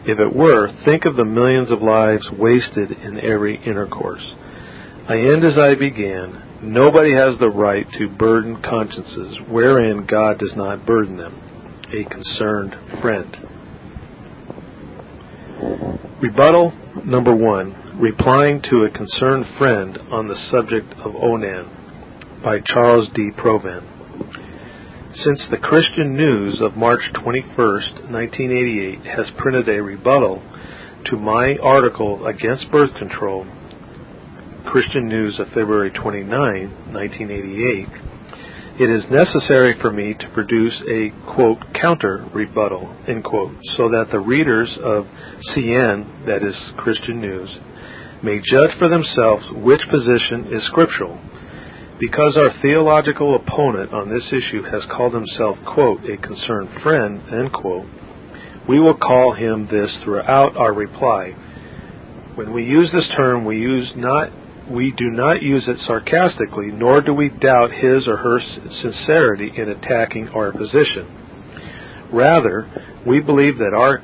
If 0.06 0.20
it 0.20 0.36
were, 0.36 0.68
think 0.84 1.04
of 1.04 1.16
the 1.16 1.24
millions 1.24 1.72
of 1.72 1.82
lives 1.82 2.30
wasted 2.38 2.92
in 2.92 3.18
every 3.18 3.56
intercourse. 3.56 4.24
I 5.08 5.16
end 5.16 5.44
as 5.44 5.58
I 5.58 5.74
began. 5.74 6.53
Nobody 6.64 7.12
has 7.12 7.38
the 7.38 7.50
right 7.50 7.86
to 7.98 8.08
burden 8.08 8.62
consciences 8.62 9.36
wherein 9.50 10.06
God 10.06 10.38
does 10.38 10.54
not 10.56 10.86
burden 10.86 11.18
them. 11.18 11.40
A 11.92 12.08
concerned 12.08 12.74
friend. 13.02 13.36
Rebuttal 16.22 16.72
number 17.04 17.34
one 17.36 18.00
Replying 18.00 18.60
to 18.62 18.88
a 18.88 18.90
concerned 18.90 19.44
friend 19.56 19.98
on 20.10 20.26
the 20.26 20.34
subject 20.50 20.92
of 21.04 21.14
Onan 21.14 22.40
by 22.42 22.58
Charles 22.64 23.08
D. 23.14 23.30
Provan. 23.38 23.84
Since 25.14 25.46
the 25.48 25.58
Christian 25.58 26.16
News 26.16 26.60
of 26.60 26.76
March 26.76 27.12
21, 27.22 27.56
1988 27.56 29.06
has 29.14 29.30
printed 29.38 29.68
a 29.68 29.80
rebuttal 29.80 30.42
to 31.04 31.16
my 31.16 31.54
article 31.62 32.26
against 32.26 32.68
birth 32.72 32.92
control, 32.94 33.46
Christian 34.66 35.06
News 35.06 35.38
of 35.38 35.46
February 35.48 35.90
29, 35.90 36.28
1988, 36.92 37.88
it 38.80 38.90
is 38.90 39.06
necessary 39.10 39.74
for 39.80 39.92
me 39.92 40.14
to 40.18 40.28
produce 40.30 40.82
a 40.90 41.10
quote 41.32 41.58
counter 41.80 42.26
rebuttal 42.34 42.96
end 43.06 43.22
quote 43.22 43.54
so 43.76 43.88
that 43.90 44.08
the 44.10 44.18
readers 44.18 44.76
of 44.82 45.04
CN 45.54 46.26
that 46.26 46.42
is 46.42 46.58
Christian 46.76 47.20
News 47.20 47.56
may 48.22 48.40
judge 48.42 48.76
for 48.78 48.88
themselves 48.88 49.44
which 49.54 49.82
position 49.90 50.52
is 50.52 50.66
scriptural. 50.66 51.20
Because 52.00 52.36
our 52.36 52.50
theological 52.60 53.36
opponent 53.36 53.92
on 53.92 54.12
this 54.12 54.32
issue 54.32 54.62
has 54.62 54.84
called 54.90 55.14
himself 55.14 55.56
quote 55.72 56.00
a 56.08 56.16
concerned 56.16 56.70
friend 56.82 57.22
end 57.30 57.52
quote 57.52 57.86
we 58.66 58.80
will 58.80 58.96
call 58.96 59.34
him 59.34 59.68
this 59.70 60.00
throughout 60.02 60.56
our 60.56 60.72
reply. 60.72 61.32
When 62.34 62.54
we 62.54 62.64
use 62.64 62.90
this 62.92 63.08
term 63.14 63.44
we 63.44 63.58
use 63.58 63.92
not 63.94 64.30
we 64.70 64.92
do 64.96 65.10
not 65.10 65.42
use 65.42 65.68
it 65.68 65.78
sarcastically, 65.78 66.68
nor 66.68 67.00
do 67.00 67.12
we 67.12 67.28
doubt 67.28 67.72
his 67.72 68.08
or 68.08 68.16
her 68.16 68.40
sincerity 68.80 69.52
in 69.56 69.68
attacking 69.68 70.28
our 70.28 70.52
position. 70.52 71.06
Rather, 72.12 72.66
we 73.06 73.20
believe 73.20 73.58
that 73.58 73.74
our 73.76 74.00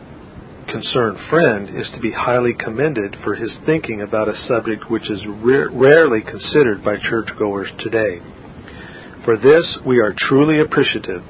concerned 0.71 1.19
friend 1.29 1.69
is 1.79 1.91
to 1.95 2.01
be 2.01 2.13
highly 2.13 2.55
commended 2.55 3.17
for 3.25 3.35
his 3.35 3.57
thinking 3.67 4.03
about 4.03 4.29
a 4.29 4.37
subject 4.37 4.91
which 4.91 5.11
is 5.11 5.27
rarely 5.27 6.23
considered 6.23 6.85
by 6.85 6.97
churchgoers 6.99 7.71
today. 7.79 8.21
For 9.25 9.37
this, 9.37 9.79
we 9.87 10.01
are 10.01 10.15
truly 10.17 10.61
appreciative, 10.61 11.23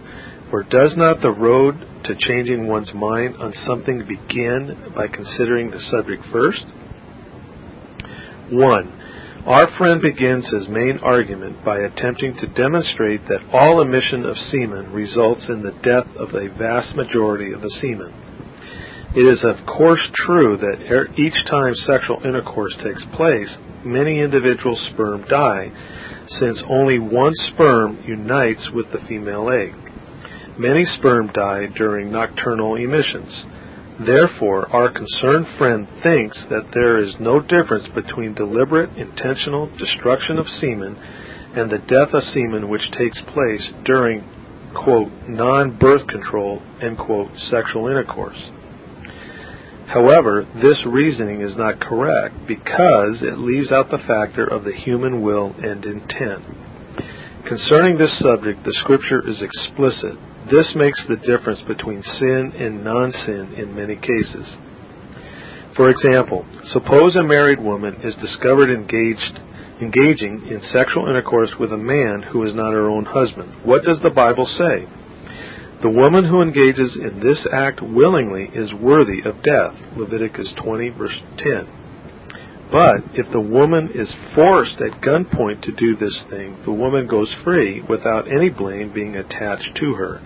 for 0.51 0.63
does 0.63 0.95
not 0.97 1.23
the 1.23 1.33
road 1.33 1.75
to 2.05 2.15
changing 2.19 2.67
one's 2.67 2.93
mind 2.95 3.37
on 3.37 3.53
something 3.53 4.07
begin 4.07 4.93
by 4.95 5.07
considering 5.07 5.71
the 5.71 5.81
subject 5.81 6.23
first? 6.33 6.65
1. 8.51 9.00
Our 9.47 9.69
friend 9.79 10.03
begins 10.03 10.51
his 10.53 10.69
main 10.69 10.99
argument 11.03 11.65
by 11.65 11.79
attempting 11.79 12.37
to 12.37 12.47
demonstrate 12.47 13.23
that 13.29 13.49
all 13.53 13.81
emission 13.81 14.27
of 14.27 14.37
semen 14.37 14.93
results 14.93 15.49
in 15.49 15.63
the 15.63 15.73
death 15.81 16.15
of 16.17 16.35
a 16.35 16.53
vast 16.59 16.95
majority 16.95 17.53
of 17.53 17.63
the 17.63 17.71
semen. 17.81 18.13
It 19.17 19.27
is 19.27 19.43
of 19.43 19.67
course 19.67 20.07
true 20.13 20.59
that 20.59 20.93
er, 20.93 21.09
each 21.17 21.47
time 21.49 21.75
sexual 21.75 22.21
intercourse 22.23 22.77
takes 22.85 23.03
place, 23.17 23.57
many 23.83 24.21
individual 24.21 24.77
sperm 24.93 25.25
die, 25.27 25.73
since 26.29 26.63
only 26.69 26.99
one 26.99 27.33
sperm 27.33 28.05
unites 28.07 28.71
with 28.75 28.93
the 28.93 29.01
female 29.09 29.49
egg. 29.49 29.73
Many 30.59 30.85
sperm 30.85 31.29
die 31.33 31.65
during 31.75 32.13
nocturnal 32.13 32.77
emissions. 32.77 33.35
Therefore, 34.05 34.67
our 34.75 34.91
concerned 34.91 35.47
friend 35.59 35.87
thinks 36.03 36.47
that 36.49 36.71
there 36.73 37.03
is 37.03 37.17
no 37.21 37.39
difference 37.39 37.87
between 37.95 38.33
deliberate, 38.33 38.97
intentional 38.97 39.67
destruction 39.77 40.39
of 40.39 40.47
semen 40.47 40.97
and 41.55 41.69
the 41.69 41.85
death 41.85 42.15
of 42.15 42.23
semen 42.23 42.71
which 42.71 42.91
takes 42.93 43.21
place 43.35 43.69
during, 43.85 44.25
quote, 44.73 45.13
non-birth 45.29 46.07
control, 46.07 46.63
end 46.81 46.97
quote, 46.97 47.29
sexual 47.37 47.89
intercourse. 47.89 48.41
However, 49.87 50.47
this 50.55 50.87
reasoning 50.87 51.43
is 51.43 51.57
not 51.59 51.81
correct 51.81 52.37
because 52.49 53.23
it 53.23 53.37
leaves 53.37 53.71
out 53.71 53.91
the 53.91 53.99
factor 54.07 54.47
of 54.47 54.65
the 54.65 54.73
human 54.73 55.21
will 55.21 55.53
and 55.59 55.85
intent. 55.85 56.45
Concerning 57.47 57.99
this 57.99 58.17
subject, 58.21 58.65
the 58.65 58.73
scripture 58.81 59.29
is 59.29 59.43
explicit 59.43 60.17
this 60.51 60.75
makes 60.77 61.07
the 61.07 61.17
difference 61.17 61.63
between 61.67 62.03
sin 62.03 62.53
and 62.59 62.85
non 62.85 63.13
sin 63.13 63.55
in 63.57 63.75
many 63.75 63.97
cases. 63.97 64.59
For 65.77 65.89
example, 65.89 66.45
suppose 66.65 67.17
a 67.17 67.23
married 67.23 67.61
woman 67.61 68.03
is 68.03 68.17
discovered 68.17 68.71
engaged, 68.71 69.39
engaging 69.81 70.49
in 70.51 70.61
sexual 70.61 71.09
intercourse 71.09 71.55
with 71.59 71.73
a 71.73 71.77
man 71.77 72.23
who 72.23 72.43
is 72.43 72.55
not 72.55 72.73
her 72.73 72.91
own 72.91 73.05
husband. 73.05 73.65
What 73.65 73.85
does 73.85 74.01
the 74.03 74.11
Bible 74.11 74.47
say? 74.47 74.87
The 75.83 75.89
woman 75.89 76.29
who 76.29 76.43
engages 76.43 76.99
in 77.01 77.21
this 77.21 77.47
act 77.51 77.81
willingly 77.81 78.51
is 78.53 78.75
worthy 78.75 79.23
of 79.25 79.43
death. 79.43 79.73
Leviticus 79.97 80.53
20, 80.63 80.91
verse 80.91 81.19
10. 81.39 81.81
But 82.71 83.15
if 83.15 83.33
the 83.33 83.41
woman 83.41 83.91
is 83.95 84.15
forced 84.35 84.81
at 84.81 85.01
gunpoint 85.01 85.63
to 85.63 85.73
do 85.73 85.97
this 85.97 86.25
thing, 86.29 86.59
the 86.65 86.73
woman 86.73 87.07
goes 87.07 87.35
free 87.43 87.83
without 87.89 88.31
any 88.31 88.51
blame 88.51 88.93
being 88.93 89.17
attached 89.17 89.75
to 89.77 89.95
her. 89.95 90.21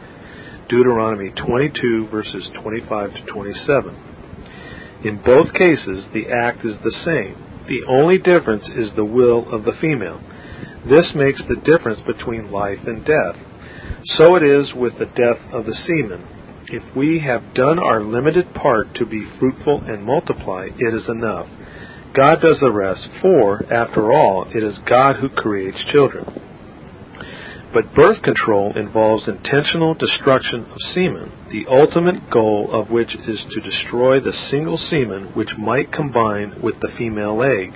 Deuteronomy 0.69 1.31
22, 1.31 2.09
verses 2.11 2.49
25 2.63 3.15
to 3.15 3.33
27. 3.33 5.01
In 5.05 5.21
both 5.23 5.53
cases, 5.53 6.09
the 6.15 6.27
act 6.33 6.65
is 6.65 6.77
the 6.83 6.91
same. 7.05 7.37
The 7.69 7.85
only 7.89 8.19
difference 8.19 8.69
is 8.77 8.93
the 8.95 9.05
will 9.05 9.53
of 9.53 9.65
the 9.65 9.77
female. 9.81 10.21
This 10.89 11.13
makes 11.15 11.45
the 11.47 11.61
difference 11.65 12.01
between 12.07 12.51
life 12.51 12.81
and 12.87 13.05
death. 13.05 13.37
So 14.05 14.37
it 14.37 14.43
is 14.43 14.73
with 14.75 14.99
the 14.99 15.07
death 15.07 15.41
of 15.53 15.67
the 15.67 15.75
semen. 15.75 16.27
If 16.69 16.97
we 16.97 17.21
have 17.21 17.55
done 17.55 17.79
our 17.79 18.01
limited 18.01 18.55
part 18.55 18.95
to 18.95 19.07
be 19.07 19.25
fruitful 19.39 19.83
and 19.87 20.05
multiply, 20.05 20.69
it 20.77 20.95
is 20.95 21.09
enough. 21.09 21.49
God 22.15 22.41
does 22.41 22.61
the 22.61 22.73
rest, 22.73 23.07
for, 23.21 23.65
after 23.73 24.13
all, 24.13 24.47
it 24.55 24.63
is 24.63 24.81
God 24.89 25.17
who 25.17 25.29
creates 25.29 25.83
children. 25.91 26.25
But 27.75 27.93
birth 27.93 28.23
control 28.23 28.79
involves 28.79 29.27
intentional 29.27 29.95
destruction 29.95 30.61
of 30.61 30.79
semen, 30.95 31.33
the 31.51 31.67
ultimate 31.69 32.31
goal 32.31 32.71
of 32.71 32.93
which 32.93 33.17
is 33.27 33.45
to 33.51 33.61
destroy 33.61 34.21
the 34.21 34.33
single 34.33 34.77
semen 34.77 35.33
which 35.35 35.59
might 35.59 35.91
combine 35.91 36.63
with 36.63 36.79
the 36.79 36.93
female 36.97 37.43
egg, 37.43 37.75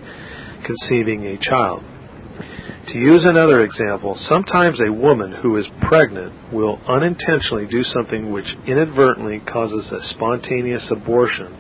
conceiving 0.64 1.26
a 1.26 1.36
child. 1.36 1.82
To 2.92 2.98
use 2.98 3.24
another 3.26 3.64
example, 3.64 4.14
sometimes 4.14 4.80
a 4.80 4.92
woman 4.92 5.32
who 5.32 5.56
is 5.56 5.66
pregnant 5.82 6.54
will 6.54 6.78
unintentionally 6.86 7.66
do 7.66 7.82
something 7.82 8.30
which 8.30 8.56
inadvertently 8.68 9.40
causes 9.40 9.90
a 9.90 10.06
spontaneous 10.14 10.88
abortion, 10.92 11.52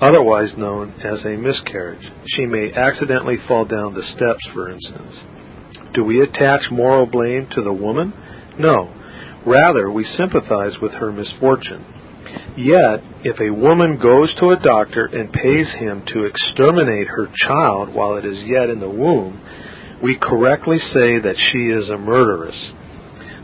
otherwise 0.00 0.54
known 0.58 0.92
as 1.06 1.24
a 1.24 1.36
miscarriage. 1.36 2.10
She 2.26 2.46
may 2.46 2.72
accidentally 2.72 3.36
fall 3.46 3.64
down 3.64 3.94
the 3.94 4.02
steps, 4.02 4.46
for 4.52 4.70
instance. 4.70 5.20
Do 5.94 6.04
we 6.04 6.20
attach 6.20 6.70
moral 6.70 7.06
blame 7.06 7.48
to 7.52 7.62
the 7.62 7.72
woman? 7.72 8.12
No. 8.58 8.94
Rather, 9.46 9.90
we 9.90 10.04
sympathize 10.04 10.76
with 10.80 10.92
her 10.92 11.10
misfortune. 11.12 11.84
Yet, 12.56 13.00
if 13.24 13.40
a 13.40 13.54
woman 13.54 13.98
goes 13.98 14.34
to 14.36 14.48
a 14.48 14.60
doctor 14.60 15.06
and 15.06 15.32
pays 15.32 15.74
him 15.78 16.02
to 16.08 16.24
exterminate 16.24 17.08
her 17.08 17.28
child 17.34 17.94
while 17.94 18.16
it 18.16 18.24
is 18.24 18.38
yet 18.46 18.68
in 18.68 18.80
the 18.80 18.90
womb, 18.90 19.40
we 20.02 20.18
correctly 20.20 20.78
say 20.78 21.18
that 21.18 21.36
she 21.36 21.70
is 21.70 21.88
a 21.88 21.96
murderess. 21.96 22.72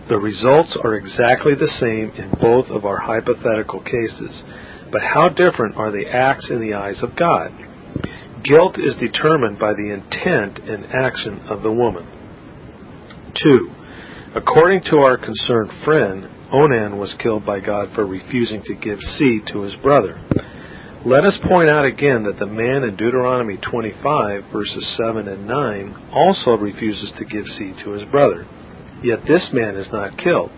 The 0.08 0.18
results 0.18 0.76
are 0.84 0.96
exactly 0.96 1.54
the 1.54 1.66
same 1.80 2.10
in 2.16 2.30
both 2.40 2.66
of 2.70 2.84
our 2.84 2.98
hypothetical 2.98 3.80
cases, 3.80 4.42
but 4.92 5.00
how 5.02 5.30
different 5.30 5.76
are 5.76 5.90
the 5.90 6.06
acts 6.06 6.50
in 6.50 6.60
the 6.60 6.74
eyes 6.74 7.02
of 7.02 7.16
God? 7.16 7.52
Guilt 8.44 8.78
is 8.78 8.96
determined 9.00 9.58
by 9.58 9.72
the 9.72 9.90
intent 9.90 10.58
and 10.58 10.84
action 10.92 11.40
of 11.48 11.62
the 11.62 11.72
woman. 11.72 12.06
2. 13.42 13.70
According 14.34 14.82
to 14.90 14.98
our 14.98 15.16
concerned 15.16 15.70
friend, 15.84 16.28
Onan 16.52 16.98
was 16.98 17.14
killed 17.22 17.46
by 17.46 17.60
God 17.60 17.88
for 17.94 18.06
refusing 18.06 18.62
to 18.62 18.74
give 18.74 18.98
seed 19.00 19.42
to 19.52 19.62
his 19.62 19.74
brother. 19.76 20.20
Let 21.04 21.24
us 21.24 21.38
point 21.46 21.68
out 21.68 21.84
again 21.84 22.24
that 22.24 22.38
the 22.38 22.46
man 22.46 22.82
in 22.82 22.96
Deuteronomy 22.96 23.58
25, 23.58 24.44
verses 24.52 24.88
7 24.96 25.28
and 25.28 25.46
9, 25.46 26.10
also 26.12 26.52
refuses 26.52 27.12
to 27.18 27.24
give 27.24 27.44
seed 27.44 27.76
to 27.84 27.90
his 27.92 28.02
brother. 28.10 28.46
Yet 29.02 29.20
this 29.28 29.50
man 29.52 29.76
is 29.76 29.90
not 29.92 30.16
killed. 30.16 30.50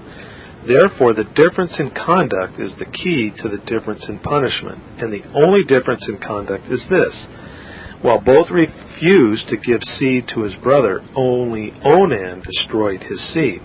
Therefore, 0.67 1.15
the 1.15 1.31
difference 1.35 1.75
in 1.79 1.91
conduct 1.91 2.59
is 2.59 2.75
the 2.79 2.91
key 2.91 3.33
to 3.43 3.49
the 3.49 3.63
difference 3.67 4.07
in 4.09 4.19
punishment, 4.19 4.79
and 4.99 5.13
the 5.13 5.27
only 5.35 5.65
difference 5.65 6.07
in 6.09 6.19
conduct 6.19 6.67
is 6.71 6.87
this. 6.91 7.27
While 8.03 8.21
both 8.21 8.51
refused 8.97 9.49
to 9.49 9.57
give 9.57 9.83
seed 9.83 10.27
to 10.29 10.43
his 10.43 10.55
brother, 10.63 11.01
only 11.15 11.73
Onan 11.85 12.43
destroyed 12.43 13.03
his 13.03 13.21
seed. 13.33 13.61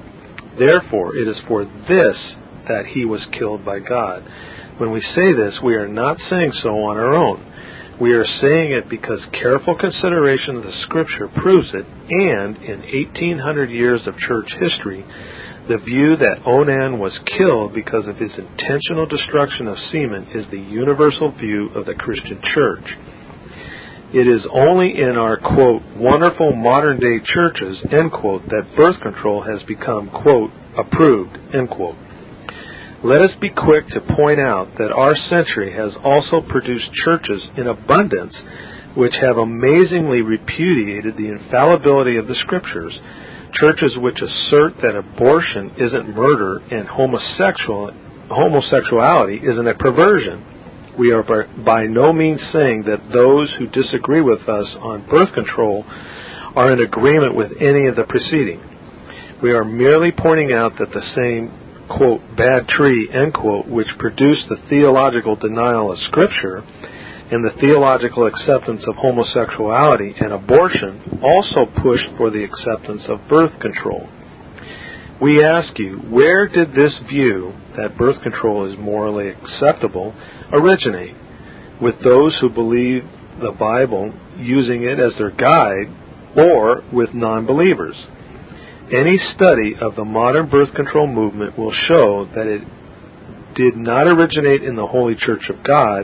Therefore, 0.57 1.15
it 1.15 1.27
is 1.27 1.41
for 1.47 1.63
this 1.63 2.35
that 2.67 2.85
he 2.87 3.05
was 3.05 3.27
killed 3.31 3.63
by 3.63 3.79
God. 3.79 4.23
When 4.77 4.91
we 4.91 4.99
say 4.99 5.33
this, 5.33 5.59
we 5.63 5.75
are 5.75 5.87
not 5.87 6.17
saying 6.17 6.51
so 6.53 6.69
on 6.69 6.97
our 6.97 7.13
own. 7.13 7.47
We 7.99 8.13
are 8.13 8.25
saying 8.25 8.71
it 8.71 8.89
because 8.89 9.25
careful 9.31 9.77
consideration 9.77 10.57
of 10.57 10.63
the 10.63 10.71
Scripture 10.83 11.29
proves 11.41 11.71
it, 11.73 11.85
and 11.85 12.57
in 12.57 12.81
1800 12.81 13.69
years 13.69 14.07
of 14.07 14.17
church 14.17 14.55
history, 14.59 15.05
the 15.69 15.77
view 15.77 16.15
that 16.17 16.41
Onan 16.45 16.99
was 16.99 17.19
killed 17.37 17.73
because 17.73 18.07
of 18.07 18.17
his 18.17 18.37
intentional 18.39 19.05
destruction 19.05 19.67
of 19.67 19.77
semen 19.77 20.27
is 20.33 20.49
the 20.49 20.59
universal 20.59 21.31
view 21.31 21.69
of 21.75 21.85
the 21.85 21.93
Christian 21.93 22.41
church. 22.43 22.97
It 24.13 24.27
is 24.27 24.45
only 24.51 24.99
in 24.99 25.15
our, 25.15 25.37
quote, 25.37 25.83
wonderful 25.95 26.51
modern 26.51 26.99
day 26.99 27.23
churches, 27.23 27.79
end 27.91 28.11
quote, 28.11 28.43
that 28.47 28.67
birth 28.75 28.99
control 28.99 29.41
has 29.43 29.63
become, 29.63 30.09
quote, 30.09 30.51
approved, 30.75 31.37
end 31.55 31.69
quote. 31.69 31.95
Let 33.03 33.21
us 33.21 33.37
be 33.39 33.49
quick 33.49 33.87
to 33.95 34.01
point 34.01 34.41
out 34.41 34.75
that 34.77 34.91
our 34.91 35.15
century 35.15 35.71
has 35.73 35.95
also 36.03 36.41
produced 36.41 36.91
churches 36.91 37.49
in 37.55 37.67
abundance 37.67 38.35
which 38.95 39.15
have 39.15 39.37
amazingly 39.37 40.21
repudiated 40.21 41.15
the 41.15 41.31
infallibility 41.31 42.17
of 42.17 42.27
the 42.27 42.35
scriptures. 42.35 42.99
Churches 43.53 43.97
which 43.97 44.21
assert 44.21 44.75
that 44.81 44.99
abortion 44.99 45.71
isn't 45.79 46.13
murder 46.13 46.59
and 46.69 46.85
homosexual, 46.87 47.91
homosexuality 48.27 49.39
isn't 49.41 49.67
a 49.67 49.73
perversion 49.75 50.43
we 50.97 51.11
are 51.11 51.23
by 51.65 51.83
no 51.83 52.11
means 52.13 52.41
saying 52.51 52.83
that 52.83 53.11
those 53.13 53.53
who 53.57 53.67
disagree 53.67 54.21
with 54.21 54.47
us 54.47 54.75
on 54.79 55.07
birth 55.09 55.33
control 55.33 55.85
are 56.55 56.73
in 56.73 56.81
agreement 56.81 57.35
with 57.35 57.51
any 57.59 57.87
of 57.87 57.95
the 57.95 58.05
preceding. 58.07 58.61
We 59.41 59.51
are 59.51 59.63
merely 59.63 60.11
pointing 60.11 60.51
out 60.51 60.73
that 60.79 60.91
the 60.91 61.01
same, 61.01 61.49
quote, 61.87 62.21
bad 62.37 62.67
tree, 62.67 63.09
end 63.11 63.33
quote, 63.33 63.67
which 63.67 63.87
produced 63.97 64.49
the 64.49 64.61
theological 64.69 65.35
denial 65.35 65.91
of 65.91 65.97
Scripture 65.99 66.63
and 67.31 67.45
the 67.45 67.55
theological 67.59 68.27
acceptance 68.27 68.85
of 68.87 68.95
homosexuality 68.95 70.13
and 70.19 70.33
abortion 70.33 71.21
also 71.23 71.65
pushed 71.81 72.07
for 72.17 72.29
the 72.29 72.43
acceptance 72.43 73.07
of 73.07 73.27
birth 73.29 73.57
control. 73.61 74.07
We 75.21 75.43
ask 75.43 75.79
you, 75.79 75.99
where 76.09 76.47
did 76.47 76.73
this 76.73 76.99
view 77.07 77.53
that 77.77 77.97
birth 77.97 78.21
control 78.21 78.69
is 78.71 78.77
morally 78.77 79.29
acceptable 79.29 80.13
originate? 80.53 81.15
With 81.81 81.95
those 82.03 82.37
who 82.39 82.49
believe 82.49 83.03
the 83.39 83.55
Bible 83.57 84.13
using 84.37 84.83
it 84.83 84.99
as 84.99 85.15
their 85.17 85.31
guide, 85.31 85.89
or 86.35 86.83
with 86.93 87.13
non 87.13 87.45
believers? 87.45 88.05
Any 88.91 89.17
study 89.17 89.75
of 89.79 89.95
the 89.95 90.05
modern 90.05 90.49
birth 90.49 90.73
control 90.75 91.07
movement 91.07 91.57
will 91.57 91.71
show 91.71 92.25
that 92.35 92.47
it 92.47 92.61
did 93.55 93.75
not 93.75 94.07
originate 94.07 94.63
in 94.63 94.75
the 94.75 94.87
Holy 94.87 95.15
Church 95.15 95.49
of 95.49 95.63
God, 95.65 96.03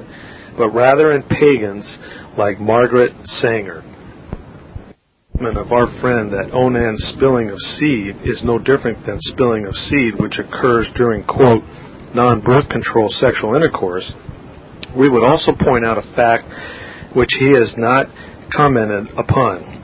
but 0.57 0.69
rather 0.69 1.11
in 1.11 1.23
pagans 1.23 1.97
like 2.37 2.59
Margaret 2.59 3.11
Sanger 3.25 3.83
of 5.37 5.71
our 5.71 5.85
friend 6.01 6.33
that 6.33 6.49
Onan's 6.49 7.13
spilling 7.13 7.49
of 7.49 7.59
seed 7.77 8.17
is 8.25 8.41
no 8.43 8.57
different 8.57 9.05
than 9.05 9.21
spilling 9.21 9.67
of 9.67 9.75
seed 9.75 10.17
which 10.17 10.39
occurs 10.39 10.89
during, 10.95 11.23
quote, 11.23 11.61
non 12.15 12.41
birth 12.41 12.67
control 12.69 13.07
sexual 13.09 13.53
intercourse, 13.53 14.11
we 14.95 15.09
would 15.09 15.23
also 15.23 15.51
point 15.53 15.85
out 15.85 15.97
a 15.97 16.15
fact 16.15 16.45
which 17.15 17.31
he 17.39 17.49
has 17.55 17.73
not 17.77 18.07
commented 18.55 19.09
upon. 19.17 19.77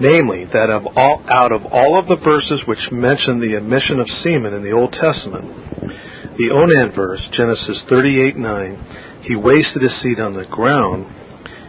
Namely, 0.00 0.46
that 0.52 0.70
of 0.70 0.86
all, 0.96 1.22
out 1.28 1.52
of 1.52 1.66
all 1.66 1.98
of 1.98 2.08
the 2.08 2.16
verses 2.16 2.64
which 2.66 2.88
mention 2.90 3.40
the 3.40 3.56
emission 3.58 4.00
of 4.00 4.08
semen 4.08 4.54
in 4.54 4.62
the 4.62 4.72
Old 4.72 4.92
Testament, 4.92 5.44
the 6.38 6.48
Onan 6.48 6.96
verse, 6.96 7.20
Genesis 7.32 7.84
38 7.88 8.36
9, 8.36 9.20
he 9.24 9.36
wasted 9.36 9.82
his 9.82 10.00
seed 10.00 10.18
on 10.18 10.32
the 10.32 10.46
ground, 10.46 11.04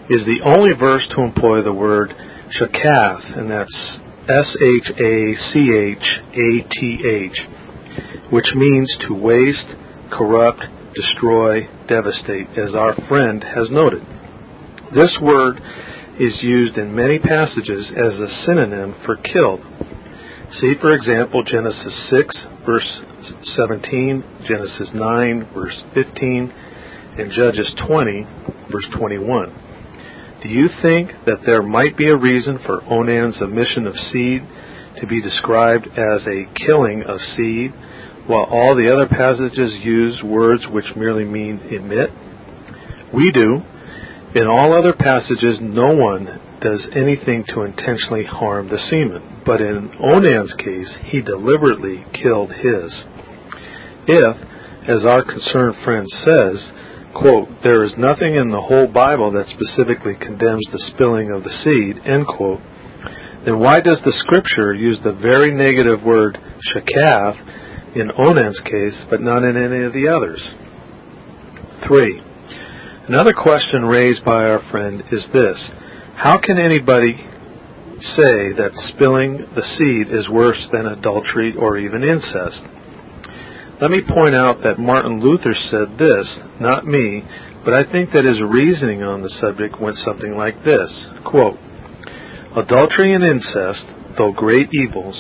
is 0.10 0.24
the 0.24 0.40
only 0.48 0.72
verse 0.72 1.06
to 1.12 1.24
employ 1.24 1.62
the 1.62 1.74
word 1.74 2.14
Shachath, 2.56 3.38
and 3.38 3.52
that's 3.52 4.00
S 4.30 4.56
H 4.64 4.88
A 4.96 5.36
C 5.36 5.60
H 5.76 6.22
A 6.32 6.50
T 6.72 7.04
H, 7.04 7.48
which 8.32 8.56
means 8.56 8.96
to 9.08 9.14
waste, 9.14 9.76
corrupt, 10.10 10.64
destroy, 10.94 11.68
devastate, 11.88 12.48
as 12.58 12.76
our 12.76 12.94
friend 13.08 13.44
has 13.44 13.70
noted. 13.72 14.02
This 14.94 15.18
word 15.22 15.62
is 16.20 16.38
used 16.42 16.78
in 16.78 16.96
many 16.96 17.20
passages 17.20 17.92
as 17.96 18.20
a 18.20 18.30
synonym 18.46 18.96
for 19.06 19.16
killed. 19.16 19.62
See, 20.52 20.76
for 20.82 20.94
example, 20.94 21.44
Genesis 21.44 22.10
6, 22.10 22.48
verse 22.66 23.02
17, 23.44 24.24
Genesis 24.46 24.92
9, 24.94 25.50
verse 25.54 25.84
15, 25.94 26.54
and 27.18 27.32
Judges 27.32 27.74
20, 27.88 28.28
verse 28.72 28.88
21. 28.98 30.40
Do 30.44 30.50
you 30.50 30.68
think 30.82 31.12
that 31.26 31.44
there 31.46 31.62
might 31.62 31.96
be 31.96 32.10
a 32.10 32.18
reason 32.18 32.60
for 32.66 32.82
Onan's 32.84 33.42
emission 33.42 33.88
of 33.88 33.96
seed 33.96 34.42
to 35.00 35.08
be 35.08 35.22
described 35.22 35.88
as 35.88 36.28
a 36.28 36.52
killing 36.54 37.04
of 37.04 37.20
seed, 37.20 37.72
while 38.32 38.48
all 38.48 38.80
the 38.80 38.88
other 38.88 39.12
passages 39.12 39.76
use 39.84 40.24
words 40.24 40.66
which 40.72 40.96
merely 40.96 41.26
mean 41.26 41.60
emit? 41.68 42.10
We 43.14 43.30
do. 43.36 43.60
In 44.40 44.48
all 44.48 44.72
other 44.72 44.94
passages, 44.96 45.60
no 45.60 45.92
one 45.92 46.40
does 46.62 46.88
anything 46.96 47.44
to 47.52 47.68
intentionally 47.68 48.24
harm 48.24 48.70
the 48.70 48.80
semen, 48.80 49.44
but 49.46 49.60
in 49.60 49.92
Onan's 50.00 50.56
case, 50.56 50.98
he 51.12 51.20
deliberately 51.20 52.06
killed 52.16 52.56
his. 52.56 53.06
If, 54.08 54.38
as 54.88 55.04
our 55.06 55.26
concerned 55.28 55.76
friend 55.84 56.08
says, 56.08 56.72
quote, 57.12 57.50
there 57.64 57.84
is 57.84 57.98
nothing 57.98 58.36
in 58.36 58.48
the 58.48 58.64
whole 58.64 58.88
Bible 58.88 59.36
that 59.36 59.52
specifically 59.52 60.16
condemns 60.16 60.64
the 60.72 60.88
spilling 60.96 61.36
of 61.36 61.44
the 61.44 61.52
seed, 61.52 62.00
end 62.08 62.26
quote, 62.28 62.62
then 63.44 63.60
why 63.60 63.82
does 63.82 64.00
the 64.06 64.16
scripture 64.24 64.74
use 64.74 65.02
the 65.04 65.20
very 65.20 65.52
negative 65.52 66.06
word 66.06 66.38
shachath 66.72 67.36
in 67.96 68.12
Onan's 68.12 68.62
case, 68.62 69.06
but 69.10 69.22
not 69.22 69.44
in 69.44 69.58
any 69.58 69.84
of 69.84 69.94
the 69.94 70.08
others? 70.08 70.42
3. 71.88 72.22
Another 73.08 73.34
question 73.34 73.84
raised 73.84 74.24
by 74.24 74.44
our 74.44 74.62
friend 74.72 75.04
is 75.12 75.28
this. 75.34 75.72
How 76.16 76.40
can 76.40 76.58
anybody 76.58 77.16
say 78.00 78.54
that 78.56 78.72
spilling 78.94 79.46
the 79.56 79.64
seed 79.64 80.08
is 80.14 80.30
worse 80.30 80.68
than 80.72 80.86
adultery 80.86 81.54
or 81.58 81.78
even 81.78 82.04
incest? 82.04 82.64
Let 83.82 83.90
me 83.90 84.02
point 84.08 84.36
out 84.36 84.62
that 84.64 84.78
Martin 84.78 85.20
Luther 85.20 85.54
said 85.54 85.98
this, 85.98 86.40
not 86.60 86.86
me, 86.86 87.24
but 87.66 87.74
I 87.74 87.90
think 87.92 88.12
that 88.12 88.26
his 88.26 88.42
reasoning 88.42 89.02
on 89.02 89.22
the 89.22 89.34
subject 89.42 89.82
went 89.82 89.98
something 89.98 90.38
like 90.38 90.64
this, 90.64 90.94
quote, 91.26 91.58
Adultery 92.56 93.14
and 93.14 93.24
incest, 93.24 93.86
though 94.18 94.34
great 94.34 94.70
evils, 94.74 95.18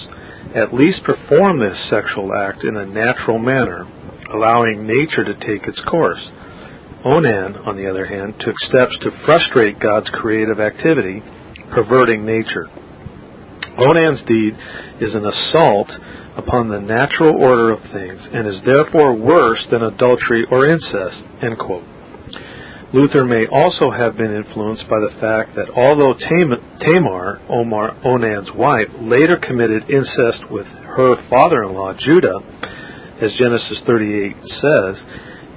at 0.56 0.74
least 0.74 1.04
perform 1.04 1.60
this 1.60 1.89
sexual 1.89 2.34
act 2.34 2.64
in 2.64 2.76
a 2.76 2.86
natural 2.86 3.38
manner, 3.38 3.86
allowing 4.34 4.86
nature 4.88 5.24
to 5.24 5.34
take 5.36 5.68
its 5.68 5.82
course. 5.89 6.30
Onan, 7.04 7.56
on 7.66 7.78
the 7.78 7.89
other 7.89 8.06
hand, 8.06 8.36
took 8.39 8.58
steps 8.60 8.97
to 9.02 9.12
frustrate 9.26 9.80
God's 9.80 10.10
creative 10.10 10.60
activity, 10.60 11.24
perverting 11.74 12.26
nature. 12.26 12.68
Onan's 13.78 14.22
deed 14.24 14.54
is 14.99 15.16
an 15.16 15.26
assault 15.26 15.89
upon 16.38 16.70
the 16.70 16.80
natural 16.80 17.36
order 17.36 17.72
of 17.72 17.80
things 17.91 18.28
and 18.32 18.47
is 18.47 18.62
therefore 18.66 19.16
worse 19.16 19.66
than 19.72 19.84
adultery 19.84 20.45
or 20.52 20.70
incest. 20.70 21.24
Luther 22.94 23.24
may 23.24 23.48
also 23.48 23.89
have 23.89 24.18
been 24.18 24.36
influenced 24.36 24.84
by 24.89 25.00
the 25.00 25.16
fact 25.22 25.56
that 25.56 25.72
although 25.72 26.12
Tamar, 26.12 27.39
Omar, 27.48 27.96
Onan's 28.04 28.52
wife, 28.52 28.89
later 29.00 29.39
committed 29.39 29.89
incest 29.89 30.52
with 30.52 30.66
her 30.68 31.16
father-in-law 31.30 31.96
Judah, 31.98 32.44
as 33.22 33.32
Genesis 33.39 33.82
38 33.88 34.36
says, 34.44 35.04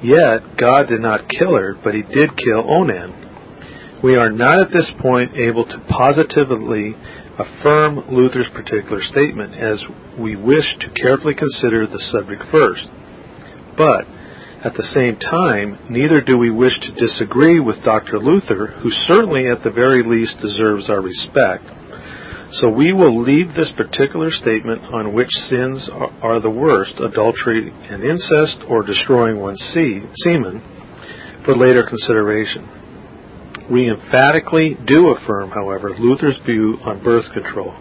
yet 0.05 0.57
God 0.61 0.87
did 0.87 1.01
not 1.01 1.29
kill 1.29 1.57
her, 1.57 1.75
but 1.83 1.95
he 1.95 2.03
did 2.03 2.37
kill 2.39 2.63
Onan. 2.71 4.01
We 4.05 4.15
are 4.15 4.31
not 4.31 4.61
at 4.61 4.71
this 4.71 4.91
point 5.01 5.35
able 5.35 5.65
to 5.65 5.85
positively 5.89 6.95
affirm 7.35 8.15
Luther's 8.15 8.51
particular 8.55 9.03
statement 9.03 9.59
as 9.59 9.83
we 10.21 10.37
wish 10.37 10.77
to 10.81 11.03
carefully 11.03 11.35
consider 11.35 11.89
the 11.89 11.99
subject 12.15 12.43
first. 12.53 12.87
But 13.77 14.07
at 14.65 14.73
the 14.73 14.91
same 14.97 15.21
time, 15.21 15.79
neither 15.91 16.23
do 16.23 16.39
we 16.39 16.51
wish 16.51 16.73
to 16.81 16.95
disagree 16.97 17.61
with 17.61 17.85
Dr. 17.85 18.19
Luther, 18.19 18.69
who 18.81 18.89
certainly 19.05 19.47
at 19.47 19.63
the 19.63 19.71
very 19.71 20.03
least 20.03 20.41
deserves 20.41 20.89
our 20.89 21.03
respect. 21.03 21.69
So 22.51 22.71
we 22.71 22.95
will 22.95 23.21
leave 23.21 23.49
this 23.53 23.73
particular 23.77 24.31
statement 24.31 24.81
on 24.85 25.13
which 25.13 25.29
sins 25.53 25.91
are 26.23 26.41
the 26.41 26.49
worst, 26.49 26.95
adultery 26.99 27.69
and 27.69 28.05
incest, 28.05 28.65
or 28.67 28.83
destroying 28.83 29.39
one's 29.39 29.61
semen, 30.25 30.63
for 31.45 31.55
later 31.55 31.85
consideration. 31.87 32.65
We 33.71 33.91
emphatically 33.91 34.77
do 34.87 35.09
affirm, 35.09 35.51
however, 35.51 35.91
Luther's 35.91 36.41
view 36.47 36.79
on 36.85 37.05
birth 37.05 37.31
control, 37.35 37.75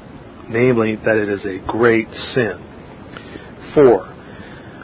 namely 0.50 0.96
that 0.96 1.16
it 1.16 1.30
is 1.30 1.46
a 1.46 1.66
great 1.66 2.10
sin. 2.34 2.60
4. 3.74 4.14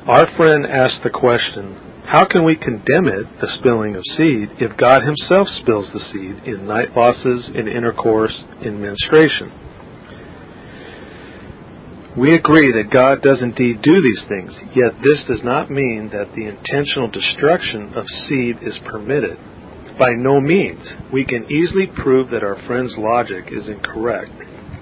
Our 0.08 0.26
friend 0.38 0.66
asked 0.66 1.04
the 1.04 1.10
question, 1.10 1.89
how 2.10 2.26
can 2.26 2.44
we 2.44 2.58
condemn 2.58 3.06
it, 3.06 3.30
the 3.40 3.54
spilling 3.62 3.94
of 3.94 4.02
seed, 4.18 4.50
if 4.58 4.76
God 4.82 5.06
himself 5.06 5.46
spills 5.62 5.94
the 5.94 6.02
seed 6.10 6.42
in 6.50 6.66
night 6.66 6.98
losses, 6.98 7.52
in 7.54 7.68
intercourse, 7.68 8.34
in 8.66 8.82
menstruation? 8.82 9.54
We 12.18 12.34
agree 12.34 12.74
that 12.74 12.90
God 12.90 13.22
does 13.22 13.44
indeed 13.46 13.86
do 13.86 14.02
these 14.02 14.26
things, 14.26 14.58
yet 14.74 14.98
this 15.06 15.24
does 15.30 15.46
not 15.46 15.70
mean 15.70 16.10
that 16.10 16.34
the 16.34 16.50
intentional 16.50 17.14
destruction 17.14 17.94
of 17.94 18.10
seed 18.26 18.58
is 18.66 18.80
permitted. 18.90 19.38
By 20.00 20.18
no 20.18 20.42
means. 20.42 20.82
We 21.14 21.26
can 21.26 21.46
easily 21.46 21.94
prove 21.94 22.32
that 22.32 22.42
our 22.42 22.58
friend's 22.66 22.98
logic 22.98 23.54
is 23.54 23.70
incorrect 23.70 24.34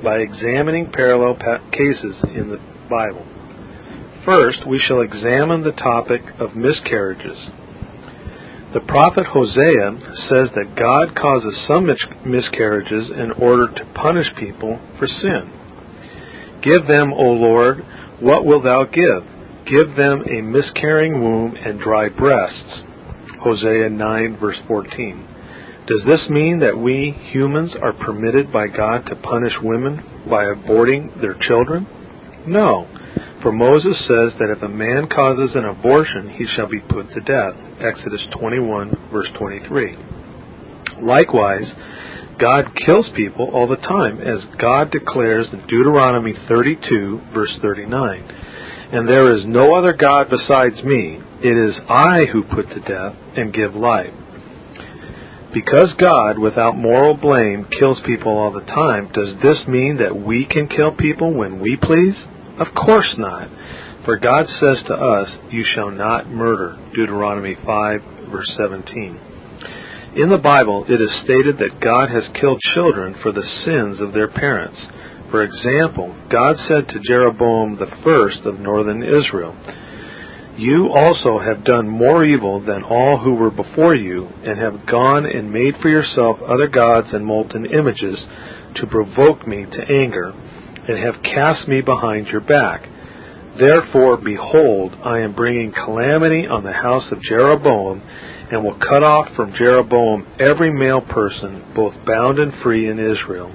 by 0.02 0.24
examining 0.24 0.94
parallel 0.94 1.36
pa- 1.36 1.60
cases 1.76 2.16
in 2.32 2.48
the 2.48 2.64
Bible. 2.88 3.28
First, 4.28 4.68
we 4.68 4.78
shall 4.78 5.00
examine 5.00 5.64
the 5.64 5.72
topic 5.72 6.20
of 6.38 6.54
miscarriages. 6.54 7.50
The 8.74 8.84
prophet 8.86 9.26
Hosea 9.26 9.96
says 10.28 10.52
that 10.52 10.76
God 10.76 11.16
causes 11.16 11.56
some 11.66 11.88
miscarriages 12.26 13.10
in 13.10 13.32
order 13.42 13.72
to 13.74 13.94
punish 13.96 14.28
people 14.38 14.84
for 15.00 15.08
sin. 15.08 15.48
Give 16.62 16.86
them, 16.86 17.14
O 17.14 17.24
Lord, 17.40 17.78
what 18.20 18.46
wilt 18.46 18.66
thou 18.66 18.84
give? 18.84 19.24
Give 19.64 19.96
them 19.96 20.26
a 20.28 20.42
miscarrying 20.42 21.24
womb 21.24 21.56
and 21.56 21.80
dry 21.80 22.10
breasts. 22.10 22.84
Hosea 23.40 23.90
9, 23.90 24.38
verse 24.42 24.60
14. 24.68 25.86
Does 25.88 26.04
this 26.06 26.28
mean 26.30 26.60
that 26.60 26.78
we 26.78 27.16
humans 27.32 27.78
are 27.82 27.94
permitted 27.94 28.52
by 28.52 28.68
God 28.68 29.06
to 29.06 29.16
punish 29.16 29.54
women 29.64 30.04
by 30.30 30.44
aborting 30.52 31.16
their 31.22 31.36
children? 31.40 31.88
No, 32.46 32.88
for 33.42 33.52
Moses 33.52 34.00
says 34.08 34.34
that 34.40 34.54
if 34.56 34.64
a 34.64 34.68
man 34.68 35.08
causes 35.08 35.56
an 35.56 35.66
abortion, 35.66 36.30
he 36.30 36.46
shall 36.46 36.68
be 36.68 36.82
put 36.82 37.10
to 37.12 37.22
death. 37.22 37.54
Exodus 37.80 38.26
21, 38.40 39.12
verse 39.12 39.30
23. 39.38 39.96
Likewise, 41.02 41.72
God 42.42 42.74
kills 42.74 43.10
people 43.16 43.50
all 43.54 43.68
the 43.68 43.78
time, 43.78 44.20
as 44.20 44.46
God 44.60 44.92
declares 44.92 45.48
in 45.54 45.62
Deuteronomy 45.68 46.34
32, 46.50 47.22
verse 47.34 47.56
39. 47.62 48.26
And 48.92 49.08
there 49.08 49.34
is 49.36 49.46
no 49.46 49.76
other 49.76 49.94
God 49.94 50.28
besides 50.30 50.84
me. 50.84 51.20
It 51.44 51.58
is 51.58 51.80
I 51.88 52.26
who 52.32 52.44
put 52.44 52.70
to 52.70 52.80
death 52.80 53.16
and 53.36 53.54
give 53.54 53.76
life. 53.76 54.14
Because 55.54 55.96
God, 56.00 56.40
without 56.40 56.76
moral 56.76 57.16
blame, 57.16 57.68
kills 57.80 58.02
people 58.06 58.38
all 58.38 58.52
the 58.52 58.66
time, 58.66 59.10
does 59.14 59.36
this 59.42 59.66
mean 59.68 59.98
that 59.98 60.16
we 60.16 60.46
can 60.46 60.68
kill 60.68 60.96
people 60.96 61.38
when 61.38 61.60
we 61.60 61.78
please? 61.82 62.26
Of 62.60 62.74
course 62.74 63.16
not. 63.18 63.50
For 64.06 64.18
God 64.18 64.48
says 64.48 64.84
to 64.88 64.94
us, 64.94 65.38
You 65.52 65.64
shall 65.64 65.92
not 65.92 66.28
murder. 66.28 66.78
Deuteronomy 66.96 67.56
5, 67.66 68.00
verse 68.32 68.58
17. 68.58 69.20
In 70.16 70.30
the 70.30 70.42
Bible, 70.42 70.86
it 70.90 71.00
is 71.00 71.22
stated 71.22 71.58
that 71.58 71.84
God 71.84 72.10
has 72.10 72.30
killed 72.34 72.60
children 72.74 73.16
for 73.22 73.32
the 73.32 73.44
sins 73.44 74.02
of 74.02 74.14
their 74.14 74.28
parents. 74.28 74.82
For 75.30 75.44
example, 75.44 76.16
God 76.32 76.56
said 76.58 76.88
to 76.88 77.04
Jeroboam 77.04 77.78
the 77.78 77.92
first 78.04 78.46
of 78.46 78.60
northern 78.60 79.04
Israel, 79.04 79.54
you 80.58 80.90
also 80.92 81.38
have 81.38 81.64
done 81.64 81.88
more 81.88 82.26
evil 82.26 82.60
than 82.66 82.82
all 82.82 83.20
who 83.20 83.36
were 83.36 83.52
before 83.52 83.94
you, 83.94 84.26
and 84.44 84.58
have 84.60 84.88
gone 84.88 85.24
and 85.28 85.54
made 85.54 85.76
for 85.80 85.90
yourself 85.90 86.42
other 86.42 86.68
gods 86.68 87.14
and 87.14 87.24
molten 87.24 87.68
images 87.68 88.26
to 88.76 88.88
provoke 88.88 89.46
me 89.46 89.66
to 89.70 89.86
anger, 90.02 90.34
and 90.88 90.98
have 90.98 91.22
cast 91.24 91.68
me 91.68 91.82
behind 91.82 92.28
your 92.28 92.42
back. 92.42 92.88
Therefore, 93.60 94.18
behold, 94.24 94.94
I 95.04 95.20
am 95.20 95.36
bringing 95.36 95.72
calamity 95.74 96.48
on 96.48 96.64
the 96.64 96.74
house 96.74 97.12
of 97.12 97.22
Jeroboam, 97.22 98.02
and 98.52 98.64
will 98.64 98.80
cut 98.80 99.04
off 99.04 99.36
from 99.36 99.54
Jeroboam 99.54 100.26
every 100.40 100.72
male 100.72 101.02
person, 101.02 101.74
both 101.76 101.94
bound 102.06 102.40
and 102.40 102.54
free 102.64 102.90
in 102.90 103.00
Israel 103.00 103.52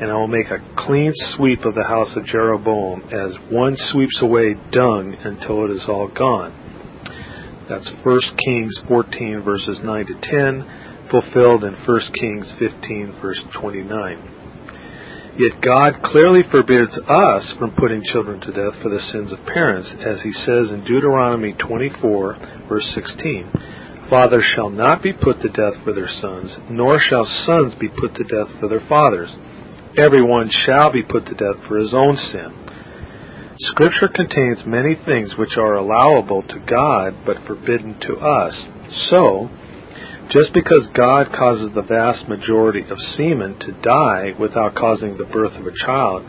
and 0.00 0.10
I 0.10 0.16
will 0.16 0.28
make 0.28 0.46
a 0.46 0.64
clean 0.78 1.12
sweep 1.36 1.60
of 1.66 1.74
the 1.74 1.84
house 1.84 2.16
of 2.16 2.24
Jeroboam, 2.24 3.02
as 3.12 3.36
one 3.52 3.74
sweeps 3.76 4.18
away 4.22 4.54
dung 4.72 5.14
until 5.24 5.66
it 5.66 5.72
is 5.72 5.84
all 5.86 6.08
gone. 6.08 6.56
That's 7.68 7.92
1 8.02 8.20
Kings 8.42 8.80
14, 8.88 9.42
verses 9.44 9.78
9 9.84 10.06
to 10.06 10.14
10, 10.22 11.08
fulfilled 11.10 11.64
in 11.64 11.74
1 11.74 12.00
Kings 12.18 12.54
15, 12.58 13.18
verse 13.20 13.44
29. 13.60 14.39
Yet 15.38 15.62
God 15.62 16.02
clearly 16.02 16.42
forbids 16.50 16.96
us 17.06 17.54
from 17.58 17.74
putting 17.76 18.02
children 18.02 18.40
to 18.40 18.52
death 18.52 18.80
for 18.82 18.90
the 18.90 19.00
sins 19.00 19.32
of 19.32 19.46
parents, 19.46 19.92
as 20.04 20.22
he 20.22 20.32
says 20.32 20.72
in 20.72 20.84
Deuteronomy 20.84 21.54
24, 21.54 22.66
verse 22.68 22.92
16. 22.94 24.08
Fathers 24.10 24.44
shall 24.54 24.70
not 24.70 25.02
be 25.02 25.12
put 25.12 25.40
to 25.40 25.48
death 25.48 25.82
for 25.84 25.92
their 25.92 26.08
sons, 26.08 26.56
nor 26.68 26.98
shall 26.98 27.24
sons 27.24 27.74
be 27.78 27.88
put 27.88 28.14
to 28.14 28.24
death 28.24 28.48
for 28.58 28.68
their 28.68 28.86
fathers 28.88 29.30
everyone 29.98 30.50
shall 30.50 30.92
be 30.92 31.02
put 31.02 31.26
to 31.26 31.34
death 31.34 31.66
for 31.66 31.78
his 31.78 31.94
own 31.94 32.16
sin. 32.16 32.54
Scripture 33.58 34.08
contains 34.08 34.62
many 34.64 34.94
things 34.94 35.34
which 35.36 35.58
are 35.58 35.74
allowable 35.74 36.42
to 36.42 36.58
God 36.68 37.14
but 37.26 37.36
forbidden 37.46 37.98
to 38.00 38.16
us. 38.16 38.68
So, 39.10 39.50
just 40.30 40.54
because 40.54 40.88
God 40.94 41.26
causes 41.34 41.74
the 41.74 41.82
vast 41.82 42.28
majority 42.28 42.86
of 42.88 42.98
semen 43.18 43.58
to 43.58 43.72
die 43.82 44.30
without 44.38 44.76
causing 44.76 45.16
the 45.18 45.26
birth 45.26 45.58
of 45.58 45.66
a 45.66 45.74
child, 45.74 46.22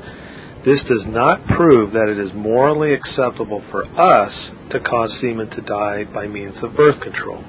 this 0.65 0.83
does 0.89 1.05
not 1.07 1.45
prove 1.45 1.93
that 1.93 2.09
it 2.09 2.17
is 2.17 2.33
morally 2.33 2.93
acceptable 2.93 3.61
for 3.69 3.85
us 3.85 4.33
to 4.69 4.79
cause 4.79 5.13
semen 5.21 5.49
to 5.51 5.61
die 5.61 6.03
by 6.11 6.27
means 6.27 6.57
of 6.63 6.73
birth 6.73 6.99
control. 7.01 7.45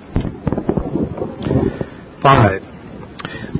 5. 2.20 2.62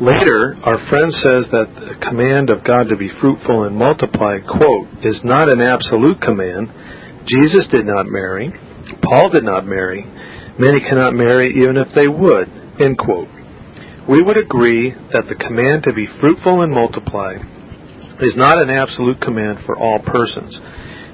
Later, 0.01 0.57
our 0.65 0.81
friend 0.89 1.13
says 1.13 1.49
that 1.53 1.73
the 1.73 1.97
command 2.01 2.51
of 2.51 2.65
God 2.65 2.89
to 2.89 2.97
be 2.97 3.09
fruitful 3.21 3.65
and 3.65 3.77
multiply, 3.77 4.37
quote, 4.41 4.89
is 5.05 5.21
not 5.25 5.49
an 5.49 5.61
absolute 5.61 6.21
command. 6.21 6.69
Jesus 7.25 7.69
did 7.69 7.87
not 7.87 8.07
marry. 8.09 8.53
Paul 9.01 9.31
did 9.31 9.45
not 9.45 9.65
marry. 9.65 10.05
Many 10.59 10.81
cannot 10.81 11.15
marry 11.15 11.49
even 11.57 11.77
if 11.77 11.89
they 11.95 12.09
would, 12.09 12.62
end 12.81 12.99
quote. 12.99 13.29
We 14.09 14.23
would 14.23 14.37
agree 14.37 14.91
that 14.91 15.27
the 15.29 15.39
command 15.39 15.85
to 15.85 15.93
be 15.93 16.09
fruitful 16.21 16.63
and 16.63 16.73
multiply 16.73 17.37
is 18.21 18.37
not 18.37 18.59
an 18.59 18.71
absolute 18.71 19.21
command 19.21 19.59
for 19.67 19.79
all 19.79 20.03
persons. 20.03 20.59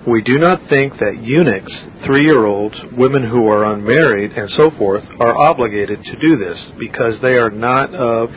We 0.06 0.22
do 0.22 0.38
not 0.38 0.68
think 0.70 0.94
that 1.04 1.20
eunuchs, 1.20 1.74
three-year-olds, 2.06 2.96
women 2.96 3.28
who 3.28 3.46
are 3.48 3.72
unmarried, 3.72 4.32
and 4.32 4.48
so 4.48 4.70
forth, 4.70 5.04
are 5.20 5.36
obligated 5.36 6.00
to 6.02 6.16
do 6.16 6.36
this 6.36 6.72
because 6.78 7.20
they 7.20 7.36
are 7.36 7.50
not 7.50 7.92
of, 7.94 8.30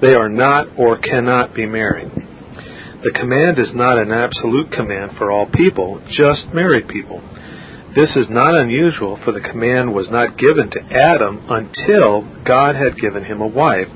they 0.00 0.14
are 0.14 0.28
not 0.28 0.78
or 0.78 0.98
cannot 0.98 1.54
be 1.54 1.66
married. 1.66 2.12
The 3.02 3.18
command 3.18 3.58
is 3.58 3.72
not 3.74 3.98
an 3.98 4.12
absolute 4.12 4.70
command 4.70 5.18
for 5.18 5.30
all 5.30 5.50
people, 5.50 6.02
just 6.10 6.54
married 6.54 6.86
people. 6.86 7.22
This 7.94 8.16
is 8.16 8.28
not 8.28 8.56
unusual, 8.56 9.18
for 9.24 9.32
the 9.32 9.40
command 9.40 9.94
was 9.94 10.10
not 10.10 10.36
given 10.36 10.70
to 10.70 10.80
Adam 10.92 11.44
until 11.48 12.22
God 12.44 12.76
had 12.76 13.00
given 13.00 13.24
him 13.24 13.40
a 13.40 13.48
wife, 13.48 13.88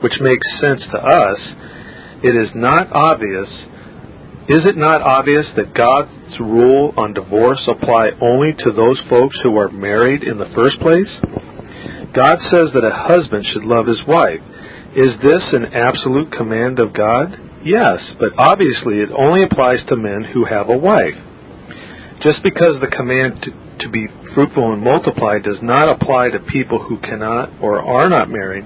which 0.00 0.20
makes 0.20 0.60
sense 0.60 0.86
to 0.92 0.98
us. 0.98 1.54
It 2.22 2.34
is 2.34 2.52
not 2.54 2.88
obvious 2.90 3.66
is 4.46 4.64
it 4.64 4.76
not 4.76 5.02
obvious 5.02 5.50
that 5.58 5.74
God's 5.74 6.14
rule 6.38 6.94
on 6.96 7.14
divorce 7.14 7.66
apply 7.66 8.14
only 8.22 8.54
to 8.54 8.70
those 8.70 9.02
folks 9.10 9.34
who 9.42 9.58
are 9.58 9.68
married 9.68 10.22
in 10.22 10.38
the 10.38 10.46
first 10.54 10.78
place? 10.78 11.10
God 12.14 12.38
says 12.38 12.70
that 12.70 12.86
a 12.86 12.94
husband 12.94 13.42
should 13.42 13.66
love 13.66 13.90
his 13.90 14.06
wife. 14.06 14.38
Is 14.94 15.18
this 15.18 15.50
an 15.50 15.74
absolute 15.74 16.30
command 16.30 16.78
of 16.78 16.94
God? 16.94 17.34
Yes, 17.66 18.14
but 18.22 18.38
obviously 18.38 19.02
it 19.02 19.10
only 19.10 19.42
applies 19.42 19.84
to 19.90 19.98
men 19.98 20.22
who 20.22 20.46
have 20.46 20.70
a 20.70 20.78
wife. 20.78 21.18
Just 22.20 22.42
because 22.42 22.80
the 22.80 22.94
command 22.94 23.42
to, 23.42 23.50
to 23.84 23.90
be 23.90 24.08
fruitful 24.34 24.72
and 24.72 24.82
multiply 24.82 25.38
does 25.38 25.60
not 25.62 25.88
apply 25.88 26.30
to 26.30 26.40
people 26.50 26.82
who 26.82 26.98
cannot 27.00 27.50
or 27.60 27.82
are 27.82 28.08
not 28.08 28.30
married, 28.30 28.64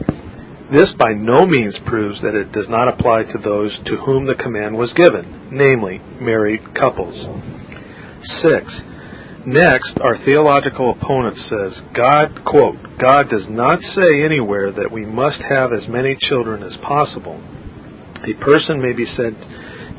this 0.70 0.94
by 0.96 1.12
no 1.14 1.46
means 1.46 1.76
proves 1.84 2.22
that 2.22 2.36
it 2.36 2.52
does 2.52 2.68
not 2.68 2.86
apply 2.86 3.24
to 3.24 3.38
those 3.42 3.76
to 3.86 3.96
whom 3.96 4.26
the 4.26 4.38
command 4.38 4.78
was 4.78 4.94
given, 4.94 5.50
namely, 5.50 5.98
married 6.20 6.62
couples. 6.78 7.18
6. 8.22 8.80
Next, 9.46 9.98
our 10.00 10.16
theological 10.22 10.94
opponent 10.94 11.36
says, 11.36 11.80
God, 11.96 12.44
quote, 12.44 12.76
God 13.00 13.30
does 13.30 13.48
not 13.48 13.80
say 13.80 14.22
anywhere 14.22 14.70
that 14.70 14.92
we 14.92 15.04
must 15.04 15.42
have 15.42 15.72
as 15.72 15.88
many 15.88 16.14
children 16.14 16.62
as 16.62 16.76
possible. 16.82 17.40
A 18.22 18.38
person 18.44 18.80
may 18.80 18.92
be 18.92 19.06
said 19.06 19.34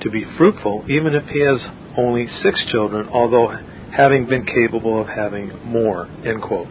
to 0.02 0.10
be 0.10 0.24
fruitful 0.38 0.86
even 0.88 1.16
if 1.16 1.26
he 1.26 1.42
has 1.42 1.60
only 1.98 2.28
six 2.28 2.64
children, 2.72 3.10
although 3.10 3.48
having 3.96 4.28
been 4.28 4.46
capable 4.46 5.00
of 5.02 5.08
having 5.08 5.50
more, 5.66 6.08
end 6.26 6.42
quote. 6.42 6.68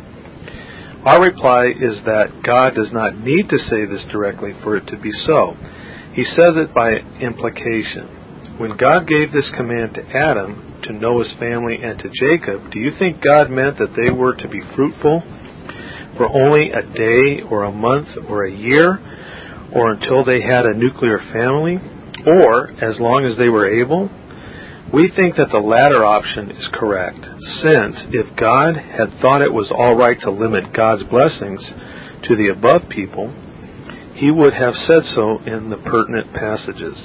Our 1.04 1.22
reply 1.22 1.72
is 1.80 2.00
that 2.04 2.42
God 2.44 2.74
does 2.74 2.92
not 2.92 3.16
need 3.16 3.48
to 3.48 3.56
say 3.56 3.86
this 3.86 4.04
directly 4.12 4.52
for 4.62 4.76
it 4.76 4.86
to 4.88 4.98
be 4.98 5.10
so. 5.12 5.56
He 6.12 6.24
says 6.24 6.56
it 6.56 6.74
by 6.74 6.96
implication. 7.20 8.58
When 8.58 8.76
God 8.76 9.08
gave 9.08 9.32
this 9.32 9.50
command 9.56 9.94
to 9.94 10.04
Adam, 10.04 10.80
to 10.82 10.92
Noah's 10.92 11.34
family, 11.38 11.80
and 11.82 11.98
to 12.00 12.10
Jacob, 12.12 12.70
do 12.70 12.80
you 12.80 12.90
think 12.98 13.22
God 13.24 13.48
meant 13.48 13.78
that 13.78 13.96
they 13.96 14.10
were 14.10 14.34
to 14.36 14.48
be 14.48 14.60
fruitful 14.76 15.22
for 16.16 16.28
only 16.28 16.70
a 16.70 16.82
day 16.82 17.40
or 17.48 17.64
a 17.64 17.72
month 17.72 18.08
or 18.28 18.44
a 18.44 18.52
year 18.52 18.98
or 19.72 19.92
until 19.92 20.24
they 20.24 20.42
had 20.42 20.66
a 20.66 20.76
nuclear 20.76 21.18
family 21.32 21.78
or 22.26 22.68
as 22.84 23.00
long 23.00 23.24
as 23.24 23.38
they 23.38 23.48
were 23.48 23.70
able? 23.80 24.10
We 24.92 25.06
think 25.14 25.36
that 25.36 25.54
the 25.54 25.62
latter 25.62 26.02
option 26.04 26.50
is 26.50 26.68
correct, 26.74 27.22
since 27.62 27.94
if 28.10 28.26
God 28.34 28.74
had 28.74 29.14
thought 29.22 29.40
it 29.40 29.54
was 29.54 29.70
all 29.70 29.94
right 29.94 30.18
to 30.26 30.34
limit 30.34 30.74
God's 30.74 31.04
blessings 31.06 31.62
to 32.26 32.34
the 32.34 32.50
above 32.50 32.90
people, 32.90 33.30
he 34.18 34.34
would 34.34 34.52
have 34.52 34.74
said 34.74 35.06
so 35.14 35.38
in 35.46 35.70
the 35.70 35.78
pertinent 35.86 36.34
passages. 36.34 36.98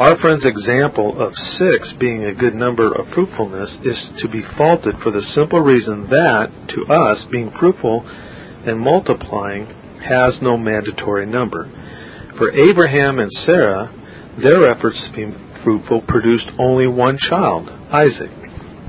Our 0.00 0.16
friend's 0.16 0.48
example 0.48 1.20
of 1.20 1.36
six 1.60 1.92
being 2.00 2.24
a 2.24 2.34
good 2.34 2.54
number 2.54 2.88
of 2.88 3.12
fruitfulness 3.12 3.76
is 3.84 4.00
to 4.24 4.28
be 4.32 4.42
faulted 4.56 4.96
for 5.04 5.12
the 5.12 5.22
simple 5.36 5.60
reason 5.60 6.08
that, 6.08 6.48
to 6.72 6.88
us, 6.88 7.26
being 7.30 7.52
fruitful 7.60 8.00
and 8.00 8.80
multiplying 8.80 9.66
has 10.00 10.40
no 10.40 10.56
mandatory 10.56 11.26
number. 11.26 11.68
For 12.40 12.50
Abraham 12.50 13.20
and 13.20 13.30
Sarah, 13.30 13.92
their 14.42 14.72
efforts 14.72 15.04
to 15.06 15.12
be 15.14 15.43
fruitful 15.64 16.02
produced 16.06 16.50
only 16.58 16.86
one 16.86 17.18
child, 17.18 17.68
Isaac, 17.90 18.30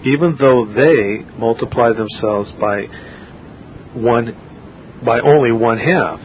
even 0.03 0.35
though 0.39 0.65
they 0.67 1.23
multiplied 1.39 1.95
themselves 1.95 2.51
by 2.59 2.85
one 3.95 4.35
by 5.03 5.19
only 5.19 5.51
one 5.51 5.77
half. 5.77 6.19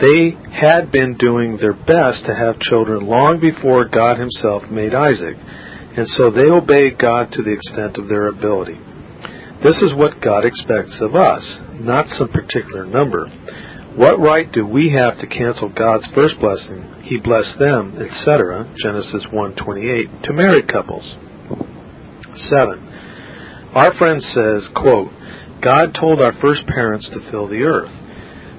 They 0.00 0.30
had 0.54 0.92
been 0.92 1.16
doing 1.18 1.58
their 1.60 1.74
best 1.74 2.26
to 2.26 2.34
have 2.34 2.60
children 2.60 3.06
long 3.06 3.40
before 3.40 3.88
God 3.88 4.18
himself 4.18 4.70
made 4.70 4.94
Isaac, 4.94 5.34
and 5.34 6.06
so 6.06 6.30
they 6.30 6.46
obeyed 6.46 6.98
God 6.98 7.32
to 7.32 7.42
the 7.42 7.52
extent 7.52 7.98
of 7.98 8.08
their 8.08 8.28
ability. 8.28 8.78
This 9.62 9.82
is 9.82 9.90
what 9.94 10.22
God 10.22 10.44
expects 10.44 11.02
of 11.02 11.16
us, 11.16 11.42
not 11.80 12.06
some 12.06 12.30
particular 12.30 12.86
number. 12.86 13.26
What 13.96 14.20
right 14.20 14.46
do 14.52 14.64
we 14.64 14.94
have 14.94 15.18
to 15.18 15.26
cancel 15.26 15.68
God's 15.68 16.06
first 16.14 16.38
blessing 16.38 16.86
he 17.08 17.18
blessed 17.18 17.58
them, 17.58 17.96
etc. 18.00 18.68
Genesis 18.76 19.24
1:28 19.32 20.22
to 20.24 20.32
married 20.32 20.68
couples. 20.68 21.06
7. 22.34 22.78
Our 23.74 23.92
friend 23.94 24.22
says, 24.22 24.68
quote, 24.74 25.10
God 25.62 25.94
told 25.98 26.20
our 26.20 26.32
first 26.40 26.66
parents 26.66 27.08
to 27.08 27.30
fill 27.30 27.48
the 27.48 27.62
earth. 27.64 27.92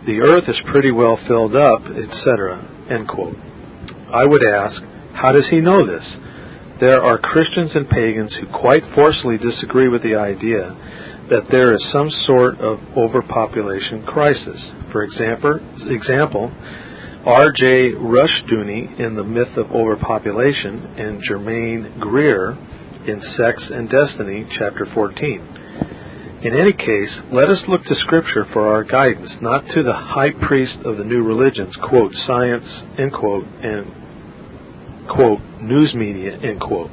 The 0.05 0.21
earth 0.21 0.49
is 0.49 0.59
pretty 0.71 0.91
well 0.91 1.17
filled 1.27 1.55
up, 1.55 1.85
etc. 1.85 2.59
End 2.89 3.07
quote. 3.07 3.35
I 4.11 4.25
would 4.25 4.43
ask, 4.43 4.81
how 5.13 5.31
does 5.31 5.47
he 5.49 5.61
know 5.61 5.85
this? 5.85 6.17
There 6.79 7.03
are 7.03 7.17
Christians 7.17 7.75
and 7.75 7.89
pagans 7.89 8.35
who 8.39 8.47
quite 8.47 8.83
forcefully 8.95 9.37
disagree 9.37 9.89
with 9.89 10.01
the 10.01 10.15
idea 10.15 10.75
that 11.29 11.45
there 11.51 11.73
is 11.73 11.91
some 11.91 12.09
sort 12.09 12.57
of 12.59 12.79
overpopulation 12.97 14.03
crisis. 14.03 14.71
For 14.91 15.03
example, 15.03 15.59
example 15.85 16.51
R.J. 17.25 17.95
Rushdoony 17.99 18.97
in 18.97 19.15
The 19.15 19.25
Myth 19.25 19.57
of 19.57 19.71
Overpopulation 19.71 20.79
and 20.97 21.21
Germaine 21.21 21.99
Greer 21.99 22.51
in 23.05 23.19
Sex 23.21 23.69
and 23.75 23.89
Destiny, 23.89 24.47
Chapter 24.57 24.85
14. 24.93 26.39
In 26.43 26.55
any 26.55 26.71
case, 26.71 27.19
let 27.29 27.49
us 27.49 27.65
look 27.67 27.83
to 27.83 27.95
Scripture 27.95 28.45
for 28.53 28.69
our 28.73 28.85
guidance, 28.85 29.37
not 29.41 29.65
to 29.73 29.83
the 29.83 29.91
high 29.91 30.31
priest 30.31 30.79
of 30.85 30.95
the 30.95 31.03
new 31.03 31.21
religions, 31.21 31.75
quote, 31.89 32.13
science, 32.13 32.83
end 32.97 33.11
quote, 33.11 33.43
and, 33.43 35.07
quote, 35.11 35.41
news 35.61 35.93
media, 35.93 36.37
end 36.41 36.61
quote. 36.61 36.89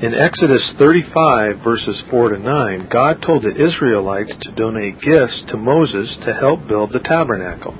In 0.00 0.14
Exodus 0.14 0.72
35, 0.78 1.62
verses 1.62 2.02
4 2.10 2.30
to 2.30 2.38
9, 2.38 2.88
God 2.90 3.20
told 3.20 3.42
the 3.42 3.52
Israelites 3.52 4.34
to 4.40 4.52
donate 4.52 4.98
gifts 5.02 5.44
to 5.48 5.58
Moses 5.58 6.16
to 6.24 6.32
help 6.32 6.66
build 6.66 6.92
the 6.94 7.00
tabernacle. 7.00 7.76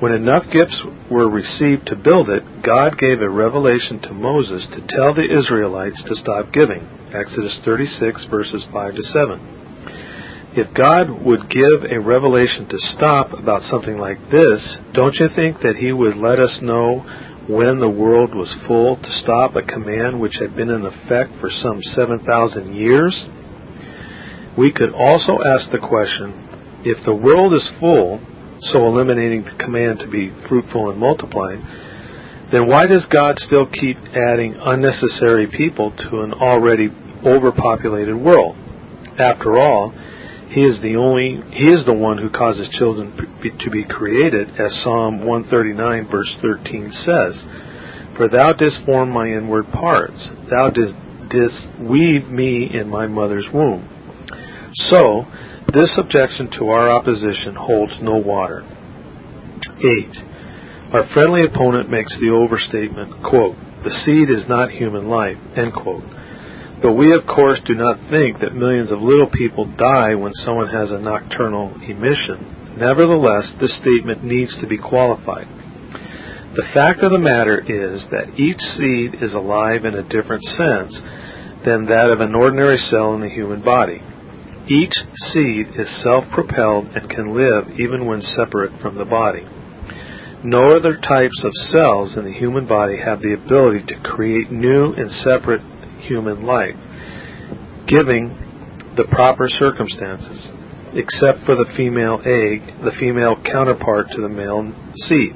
When 0.00 0.12
enough 0.12 0.50
gifts 0.52 0.80
were 1.10 1.30
received 1.30 1.86
to 1.86 1.96
build 1.96 2.28
it, 2.28 2.42
God 2.64 2.98
gave 2.98 3.20
a 3.20 3.30
revelation 3.30 4.00
to 4.02 4.12
Moses 4.12 4.66
to 4.74 4.86
tell 4.88 5.14
the 5.14 5.28
Israelites 5.30 6.02
to 6.08 6.16
stop 6.16 6.52
giving. 6.52 6.82
Exodus 7.14 7.60
36, 7.64 8.26
verses 8.28 8.66
5 8.72 8.94
to 8.94 9.02
7. 9.02 9.54
If 10.56 10.74
God 10.74 11.24
would 11.24 11.48
give 11.48 11.86
a 11.90 12.00
revelation 12.00 12.68
to 12.68 12.78
stop 12.78 13.32
about 13.32 13.62
something 13.62 13.96
like 13.96 14.18
this, 14.30 14.78
don't 14.92 15.14
you 15.14 15.28
think 15.34 15.58
that 15.60 15.76
He 15.76 15.92
would 15.92 16.16
let 16.16 16.38
us 16.38 16.58
know 16.60 17.02
when 17.48 17.78
the 17.78 17.90
world 17.90 18.34
was 18.34 18.54
full 18.66 18.96
to 18.96 19.12
stop 19.22 19.54
a 19.54 19.62
command 19.62 20.20
which 20.20 20.38
had 20.40 20.56
been 20.56 20.70
in 20.70 20.86
effect 20.86 21.30
for 21.40 21.50
some 21.50 21.82
7,000 21.82 22.74
years? 22.74 23.14
We 24.58 24.72
could 24.72 24.90
also 24.90 25.38
ask 25.42 25.70
the 25.70 25.82
question 25.82 26.82
if 26.84 27.04
the 27.04 27.14
world 27.14 27.54
is 27.54 27.70
full, 27.80 28.20
so 28.72 28.86
eliminating 28.86 29.44
the 29.44 29.56
command 29.58 29.98
to 30.00 30.08
be 30.08 30.32
fruitful 30.48 30.90
and 30.90 30.98
multiplying, 30.98 31.62
then 32.50 32.68
why 32.68 32.86
does 32.86 33.06
God 33.10 33.38
still 33.38 33.66
keep 33.66 33.96
adding 34.14 34.54
unnecessary 34.58 35.48
people 35.48 35.90
to 35.90 36.20
an 36.20 36.32
already 36.32 36.88
overpopulated 37.24 38.14
world? 38.14 38.56
After 39.18 39.58
all, 39.58 39.92
he 40.54 40.62
is 40.62 40.80
the 40.82 40.96
only 40.96 41.42
he 41.50 41.66
is 41.66 41.84
the 41.84 41.94
one 41.94 42.18
who 42.18 42.30
causes 42.30 42.68
children 42.78 43.10
to 43.42 43.70
be 43.70 43.84
created 43.84 44.50
as 44.60 44.72
Psalm 44.82 45.26
139 45.26 46.08
verse 46.10 46.32
13 46.40 46.92
says, 46.92 47.46
"For 48.16 48.28
thou 48.28 48.52
didst 48.52 48.84
form 48.86 49.10
my 49.10 49.26
inward 49.26 49.66
parts; 49.72 50.30
thou 50.48 50.70
didst, 50.70 50.94
didst 51.28 51.66
weave 51.80 52.30
me 52.30 52.70
in 52.72 52.88
my 52.88 53.08
mother's 53.08 53.50
womb." 53.52 53.82
So, 54.74 55.26
This 55.74 55.98
objection 55.98 56.50
to 56.58 56.68
our 56.68 56.88
opposition 56.88 57.56
holds 57.56 57.98
no 58.00 58.16
water. 58.16 58.62
8. 58.62 60.94
Our 60.94 61.02
friendly 61.12 61.44
opponent 61.44 61.90
makes 61.90 62.16
the 62.20 62.30
overstatement, 62.30 63.10
quote, 63.26 63.56
the 63.82 63.90
seed 63.90 64.30
is 64.30 64.48
not 64.48 64.70
human 64.70 65.08
life, 65.08 65.36
end 65.56 65.72
quote. 65.74 66.04
But 66.80 66.94
we, 66.94 67.12
of 67.12 67.26
course, 67.26 67.60
do 67.66 67.74
not 67.74 67.98
think 68.08 68.38
that 68.38 68.54
millions 68.54 68.92
of 68.92 69.02
little 69.02 69.28
people 69.28 69.66
die 69.76 70.14
when 70.14 70.32
someone 70.34 70.70
has 70.70 70.92
a 70.92 71.00
nocturnal 71.00 71.74
emission. 71.82 72.78
Nevertheless, 72.78 73.52
this 73.58 73.76
statement 73.76 74.22
needs 74.22 74.56
to 74.60 74.68
be 74.68 74.78
qualified. 74.78 75.48
The 76.54 76.70
fact 76.72 77.02
of 77.02 77.10
the 77.10 77.18
matter 77.18 77.58
is 77.58 78.06
that 78.14 78.38
each 78.38 78.62
seed 78.78 79.18
is 79.20 79.34
alive 79.34 79.84
in 79.84 79.98
a 79.98 80.06
different 80.06 80.44
sense 80.54 80.94
than 81.66 81.90
that 81.90 82.14
of 82.14 82.20
an 82.20 82.34
ordinary 82.34 82.78
cell 82.78 83.14
in 83.14 83.20
the 83.20 83.28
human 83.28 83.64
body. 83.64 84.00
Each 84.66 84.94
seed 85.32 85.66
is 85.76 86.02
self-propelled 86.02 86.96
and 86.96 87.10
can 87.10 87.36
live 87.36 87.78
even 87.78 88.06
when 88.06 88.22
separate 88.22 88.80
from 88.80 88.96
the 88.96 89.04
body. 89.04 89.44
No 90.42 90.68
other 90.76 90.96
types 90.96 91.42
of 91.44 91.52
cells 91.68 92.16
in 92.16 92.24
the 92.24 92.32
human 92.32 92.66
body 92.66 92.96
have 92.96 93.20
the 93.20 93.34
ability 93.34 93.84
to 93.88 94.00
create 94.02 94.50
new 94.50 94.94
and 94.96 95.10
separate 95.10 95.60
human 96.08 96.44
life, 96.44 96.76
giving 97.86 98.28
the 98.96 99.04
proper 99.10 99.48
circumstances, 99.48 100.48
except 100.94 101.44
for 101.44 101.56
the 101.56 101.68
female 101.76 102.20
egg, 102.24 102.64
the 102.84 102.96
female 102.98 103.36
counterpart 103.44 104.08
to 104.16 104.22
the 104.22 104.28
male 104.28 104.72
seed. 104.96 105.32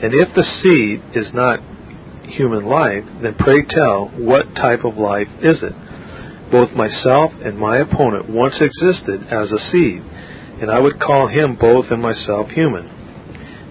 And 0.00 0.14
if 0.14 0.34
the 0.34 0.42
seed 0.42 1.02
is 1.16 1.32
not 1.34 1.60
human 2.24 2.64
life, 2.64 3.04
then 3.22 3.34
pray 3.38 3.64
tell, 3.68 4.08
what 4.16 4.54
type 4.56 4.84
of 4.84 4.96
life 4.96 5.28
is 5.42 5.62
it? 5.62 5.72
Both 6.52 6.76
myself 6.76 7.32
and 7.42 7.58
my 7.58 7.78
opponent 7.78 8.28
once 8.28 8.60
existed 8.60 9.26
as 9.32 9.50
a 9.50 9.58
seed, 9.58 10.02
and 10.60 10.70
I 10.70 10.78
would 10.78 11.00
call 11.00 11.26
him 11.26 11.56
both 11.58 11.86
and 11.90 12.02
myself 12.02 12.50
human. 12.50 12.86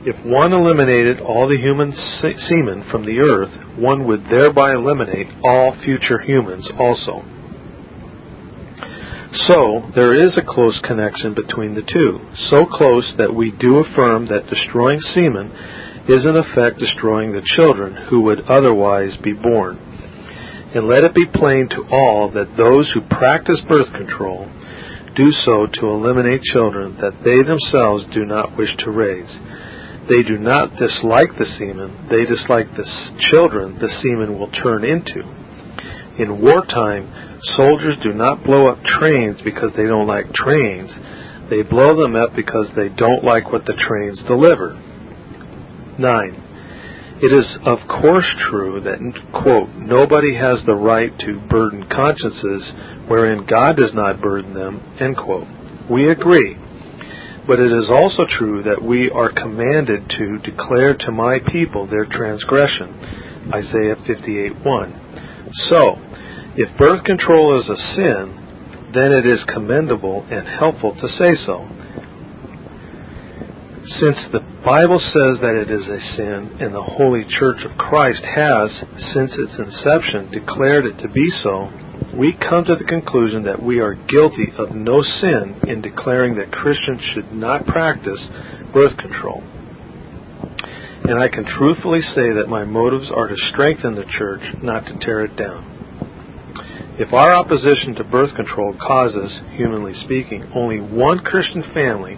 If 0.03 0.17
one 0.25 0.51
eliminated 0.51 1.19
all 1.19 1.47
the 1.47 1.61
human 1.61 1.93
semen 1.93 2.89
from 2.89 3.05
the 3.05 3.19
earth, 3.21 3.53
one 3.77 4.07
would 4.07 4.25
thereby 4.25 4.73
eliminate 4.73 5.27
all 5.43 5.77
future 5.85 6.17
humans 6.19 6.67
also. 6.79 7.21
So, 9.31 9.85
there 9.95 10.11
is 10.11 10.37
a 10.37 10.45
close 10.45 10.77
connection 10.83 11.35
between 11.35 11.75
the 11.75 11.85
two, 11.85 12.19
so 12.49 12.65
close 12.65 13.13
that 13.17 13.33
we 13.33 13.53
do 13.59 13.77
affirm 13.77 14.25
that 14.27 14.49
destroying 14.49 14.99
semen 14.99 15.53
is 16.09 16.25
in 16.25 16.35
effect 16.35 16.79
destroying 16.79 17.31
the 17.31 17.45
children 17.45 17.95
who 18.09 18.23
would 18.23 18.41
otherwise 18.49 19.15
be 19.23 19.33
born. 19.33 19.77
And 20.73 20.87
let 20.87 21.03
it 21.03 21.13
be 21.13 21.25
plain 21.27 21.67
to 21.69 21.83
all 21.91 22.31
that 22.31 22.55
those 22.55 22.91
who 22.93 23.01
practice 23.01 23.61
birth 23.67 23.91
control 23.91 24.47
do 25.15 25.29
so 25.43 25.67
to 25.67 25.87
eliminate 25.87 26.41
children 26.41 26.95
that 27.01 27.19
they 27.23 27.43
themselves 27.43 28.07
do 28.13 28.23
not 28.23 28.55
wish 28.57 28.71
to 28.79 28.91
raise. 28.91 29.31
They 30.07 30.23
do 30.23 30.39
not 30.39 30.79
dislike 30.79 31.35
the 31.37 31.45
semen, 31.45 32.07
they 32.09 32.23
dislike 32.23 32.71
the 32.75 32.87
children 33.19 33.77
the 33.79 33.91
semen 34.01 34.39
will 34.39 34.51
turn 34.51 34.83
into. 34.83 35.27
In 36.19 36.41
wartime, 36.41 37.39
soldiers 37.55 37.97
do 38.03 38.13
not 38.13 38.43
blow 38.43 38.67
up 38.67 38.83
trains 38.83 39.41
because 39.43 39.71
they 39.75 39.85
don't 39.85 40.07
like 40.07 40.31
trains. 40.33 40.91
They 41.49 41.63
blow 41.63 41.95
them 41.95 42.15
up 42.15 42.31
because 42.35 42.71
they 42.75 42.89
don't 42.89 43.23
like 43.23 43.51
what 43.51 43.65
the 43.65 43.75
trains 43.75 44.23
deliver. 44.23 44.79
9. 45.99 46.50
It 47.21 47.37
is 47.37 47.59
of 47.65 47.77
course 47.87 48.25
true 48.49 48.81
that, 48.81 48.97
quote, 49.29 49.69
nobody 49.77 50.33
has 50.33 50.65
the 50.65 50.75
right 50.75 51.13
to 51.19 51.39
burden 51.47 51.85
consciences 51.85 52.73
wherein 53.07 53.45
God 53.45 53.77
does 53.77 53.93
not 53.93 54.19
burden 54.21 54.55
them, 54.55 54.81
end 54.99 55.17
quote. 55.17 55.45
We 55.85 56.09
agree. 56.09 56.57
But 57.45 57.59
it 57.59 57.71
is 57.71 57.89
also 57.93 58.25
true 58.25 58.63
that 58.63 58.81
we 58.81 59.11
are 59.11 59.29
commanded 59.29 60.09
to 60.17 60.39
declare 60.41 60.97
to 61.05 61.11
my 61.11 61.37
people 61.51 61.85
their 61.85 62.05
transgression. 62.05 62.89
Isaiah 63.53 64.01
58:1. 64.01 65.53
So, 65.69 66.01
if 66.57 66.75
birth 66.77 67.03
control 67.03 67.53
is 67.59 67.69
a 67.69 67.77
sin, 67.77 68.33
then 68.93 69.11
it 69.13 69.27
is 69.27 69.43
commendable 69.45 70.25
and 70.29 70.47
helpful 70.47 70.95
to 70.95 71.07
say 71.07 71.35
so. 71.35 71.67
Since 73.99 74.23
the 74.31 74.39
Bible 74.63 75.03
says 75.03 75.43
that 75.43 75.59
it 75.59 75.67
is 75.67 75.83
a 75.91 75.99
sin, 76.15 76.63
and 76.63 76.71
the 76.71 76.81
Holy 76.81 77.27
Church 77.27 77.67
of 77.67 77.75
Christ 77.75 78.23
has, 78.23 78.71
since 79.11 79.35
its 79.35 79.59
inception, 79.59 80.31
declared 80.31 80.87
it 80.87 80.95
to 81.03 81.11
be 81.11 81.27
so, 81.43 81.67
we 82.15 82.31
come 82.31 82.63
to 82.63 82.79
the 82.79 82.87
conclusion 82.87 83.43
that 83.43 83.59
we 83.59 83.83
are 83.83 83.99
guilty 84.07 84.47
of 84.55 84.71
no 84.71 85.03
sin 85.03 85.59
in 85.67 85.83
declaring 85.83 86.39
that 86.39 86.55
Christians 86.55 87.03
should 87.11 87.35
not 87.35 87.67
practice 87.67 88.31
birth 88.71 88.95
control. 88.95 89.43
And 91.03 91.19
I 91.19 91.27
can 91.27 91.43
truthfully 91.43 91.99
say 91.99 92.31
that 92.31 92.47
my 92.47 92.63
motives 92.63 93.11
are 93.11 93.27
to 93.27 93.35
strengthen 93.51 93.95
the 93.95 94.07
church, 94.07 94.55
not 94.63 94.87
to 94.87 94.95
tear 95.03 95.27
it 95.27 95.35
down. 95.35 95.67
If 96.95 97.11
our 97.11 97.35
opposition 97.35 97.95
to 97.95 98.03
birth 98.03 98.35
control 98.35 98.75
causes, 98.79 99.41
humanly 99.55 99.93
speaking, 99.95 100.47
only 100.55 100.77
one 100.77 101.19
Christian 101.19 101.63
family 101.73 102.15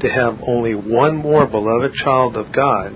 to 0.00 0.08
have 0.08 0.40
only 0.46 0.74
one 0.74 1.16
more 1.16 1.46
beloved 1.46 1.92
child 1.94 2.36
of 2.36 2.54
God, 2.54 2.92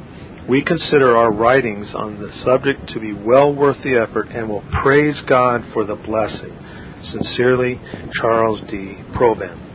we 0.48 0.64
consider 0.64 1.16
our 1.16 1.32
writings 1.32 1.94
on 1.94 2.20
the 2.20 2.32
subject 2.44 2.88
to 2.88 3.00
be 3.00 3.12
well 3.12 3.54
worth 3.54 3.82
the 3.82 3.96
effort 3.96 4.28
and 4.28 4.48
will 4.48 4.64
praise 4.82 5.22
God 5.28 5.62
for 5.72 5.84
the 5.84 5.94
blessing. 5.94 6.56
Sincerely, 7.02 7.80
Charles 8.20 8.60
D. 8.70 8.96
Provan. 9.14 9.68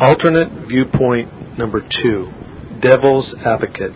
Alternate 0.00 0.68
viewpoint 0.68 1.58
number 1.58 1.80
two, 1.80 2.30
Devil's 2.80 3.34
Advocate, 3.44 3.92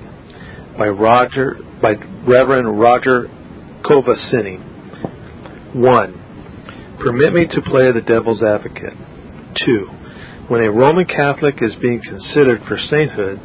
by 0.76 0.88
Roger, 0.88 1.56
by 1.80 1.94
Reverend 2.26 2.78
Roger 2.78 3.28
Kovacini. 3.84 4.74
1. 5.74 6.98
Permit 7.02 7.32
me 7.32 7.46
to 7.46 7.60
play 7.62 7.92
the 7.92 8.00
devil's 8.00 8.42
advocate. 8.42 8.94
2. 9.64 9.88
When 10.48 10.62
a 10.62 10.70
Roman 10.70 11.06
Catholic 11.06 11.56
is 11.60 11.74
being 11.80 12.00
considered 12.00 12.60
for 12.68 12.78
sainthood, 12.78 13.40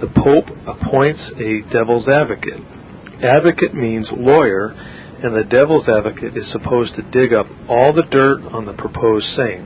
the 0.00 0.12
Pope 0.12 0.50
appoints 0.66 1.32
a 1.38 1.62
devil's 1.72 2.08
advocate. 2.08 2.60
Advocate 3.22 3.72
means 3.72 4.10
lawyer, 4.12 4.74
and 5.22 5.34
the 5.34 5.48
devil's 5.48 5.88
advocate 5.88 6.36
is 6.36 6.50
supposed 6.50 6.94
to 6.96 7.10
dig 7.10 7.32
up 7.32 7.46
all 7.68 7.92
the 7.92 8.06
dirt 8.10 8.42
on 8.50 8.66
the 8.66 8.74
proposed 8.74 9.26
saint. 9.38 9.64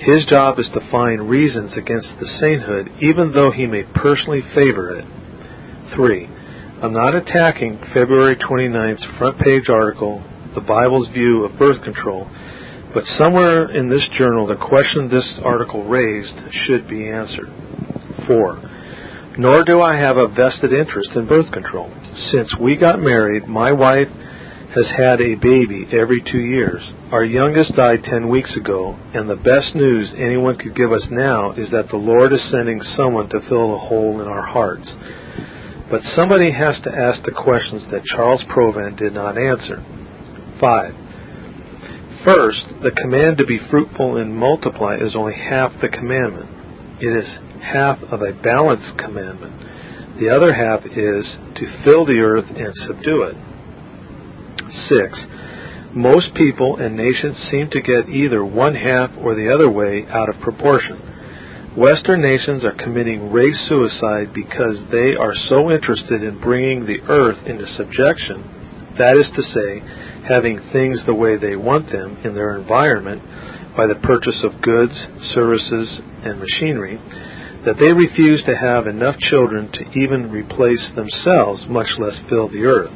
His 0.00 0.24
job 0.24 0.58
is 0.58 0.70
to 0.72 0.90
find 0.90 1.28
reasons 1.28 1.76
against 1.76 2.14
the 2.18 2.26
sainthood, 2.40 2.88
even 3.00 3.32
though 3.32 3.50
he 3.50 3.66
may 3.66 3.84
personally 3.94 4.40
favor 4.54 4.96
it. 4.96 5.04
3. 5.94 6.26
I'm 6.82 6.94
not 6.94 7.14
attacking 7.14 7.78
February 7.92 8.36
29th's 8.36 9.04
front 9.18 9.38
page 9.38 9.68
article, 9.68 10.24
The 10.54 10.62
Bible's 10.62 11.10
View 11.12 11.44
of 11.44 11.58
Birth 11.58 11.82
Control, 11.82 12.30
but 12.92 13.04
somewhere 13.04 13.70
in 13.70 13.88
this 13.88 14.08
journal 14.12 14.46
the 14.46 14.56
question 14.56 15.08
this 15.08 15.38
article 15.44 15.84
raised 15.84 16.36
should 16.50 16.88
be 16.88 17.08
answered. 17.08 17.48
4. 18.26 19.36
Nor 19.38 19.64
do 19.64 19.80
I 19.80 19.96
have 19.96 20.16
a 20.16 20.28
vested 20.28 20.72
interest 20.72 21.10
in 21.14 21.26
birth 21.26 21.52
control. 21.52 21.90
Since 22.14 22.56
we 22.60 22.76
got 22.76 22.98
married, 22.98 23.46
my 23.46 23.72
wife 23.72 24.08
has 24.74 24.90
had 24.96 25.20
a 25.20 25.34
baby 25.34 25.86
every 25.92 26.22
two 26.22 26.38
years. 26.38 26.82
Our 27.10 27.24
youngest 27.24 27.74
died 27.74 28.04
ten 28.04 28.28
weeks 28.28 28.56
ago, 28.56 28.96
and 29.14 29.28
the 29.28 29.36
best 29.36 29.74
news 29.74 30.14
anyone 30.16 30.58
could 30.58 30.76
give 30.76 30.92
us 30.92 31.06
now 31.10 31.52
is 31.52 31.70
that 31.70 31.88
the 31.90 31.96
Lord 31.96 32.32
is 32.32 32.50
sending 32.50 32.80
someone 32.80 33.28
to 33.30 33.40
fill 33.48 33.72
the 33.72 33.78
hole 33.78 34.20
in 34.20 34.28
our 34.28 34.46
hearts. 34.46 34.94
But 35.90 36.02
somebody 36.02 36.52
has 36.52 36.80
to 36.84 36.94
ask 36.94 37.24
the 37.24 37.34
questions 37.34 37.82
that 37.90 38.04
Charles 38.04 38.44
Provan 38.48 38.96
did 38.96 39.12
not 39.12 39.36
answer. 39.36 39.82
5. 40.60 40.99
First, 42.24 42.68
the 42.82 42.90
command 42.90 43.38
to 43.38 43.46
be 43.46 43.58
fruitful 43.70 44.18
and 44.18 44.36
multiply 44.36 44.96
is 45.00 45.16
only 45.16 45.34
half 45.34 45.72
the 45.80 45.88
commandment. 45.88 46.50
It 47.00 47.16
is 47.16 47.38
half 47.64 48.02
of 48.12 48.20
a 48.20 48.36
balanced 48.36 48.98
commandment. 48.98 50.18
The 50.20 50.28
other 50.28 50.52
half 50.52 50.84
is 50.84 51.24
to 51.56 51.64
fill 51.82 52.04
the 52.04 52.20
earth 52.20 52.44
and 52.52 52.74
subdue 52.74 53.32
it. 53.32 53.36
6. 54.68 55.26
Most 55.96 56.34
people 56.34 56.76
and 56.76 56.94
nations 56.94 57.36
seem 57.50 57.70
to 57.70 57.80
get 57.80 58.08
either 58.08 58.44
one 58.44 58.74
half 58.74 59.10
or 59.16 59.34
the 59.34 59.48
other 59.48 59.70
way 59.70 60.04
out 60.08 60.28
of 60.28 60.40
proportion. 60.42 61.00
Western 61.76 62.20
nations 62.20 62.64
are 62.64 62.76
committing 62.76 63.32
race 63.32 63.64
suicide 63.66 64.34
because 64.34 64.84
they 64.92 65.16
are 65.16 65.34
so 65.34 65.70
interested 65.70 66.22
in 66.22 66.40
bringing 66.40 66.84
the 66.84 67.00
earth 67.08 67.46
into 67.46 67.66
subjection, 67.66 68.44
that 68.98 69.16
is 69.16 69.30
to 69.34 69.42
say, 69.42 69.80
having 70.28 70.60
things 70.72 71.04
the 71.06 71.14
way 71.14 71.36
they 71.36 71.56
want 71.56 71.90
them 71.90 72.16
in 72.24 72.34
their 72.34 72.56
environment 72.56 73.22
by 73.76 73.86
the 73.86 74.00
purchase 74.02 74.44
of 74.44 74.60
goods, 74.62 74.94
services, 75.32 76.00
and 76.24 76.40
machinery, 76.40 76.98
that 77.64 77.76
they 77.78 77.92
refuse 77.92 78.42
to 78.44 78.56
have 78.56 78.86
enough 78.86 79.16
children 79.18 79.70
to 79.72 79.84
even 79.98 80.30
replace 80.32 80.92
themselves, 80.96 81.64
much 81.68 81.92
less 81.98 82.16
fill 82.28 82.48
the 82.48 82.64
earth. 82.64 82.92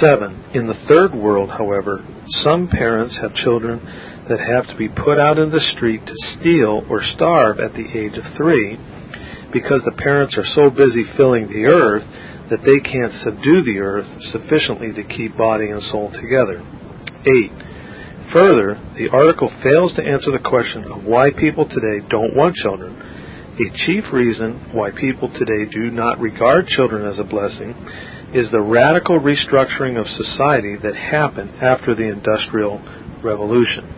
7. 0.00 0.54
In 0.54 0.66
the 0.66 0.78
third 0.88 1.12
world, 1.12 1.50
however, 1.50 2.04
some 2.28 2.68
parents 2.68 3.18
have 3.20 3.34
children 3.34 3.80
that 4.28 4.38
have 4.38 4.66
to 4.70 4.76
be 4.78 4.88
put 4.88 5.18
out 5.18 5.38
in 5.38 5.50
the 5.50 5.60
street 5.74 6.00
to 6.06 6.14
steal 6.38 6.86
or 6.88 7.02
starve 7.02 7.58
at 7.58 7.74
the 7.74 7.88
age 7.92 8.16
of 8.16 8.24
3 8.36 8.78
because 9.52 9.82
the 9.84 9.98
parents 9.98 10.38
are 10.38 10.46
so 10.56 10.70
busy 10.70 11.04
filling 11.16 11.46
the 11.48 11.66
earth 11.68 12.06
that 12.52 12.68
they 12.68 12.84
can't 12.84 13.16
subdue 13.24 13.64
the 13.64 13.80
earth 13.80 14.04
sufficiently 14.28 14.92
to 14.92 15.08
keep 15.08 15.32
body 15.40 15.72
and 15.72 15.80
soul 15.88 16.12
together. 16.12 16.60
8. 17.24 18.28
Further, 18.36 18.76
the 18.92 19.08
article 19.08 19.48
fails 19.64 19.96
to 19.96 20.04
answer 20.04 20.28
the 20.28 20.44
question 20.44 20.84
of 20.84 21.08
why 21.08 21.32
people 21.32 21.64
today 21.64 22.04
don't 22.12 22.36
want 22.36 22.52
children. 22.60 22.92
A 22.92 23.68
chief 23.88 24.12
reason 24.12 24.68
why 24.76 24.92
people 24.92 25.32
today 25.32 25.64
do 25.72 25.88
not 25.88 26.20
regard 26.20 26.68
children 26.68 27.08
as 27.08 27.18
a 27.18 27.24
blessing 27.24 27.72
is 28.36 28.52
the 28.52 28.60
radical 28.60 29.16
restructuring 29.16 29.96
of 29.96 30.04
society 30.04 30.76
that 30.76 30.96
happened 30.96 31.56
after 31.56 31.96
the 31.96 32.08
Industrial 32.08 32.76
Revolution. 33.24 33.88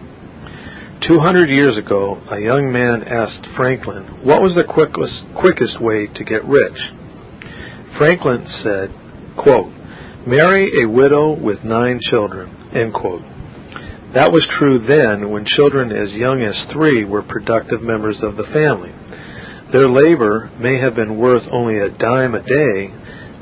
200 1.02 1.50
years 1.50 1.76
ago, 1.76 2.22
a 2.30 2.38
young 2.38 2.70
man 2.70 3.02
asked 3.02 3.46
Franklin 3.56 4.22
what 4.22 4.42
was 4.42 4.54
the 4.54 4.62
quickest, 4.62 5.26
quickest 5.34 5.82
way 5.82 6.06
to 6.06 6.22
get 6.22 6.46
rich. 6.46 6.78
Franklin 7.98 8.46
said, 8.46 8.90
quote, 9.36 9.72
Marry 10.26 10.82
a 10.82 10.88
widow 10.88 11.38
with 11.38 11.64
nine 11.64 12.00
children. 12.00 12.48
End 12.74 12.92
quote. 12.94 13.22
That 14.14 14.32
was 14.32 14.48
true 14.58 14.78
then 14.78 15.30
when 15.30 15.44
children 15.44 15.92
as 15.92 16.12
young 16.12 16.40
as 16.40 16.64
three 16.72 17.04
were 17.04 17.22
productive 17.22 17.82
members 17.82 18.22
of 18.22 18.36
the 18.36 18.48
family. 18.54 18.90
Their 19.72 19.88
labor 19.88 20.50
may 20.58 20.78
have 20.78 20.94
been 20.94 21.18
worth 21.18 21.42
only 21.50 21.78
a 21.78 21.90
dime 21.90 22.34
a 22.34 22.42
day, 22.42 22.94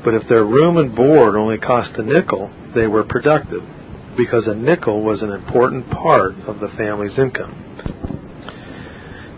but 0.03 0.13
if 0.13 0.27
their 0.27 0.43
room 0.43 0.77
and 0.77 0.95
board 0.95 1.35
only 1.35 1.57
cost 1.57 1.95
a 1.95 2.03
nickel, 2.03 2.51
they 2.75 2.87
were 2.87 3.05
productive 3.07 3.61
because 4.17 4.47
a 4.47 4.55
nickel 4.55 5.03
was 5.03 5.21
an 5.21 5.31
important 5.31 5.89
part 5.89 6.33
of 6.47 6.59
the 6.59 6.73
family's 6.77 7.17
income. 7.17 7.53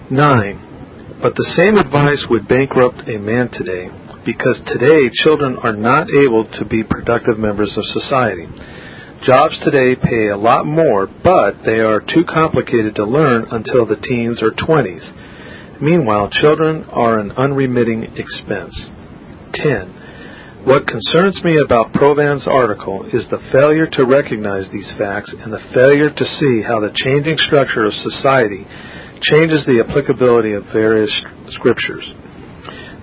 9. 0.09 1.19
But 1.21 1.35
the 1.35 1.53
same 1.55 1.77
advice 1.77 2.25
would 2.29 2.47
bankrupt 2.47 3.07
a 3.07 3.19
man 3.19 3.49
today 3.51 3.89
because 4.25 4.59
today 4.65 5.07
children 5.13 5.57
are 5.61 5.75
not 5.75 6.07
able 6.09 6.49
to 6.57 6.65
be 6.65 6.83
productive 6.83 7.37
members 7.37 7.73
of 7.77 7.83
society. 7.85 8.47
Jobs 9.21 9.57
today 9.63 9.95
pay 9.95 10.27
a 10.27 10.37
lot 10.37 10.65
more, 10.65 11.07
but 11.23 11.63
they 11.63 11.79
are 11.79 12.01
too 12.01 12.25
complicated 12.27 12.95
to 12.95 13.05
learn 13.05 13.45
until 13.51 13.85
the 13.85 14.01
teens 14.01 14.41
or 14.41 14.51
20s. 14.51 15.81
Meanwhile, 15.81 16.29
children 16.31 16.83
are 16.89 17.19
an 17.19 17.31
unremitting 17.31 18.03
expense. 18.17 18.75
10. 19.53 20.65
What 20.65 20.87
concerns 20.87 21.41
me 21.43 21.61
about 21.63 21.93
Provan's 21.93 22.47
article 22.47 23.05
is 23.13 23.29
the 23.29 23.41
failure 23.53 23.85
to 23.93 24.05
recognize 24.05 24.69
these 24.73 24.91
facts 24.97 25.29
and 25.29 25.53
the 25.53 25.61
failure 25.73 26.09
to 26.09 26.25
see 26.25 26.65
how 26.65 26.81
the 26.81 26.89
changing 26.93 27.37
structure 27.37 27.85
of 27.85 27.93
society 27.93 28.65
changes 29.21 29.65
the 29.65 29.85
applicability 29.85 30.53
of 30.53 30.65
various 30.73 31.13
scriptures. 31.53 32.09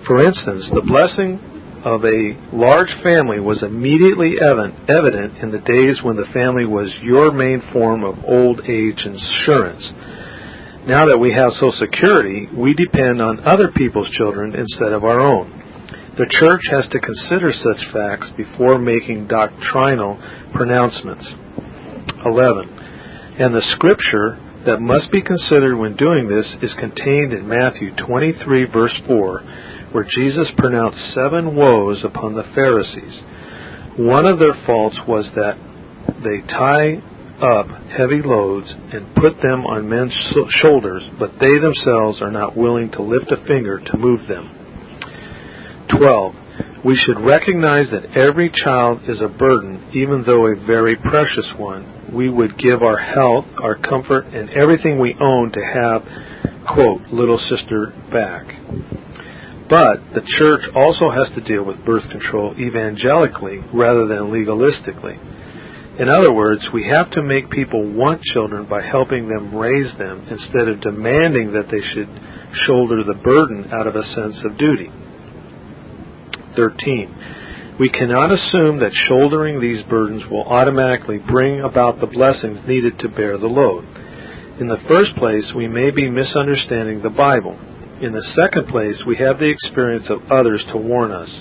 For 0.07 0.19
instance, 0.25 0.69
the 0.73 0.83
blessing 0.83 1.39
of 1.83 2.03
a 2.03 2.35
large 2.55 2.91
family 3.03 3.39
was 3.39 3.63
immediately 3.63 4.35
evident 4.39 5.39
in 5.39 5.51
the 5.51 5.63
days 5.63 5.99
when 6.03 6.15
the 6.15 6.27
family 6.33 6.65
was 6.65 6.91
your 7.01 7.31
main 7.31 7.61
form 7.71 8.03
of 8.03 8.19
old 8.23 8.59
age 8.67 9.03
insurance. 9.03 9.83
Now 10.87 11.07
that 11.07 11.19
we 11.19 11.31
have 11.31 11.55
Social 11.55 11.71
Security, 11.71 12.47
we 12.51 12.73
depend 12.73 13.21
on 13.21 13.47
other 13.47 13.71
people's 13.71 14.11
children 14.11 14.55
instead 14.55 14.91
of 14.91 15.03
our 15.03 15.19
own. 15.19 15.47
The 16.19 16.27
Church 16.27 16.67
has 16.71 16.87
to 16.91 16.99
consider 16.99 17.51
such 17.51 17.91
facts 17.91 18.31
before 18.35 18.77
making 18.77 19.27
doctrinal 19.27 20.19
pronouncements. 20.53 21.23
11. 22.27 22.69
And 23.39 23.55
the 23.55 23.65
scripture 23.75 24.39
that 24.65 24.79
must 24.79 25.11
be 25.11 25.23
considered 25.23 25.75
when 25.75 25.95
doing 25.95 26.27
this 26.27 26.55
is 26.61 26.75
contained 26.79 27.33
in 27.33 27.47
Matthew 27.47 27.95
23, 27.95 28.65
verse 28.71 28.95
4, 29.07 29.43
where 29.93 30.03
Jesus 30.03 30.51
pronounced 30.57 30.97
seven 31.13 31.55
woes 31.55 32.03
upon 32.03 32.33
the 32.33 32.43
Pharisees. 32.53 33.21
One 33.97 34.25
of 34.25 34.39
their 34.39 34.57
faults 34.65 34.99
was 35.07 35.31
that 35.35 35.55
they 36.25 36.41
tie 36.49 36.97
up 37.41 37.67
heavy 37.89 38.21
loads 38.23 38.73
and 38.91 39.15
put 39.15 39.41
them 39.41 39.65
on 39.65 39.89
men's 39.89 40.13
shoulders, 40.49 41.07
but 41.19 41.31
they 41.39 41.59
themselves 41.59 42.21
are 42.21 42.31
not 42.31 42.57
willing 42.57 42.89
to 42.91 43.01
lift 43.01 43.31
a 43.31 43.45
finger 43.47 43.79
to 43.85 43.97
move 43.97 44.27
them. 44.27 44.49
12. 45.97 46.35
We 46.85 46.95
should 46.95 47.19
recognize 47.19 47.91
that 47.91 48.17
every 48.17 48.51
child 48.51 49.01
is 49.07 49.21
a 49.21 49.27
burden, 49.27 49.91
even 49.93 50.23
though 50.25 50.47
a 50.47 50.65
very 50.67 50.95
precious 50.97 51.53
one. 51.57 52.11
We 52.13 52.29
would 52.29 52.57
give 52.57 52.81
our 52.81 52.97
health, 52.97 53.45
our 53.61 53.75
comfort, 53.75 54.25
and 54.25 54.49
everything 54.49 54.99
we 54.99 55.15
own 55.21 55.51
to 55.51 55.61
have, 55.63 56.03
quote, 56.67 57.01
little 57.11 57.37
sister 57.37 57.93
back. 58.11 58.45
But 59.69 60.13
the 60.13 60.25
church 60.25 60.67
also 60.75 61.09
has 61.09 61.31
to 61.35 61.41
deal 61.41 61.63
with 61.63 61.85
birth 61.85 62.09
control 62.09 62.53
evangelically 62.59 63.59
rather 63.73 64.05
than 64.07 64.29
legalistically. 64.29 65.17
In 65.99 66.09
other 66.09 66.33
words, 66.33 66.67
we 66.73 66.87
have 66.89 67.11
to 67.11 67.21
make 67.21 67.49
people 67.49 67.85
want 67.95 68.21
children 68.23 68.65
by 68.67 68.81
helping 68.81 69.29
them 69.29 69.55
raise 69.55 69.95
them 69.97 70.25
instead 70.29 70.67
of 70.67 70.81
demanding 70.81 71.53
that 71.53 71.69
they 71.69 71.81
should 71.81 72.09
shoulder 72.65 73.03
the 73.03 73.19
burden 73.23 73.71
out 73.71 73.87
of 73.87 73.95
a 73.95 74.03
sense 74.03 74.43
of 74.43 74.57
duty. 74.57 74.89
13. 76.55 77.77
We 77.79 77.89
cannot 77.89 78.31
assume 78.31 78.79
that 78.79 78.93
shouldering 78.93 79.59
these 79.59 79.83
burdens 79.83 80.23
will 80.29 80.43
automatically 80.43 81.17
bring 81.17 81.61
about 81.61 81.99
the 81.99 82.07
blessings 82.07 82.59
needed 82.67 82.99
to 82.99 83.09
bear 83.09 83.37
the 83.37 83.47
load. 83.47 83.85
In 84.59 84.67
the 84.67 84.83
first 84.87 85.15
place, 85.15 85.53
we 85.55 85.67
may 85.67 85.89
be 85.89 86.09
misunderstanding 86.09 87.01
the 87.01 87.09
Bible. 87.09 87.57
In 88.03 88.11
the 88.11 88.35
second 88.43 88.67
place, 88.67 89.01
we 89.07 89.15
have 89.15 89.39
the 89.39 89.49
experience 89.49 90.09
of 90.09 90.29
others 90.29 90.59
to 90.73 90.77
warn 90.77 91.13
us. 91.13 91.31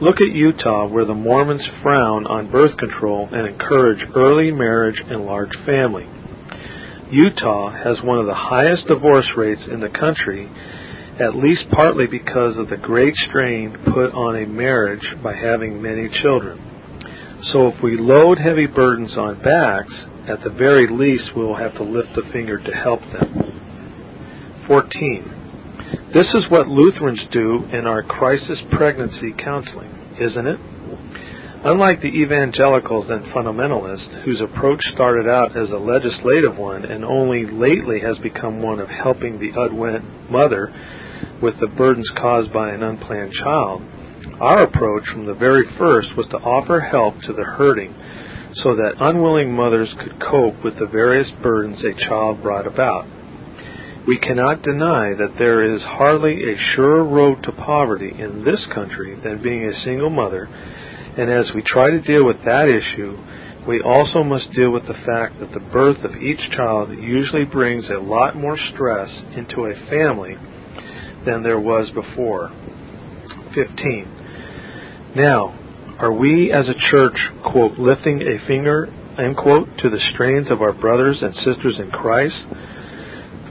Look 0.00 0.22
at 0.22 0.30
Utah, 0.30 0.86
where 0.86 1.04
the 1.04 1.12
Mormons 1.12 1.68
frown 1.82 2.24
on 2.24 2.52
birth 2.52 2.78
control 2.78 3.28
and 3.32 3.48
encourage 3.48 4.06
early 4.14 4.52
marriage 4.52 5.02
and 5.04 5.26
large 5.26 5.50
family. 5.66 6.06
Utah 7.10 7.72
has 7.72 8.00
one 8.00 8.20
of 8.20 8.26
the 8.26 8.38
highest 8.38 8.86
divorce 8.86 9.28
rates 9.36 9.66
in 9.66 9.80
the 9.80 9.88
country 9.88 10.48
at 11.18 11.34
least 11.34 11.66
partly 11.72 12.06
because 12.06 12.56
of 12.58 12.68
the 12.68 12.76
great 12.76 13.14
strain 13.14 13.76
put 13.92 14.14
on 14.14 14.36
a 14.36 14.46
marriage 14.46 15.16
by 15.20 15.34
having 15.34 15.82
many 15.82 16.08
children. 16.22 16.62
So 17.42 17.74
if 17.74 17.82
we 17.82 17.98
load 17.98 18.38
heavy 18.38 18.68
burdens 18.68 19.18
on 19.18 19.42
backs, 19.42 20.06
at 20.28 20.44
the 20.44 20.54
very 20.56 20.86
least 20.86 21.32
we 21.34 21.42
will 21.42 21.56
have 21.56 21.74
to 21.74 21.82
lift 21.82 22.16
a 22.16 22.32
finger 22.32 22.58
to 22.62 22.70
help 22.70 23.00
them. 23.10 24.62
14. 24.68 25.37
This 26.12 26.34
is 26.34 26.50
what 26.50 26.68
Lutherans 26.68 27.26
do 27.30 27.64
in 27.72 27.86
our 27.86 28.02
crisis 28.02 28.62
pregnancy 28.72 29.32
counseling, 29.36 29.90
isn't 30.20 30.46
it? 30.46 30.58
Unlike 31.64 32.02
the 32.02 32.08
evangelicals 32.08 33.10
and 33.10 33.24
fundamentalists, 33.34 34.22
whose 34.24 34.40
approach 34.40 34.80
started 34.92 35.28
out 35.28 35.56
as 35.56 35.70
a 35.70 35.76
legislative 35.76 36.56
one 36.56 36.84
and 36.84 37.04
only 37.04 37.46
lately 37.46 38.00
has 38.00 38.18
become 38.18 38.62
one 38.62 38.80
of 38.80 38.88
helping 38.88 39.38
the 39.38 39.50
unwed 39.56 40.02
mother 40.30 40.72
with 41.42 41.58
the 41.58 41.66
burdens 41.66 42.10
caused 42.16 42.52
by 42.52 42.70
an 42.70 42.82
unplanned 42.82 43.32
child. 43.32 43.82
Our 44.40 44.64
approach 44.64 45.04
from 45.12 45.26
the 45.26 45.34
very 45.34 45.64
first 45.78 46.16
was 46.16 46.26
to 46.28 46.36
offer 46.36 46.80
help 46.80 47.14
to 47.22 47.32
the 47.32 47.44
hurting 47.44 47.94
so 48.54 48.74
that 48.76 48.96
unwilling 49.00 49.52
mothers 49.52 49.94
could 49.98 50.20
cope 50.20 50.62
with 50.62 50.78
the 50.78 50.86
various 50.86 51.32
burdens 51.42 51.82
a 51.84 51.92
child 52.08 52.42
brought 52.42 52.66
about. 52.66 53.06
We 54.08 54.18
cannot 54.18 54.62
deny 54.62 55.12
that 55.12 55.34
there 55.38 55.70
is 55.74 55.82
hardly 55.82 56.50
a 56.50 56.56
surer 56.56 57.04
road 57.04 57.42
to 57.42 57.52
poverty 57.52 58.10
in 58.18 58.42
this 58.42 58.66
country 58.72 59.14
than 59.22 59.42
being 59.42 59.66
a 59.66 59.74
single 59.74 60.08
mother, 60.08 60.48
and 60.48 61.30
as 61.30 61.52
we 61.54 61.60
try 61.60 61.90
to 61.90 62.00
deal 62.00 62.24
with 62.24 62.42
that 62.46 62.70
issue, 62.70 63.18
we 63.68 63.82
also 63.82 64.22
must 64.22 64.50
deal 64.52 64.72
with 64.72 64.86
the 64.86 64.96
fact 65.04 65.38
that 65.40 65.52
the 65.52 65.60
birth 65.60 66.04
of 66.04 66.16
each 66.16 66.40
child 66.56 66.88
usually 66.88 67.44
brings 67.44 67.90
a 67.90 67.98
lot 67.98 68.34
more 68.34 68.56
stress 68.56 69.24
into 69.36 69.66
a 69.66 69.90
family 69.90 70.36
than 71.26 71.42
there 71.42 71.60
was 71.60 71.90
before. 71.90 72.48
15. 73.54 75.12
Now, 75.16 75.52
are 75.98 76.14
we 76.14 76.50
as 76.50 76.70
a 76.70 76.90
church, 76.90 77.28
quote, 77.52 77.78
lifting 77.78 78.22
a 78.22 78.46
finger, 78.46 78.86
end 79.18 79.36
quote, 79.36 79.68
to 79.80 79.90
the 79.90 80.00
strains 80.14 80.50
of 80.50 80.62
our 80.62 80.72
brothers 80.72 81.20
and 81.20 81.34
sisters 81.34 81.78
in 81.78 81.90
Christ? 81.90 82.46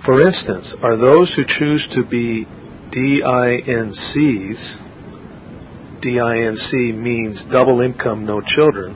For 0.07 0.21
instance, 0.21 0.73
are 0.81 0.95
those 0.95 1.35
who 1.35 1.43
choose 1.43 1.85
to 1.91 2.05
be 2.07 2.47
DINCs, 2.95 4.61
DINC 5.99 6.95
means 6.95 7.43
double 7.51 7.81
income, 7.81 8.25
no 8.25 8.39
children, 8.39 8.95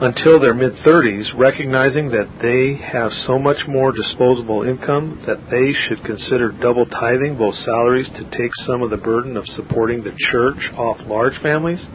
until 0.00 0.40
their 0.40 0.52
mid 0.52 0.72
30s, 0.84 1.38
recognizing 1.38 2.10
that 2.10 2.26
they 2.42 2.74
have 2.82 3.12
so 3.12 3.38
much 3.38 3.68
more 3.68 3.92
disposable 3.92 4.64
income 4.64 5.22
that 5.28 5.46
they 5.48 5.72
should 5.86 6.04
consider 6.04 6.50
double 6.60 6.86
tithing 6.86 7.38
both 7.38 7.54
salaries 7.54 8.10
to 8.16 8.24
take 8.36 8.50
some 8.66 8.82
of 8.82 8.90
the 8.90 8.96
burden 8.96 9.36
of 9.36 9.46
supporting 9.46 10.02
the 10.02 10.16
church 10.32 10.74
off 10.74 10.98
large 11.06 11.38
families? 11.40 11.86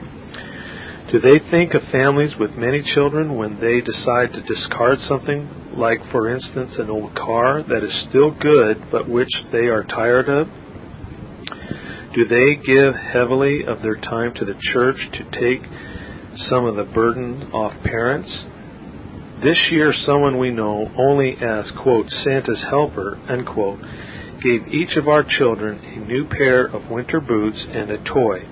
Do 1.11 1.19
they 1.19 1.43
think 1.51 1.73
of 1.73 1.81
families 1.91 2.35
with 2.39 2.51
many 2.55 2.81
children 2.81 3.35
when 3.35 3.59
they 3.59 3.81
decide 3.81 4.31
to 4.31 4.41
discard 4.47 4.99
something, 4.99 5.49
like, 5.75 5.99
for 6.11 6.29
instance, 6.29 6.77
an 6.79 6.89
old 6.89 7.15
car 7.15 7.63
that 7.63 7.83
is 7.83 8.07
still 8.09 8.31
good 8.31 8.77
but 8.91 9.09
which 9.09 9.29
they 9.51 9.67
are 9.67 9.83
tired 9.83 10.29
of? 10.29 10.47
Do 12.15 12.23
they 12.25 12.55
give 12.55 12.95
heavily 12.95 13.65
of 13.67 13.81
their 13.81 13.95
time 13.95 14.33
to 14.35 14.45
the 14.45 14.55
church 14.73 14.97
to 15.13 15.23
take 15.31 15.61
some 16.35 16.65
of 16.65 16.75
the 16.75 16.85
burden 16.85 17.51
off 17.51 17.73
parents? 17.83 18.47
This 19.43 19.67
year, 19.69 19.91
someone 19.91 20.39
we 20.39 20.51
know 20.51 20.89
only 20.97 21.35
as, 21.41 21.71
quote, 21.83 22.07
Santa's 22.07 22.65
helper, 22.69 23.19
unquote, 23.27 23.81
gave 24.41 24.67
each 24.69 24.95
of 24.95 25.09
our 25.09 25.25
children 25.27 25.79
a 25.83 25.99
new 26.07 26.25
pair 26.29 26.65
of 26.65 26.89
winter 26.89 27.19
boots 27.19 27.61
and 27.67 27.91
a 27.91 28.03
toy. 28.05 28.47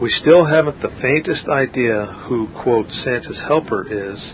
We 0.00 0.08
still 0.08 0.46
haven't 0.46 0.80
the 0.80 0.96
faintest 1.02 1.48
idea 1.48 2.06
who, 2.28 2.48
quote, 2.62 2.88
Santa's 2.88 3.42
helper 3.46 3.84
is. 3.84 4.32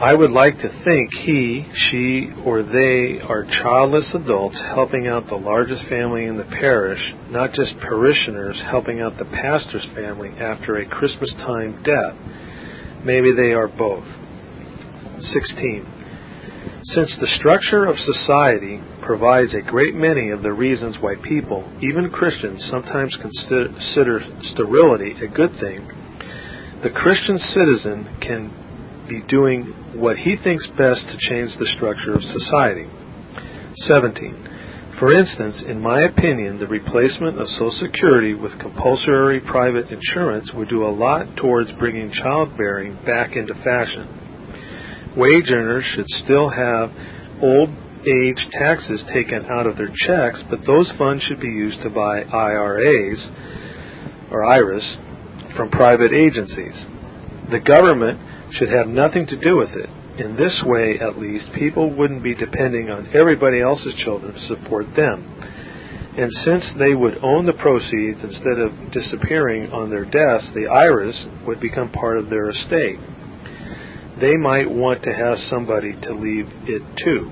I 0.00 0.14
would 0.14 0.30
like 0.30 0.54
to 0.58 0.68
think 0.84 1.10
he, 1.26 1.66
she, 1.74 2.30
or 2.46 2.62
they 2.62 3.18
are 3.20 3.44
childless 3.44 4.14
adults 4.14 4.62
helping 4.72 5.08
out 5.08 5.26
the 5.26 5.34
largest 5.34 5.88
family 5.88 6.26
in 6.26 6.36
the 6.36 6.44
parish, 6.44 7.00
not 7.30 7.52
just 7.52 7.74
parishioners 7.80 8.62
helping 8.70 9.00
out 9.00 9.18
the 9.18 9.24
pastor's 9.24 9.84
family 9.96 10.30
after 10.38 10.76
a 10.76 10.88
Christmas 10.88 11.34
time 11.38 11.82
death. 11.82 12.14
Maybe 13.04 13.32
they 13.34 13.52
are 13.52 13.66
both. 13.66 14.06
16. 15.18 15.84
Since 16.84 17.18
the 17.18 17.34
structure 17.34 17.84
of 17.84 17.98
society 17.98 18.80
provides 19.02 19.52
a 19.52 19.68
great 19.68 19.96
many 19.96 20.30
of 20.30 20.42
the 20.42 20.52
reasons 20.52 20.98
why 21.00 21.16
people, 21.16 21.66
even 21.82 22.08
Christians, 22.10 22.64
sometimes 22.70 23.18
consider 23.20 24.20
sterility 24.42 25.14
a 25.24 25.26
good 25.26 25.58
thing, 25.58 25.90
the 26.84 26.90
Christian 26.94 27.36
citizen 27.36 28.06
can 28.22 28.67
be 29.08 29.22
doing 29.28 29.64
what 29.94 30.16
he 30.16 30.36
thinks 30.36 30.66
best 30.78 31.08
to 31.08 31.16
change 31.18 31.56
the 31.58 31.66
structure 31.76 32.14
of 32.14 32.22
society. 32.22 32.86
17. 33.86 34.48
For 34.98 35.12
instance, 35.12 35.62
in 35.66 35.80
my 35.80 36.02
opinion, 36.02 36.58
the 36.58 36.66
replacement 36.66 37.38
of 37.40 37.48
Social 37.48 37.70
Security 37.70 38.34
with 38.34 38.58
compulsory 38.58 39.40
private 39.40 39.90
insurance 39.90 40.50
would 40.52 40.68
do 40.68 40.84
a 40.84 40.90
lot 40.90 41.36
towards 41.36 41.70
bringing 41.78 42.10
childbearing 42.10 42.98
back 43.06 43.36
into 43.36 43.54
fashion. 43.62 45.14
Wage 45.16 45.50
earners 45.50 45.84
should 45.94 46.08
still 46.08 46.48
have 46.48 46.90
old 47.40 47.70
age 48.06 48.46
taxes 48.50 49.04
taken 49.12 49.46
out 49.46 49.66
of 49.66 49.76
their 49.76 49.90
checks, 49.94 50.42
but 50.50 50.66
those 50.66 50.92
funds 50.98 51.22
should 51.22 51.40
be 51.40 51.48
used 51.48 51.80
to 51.82 51.90
buy 51.90 52.22
IRAs 52.22 53.30
or 54.30 54.44
IRAs 54.44 54.98
from 55.56 55.70
private 55.70 56.12
agencies. 56.12 56.86
The 57.50 57.60
government 57.60 58.18
should 58.52 58.70
have 58.70 58.88
nothing 58.88 59.26
to 59.26 59.36
do 59.36 59.56
with 59.56 59.70
it. 59.70 59.90
In 60.20 60.36
this 60.36 60.62
way, 60.66 60.98
at 61.00 61.18
least, 61.18 61.52
people 61.54 61.94
wouldn't 61.94 62.22
be 62.22 62.34
depending 62.34 62.90
on 62.90 63.14
everybody 63.14 63.60
else's 63.60 63.94
children 64.04 64.34
to 64.34 64.40
support 64.46 64.86
them. 64.96 65.24
And 66.18 66.30
since 66.32 66.74
they 66.78 66.94
would 66.94 67.22
own 67.22 67.46
the 67.46 67.52
proceeds 67.52 68.24
instead 68.24 68.58
of 68.58 68.90
disappearing 68.90 69.70
on 69.70 69.90
their 69.90 70.04
deaths, 70.04 70.50
the 70.54 70.66
IRAs 70.66 71.18
would 71.46 71.60
become 71.60 71.92
part 71.92 72.18
of 72.18 72.28
their 72.28 72.50
estate 72.50 72.98
they 74.20 74.36
might 74.36 74.68
want 74.70 75.02
to 75.04 75.12
have 75.12 75.38
somebody 75.50 75.92
to 76.02 76.12
leave 76.12 76.46
it 76.66 76.82
to. 77.04 77.30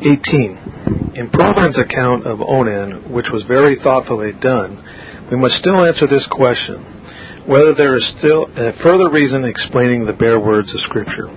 18. 0.00 1.14
In 1.16 1.30
Provan's 1.30 1.78
account 1.78 2.26
of 2.26 2.40
Onan, 2.40 3.12
which 3.12 3.26
was 3.32 3.44
very 3.44 3.76
thoughtfully 3.82 4.32
done, 4.32 4.82
we 5.30 5.36
must 5.36 5.56
still 5.56 5.84
answer 5.84 6.06
this 6.06 6.26
question 6.30 6.97
whether 7.48 7.72
there 7.72 7.96
is 7.96 8.04
still 8.18 8.44
a 8.44 8.76
further 8.84 9.10
reason 9.10 9.44
explaining 9.44 10.04
the 10.04 10.12
bare 10.12 10.38
words 10.38 10.68
of 10.74 10.80
Scripture. 10.84 11.32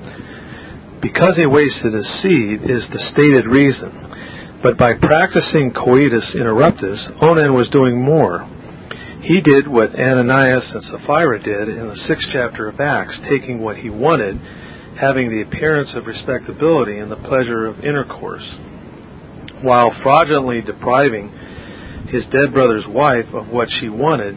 Because 1.01 1.39
he 1.39 1.47
wasted 1.47 1.95
his 1.95 2.09
seed 2.21 2.67
is 2.67 2.85
the 2.91 3.01
stated 3.15 3.47
reason, 3.47 4.59
but 4.61 4.77
by 4.77 4.93
practicing 4.93 5.73
coitus 5.73 6.35
interruptus, 6.38 6.99
Onan 7.23 7.55
was 7.55 7.69
doing 7.69 7.97
more 7.97 8.45
he 9.21 9.39
did 9.39 9.67
what 9.67 9.93
Ananias 9.93 10.71
and 10.73 10.83
Sapphira 10.83 11.41
did 11.41 11.69
in 11.69 11.88
the 11.88 11.95
sixth 11.95 12.29
chapter 12.33 12.67
of 12.67 12.79
Acts, 12.79 13.19
taking 13.29 13.61
what 13.61 13.77
he 13.77 13.89
wanted, 13.89 14.35
having 14.97 15.29
the 15.29 15.43
appearance 15.43 15.95
of 15.95 16.07
respectability 16.07 16.97
and 16.97 17.11
the 17.11 17.21
pleasure 17.21 17.67
of 17.67 17.79
intercourse, 17.85 18.45
while 19.61 19.93
fraudulently 20.01 20.61
depriving 20.61 21.29
his 22.09 22.25
dead 22.33 22.51
brother's 22.51 22.88
wife 22.88 23.29
of 23.33 23.49
what 23.49 23.69
she 23.69 23.89
wanted, 23.89 24.35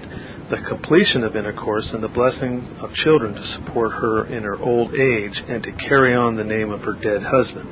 the 0.51 0.61
completion 0.69 1.25
of 1.25 1.37
intercourse 1.37 1.89
and 1.93 2.03
the 2.03 2.09
blessing 2.09 2.61
of 2.81 2.93
children 2.93 3.35
to 3.35 3.57
support 3.57 3.93
her 3.93 4.27
in 4.27 4.43
her 4.43 4.57
old 4.59 4.93
age 4.95 5.43
and 5.49 5.63
to 5.63 5.73
carry 5.73 6.15
on 6.15 6.37
the 6.37 6.45
name 6.45 6.71
of 6.71 6.81
her 6.81 6.93
dead 6.93 7.23
husband. 7.23 7.69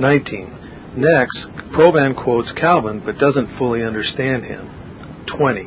19. 0.00 0.96
Next, 0.96 1.46
Provan 1.74 2.14
quotes 2.14 2.52
Calvin 2.52 3.02
but 3.04 3.18
doesn't 3.18 3.56
fully 3.58 3.82
understand 3.82 4.44
him. 4.44 5.26
20. 5.38 5.66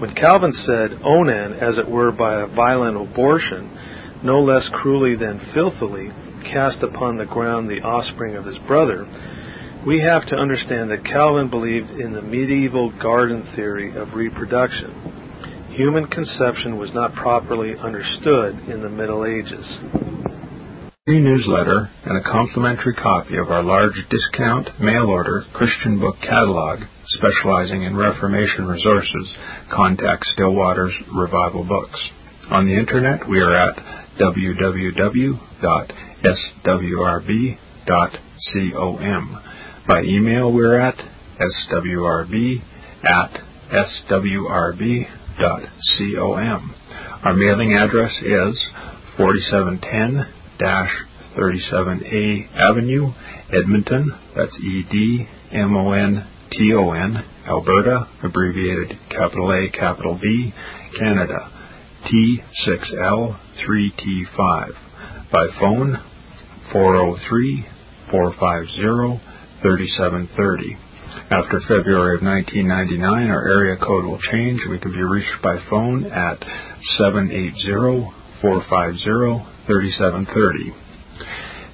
When 0.00 0.14
Calvin 0.14 0.52
said, 0.52 0.98
Onan, 1.04 1.54
as 1.54 1.78
it 1.78 1.88
were 1.88 2.10
by 2.10 2.42
a 2.42 2.46
violent 2.48 2.96
abortion, 2.96 3.70
no 4.24 4.42
less 4.42 4.68
cruelly 4.72 5.14
than 5.14 5.38
filthily, 5.54 6.10
cast 6.42 6.82
upon 6.82 7.16
the 7.16 7.26
ground 7.26 7.68
the 7.68 7.82
offspring 7.82 8.34
of 8.34 8.44
his 8.44 8.58
brother, 8.66 9.06
we 9.86 10.00
have 10.00 10.26
to 10.28 10.36
understand 10.36 10.90
that 10.90 11.04
Calvin 11.04 11.50
believed 11.50 11.90
in 11.90 12.12
the 12.12 12.22
medieval 12.22 12.90
garden 13.00 13.42
theory 13.56 13.96
of 13.96 14.14
reproduction. 14.14 14.90
Human 15.76 16.06
conception 16.06 16.78
was 16.78 16.94
not 16.94 17.14
properly 17.14 17.76
understood 17.78 18.58
in 18.68 18.80
the 18.82 18.88
Middle 18.88 19.24
Ages 19.24 19.80
free 21.04 21.18
newsletter 21.18 21.90
and 22.04 22.16
a 22.16 22.22
complimentary 22.22 22.94
copy 22.94 23.36
of 23.36 23.50
our 23.50 23.64
large 23.64 24.06
discount 24.08 24.68
mail 24.78 25.06
order 25.06 25.42
Christian 25.52 25.98
book 25.98 26.14
catalog 26.22 26.78
specializing 27.06 27.82
in 27.82 27.96
Reformation 27.96 28.66
resources, 28.66 29.36
contact 29.68 30.24
Still 30.26 30.54
Waters 30.54 30.96
Revival 31.12 31.64
Books. 31.64 32.08
On 32.52 32.66
the 32.66 32.78
internet, 32.78 33.28
we 33.28 33.40
are 33.40 33.52
at 33.52 33.76
www.swrb.com. 34.20 35.42
By 39.86 40.02
email, 40.02 40.52
we're 40.52 40.78
at 40.78 40.96
swrb 41.40 42.62
at 43.04 43.38
swrb.com. 44.08 45.06
Our 47.24 47.34
mailing 47.34 47.74
address 47.74 48.20
is 48.22 48.60
4710 49.16 50.26
37A 51.36 52.48
Avenue, 52.54 53.12
Edmonton, 53.50 54.12
that's 54.36 54.56
E 54.60 54.84
D 54.90 55.26
M 55.52 55.74
O 55.76 55.92
N 55.92 56.26
T 56.50 56.72
O 56.74 56.90
N, 56.92 57.24
Alberta, 57.46 58.08
abbreviated 58.22 58.98
capital 59.08 59.50
A, 59.52 59.70
capital 59.70 60.18
B, 60.20 60.52
Canada, 60.98 61.50
T6L3T5. 62.04 64.72
By 65.32 65.46
phone, 65.58 65.96
403 66.72 67.66
450 68.10 69.31
3730. 69.62 70.76
After 71.30 71.60
February 71.64 72.16
of 72.16 72.22
1999, 72.22 73.30
our 73.30 73.48
area 73.48 73.76
code 73.76 74.04
will 74.04 74.18
change. 74.18 74.60
We 74.68 74.78
can 74.78 74.92
be 74.92 75.02
reached 75.02 75.40
by 75.42 75.56
phone 75.70 76.04
at 76.06 76.42
780 76.98 78.10
450 78.42 79.46
3730. 79.66 80.74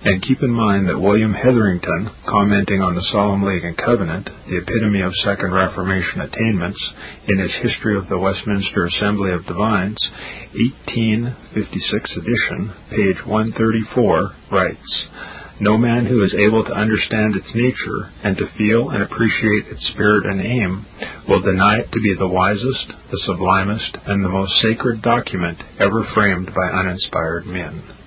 And 0.05 0.23
keep 0.23 0.39
in 0.43 0.55
mind 0.55 0.89
that 0.89 1.01
William 1.01 1.35
Hetherington, 1.35 2.10
commenting 2.28 2.82
on 2.82 2.94
the 2.94 3.02
Solemn 3.10 3.43
League 3.43 3.65
and 3.65 3.77
Covenant, 3.77 4.31
the 4.47 4.62
epitome 4.62 5.02
of 5.02 5.12
Second 5.27 5.52
Reformation 5.52 6.23
attainments, 6.23 6.78
in 7.27 7.40
his 7.40 7.55
History 7.62 7.98
of 7.98 8.06
the 8.06 8.19
Westminster 8.19 8.85
Assembly 8.86 9.32
of 9.32 9.47
Divines, 9.47 9.98
1856 10.86 12.15
edition, 12.15 12.70
page 12.94 13.27
134, 13.27 14.31
writes, 14.52 15.09
no 15.60 15.76
man 15.76 16.06
who 16.06 16.22
is 16.22 16.35
able 16.35 16.64
to 16.64 16.72
understand 16.72 17.35
its 17.36 17.52
nature 17.55 18.10
and 18.22 18.36
to 18.36 18.47
feel 18.56 18.90
and 18.90 19.02
appreciate 19.02 19.66
its 19.66 19.86
spirit 19.89 20.26
and 20.26 20.40
aim 20.40 20.86
will 21.28 21.43
deny 21.43 21.78
it 21.78 21.90
to 21.90 22.01
be 22.01 22.14
the 22.18 22.28
wisest, 22.28 22.93
the 23.10 23.22
sublimest, 23.26 23.98
and 24.06 24.24
the 24.24 24.28
most 24.28 24.52
sacred 24.62 25.02
document 25.02 25.59
ever 25.80 26.05
framed 26.14 26.47
by 26.55 26.66
uninspired 26.72 27.47
men. 27.47 27.97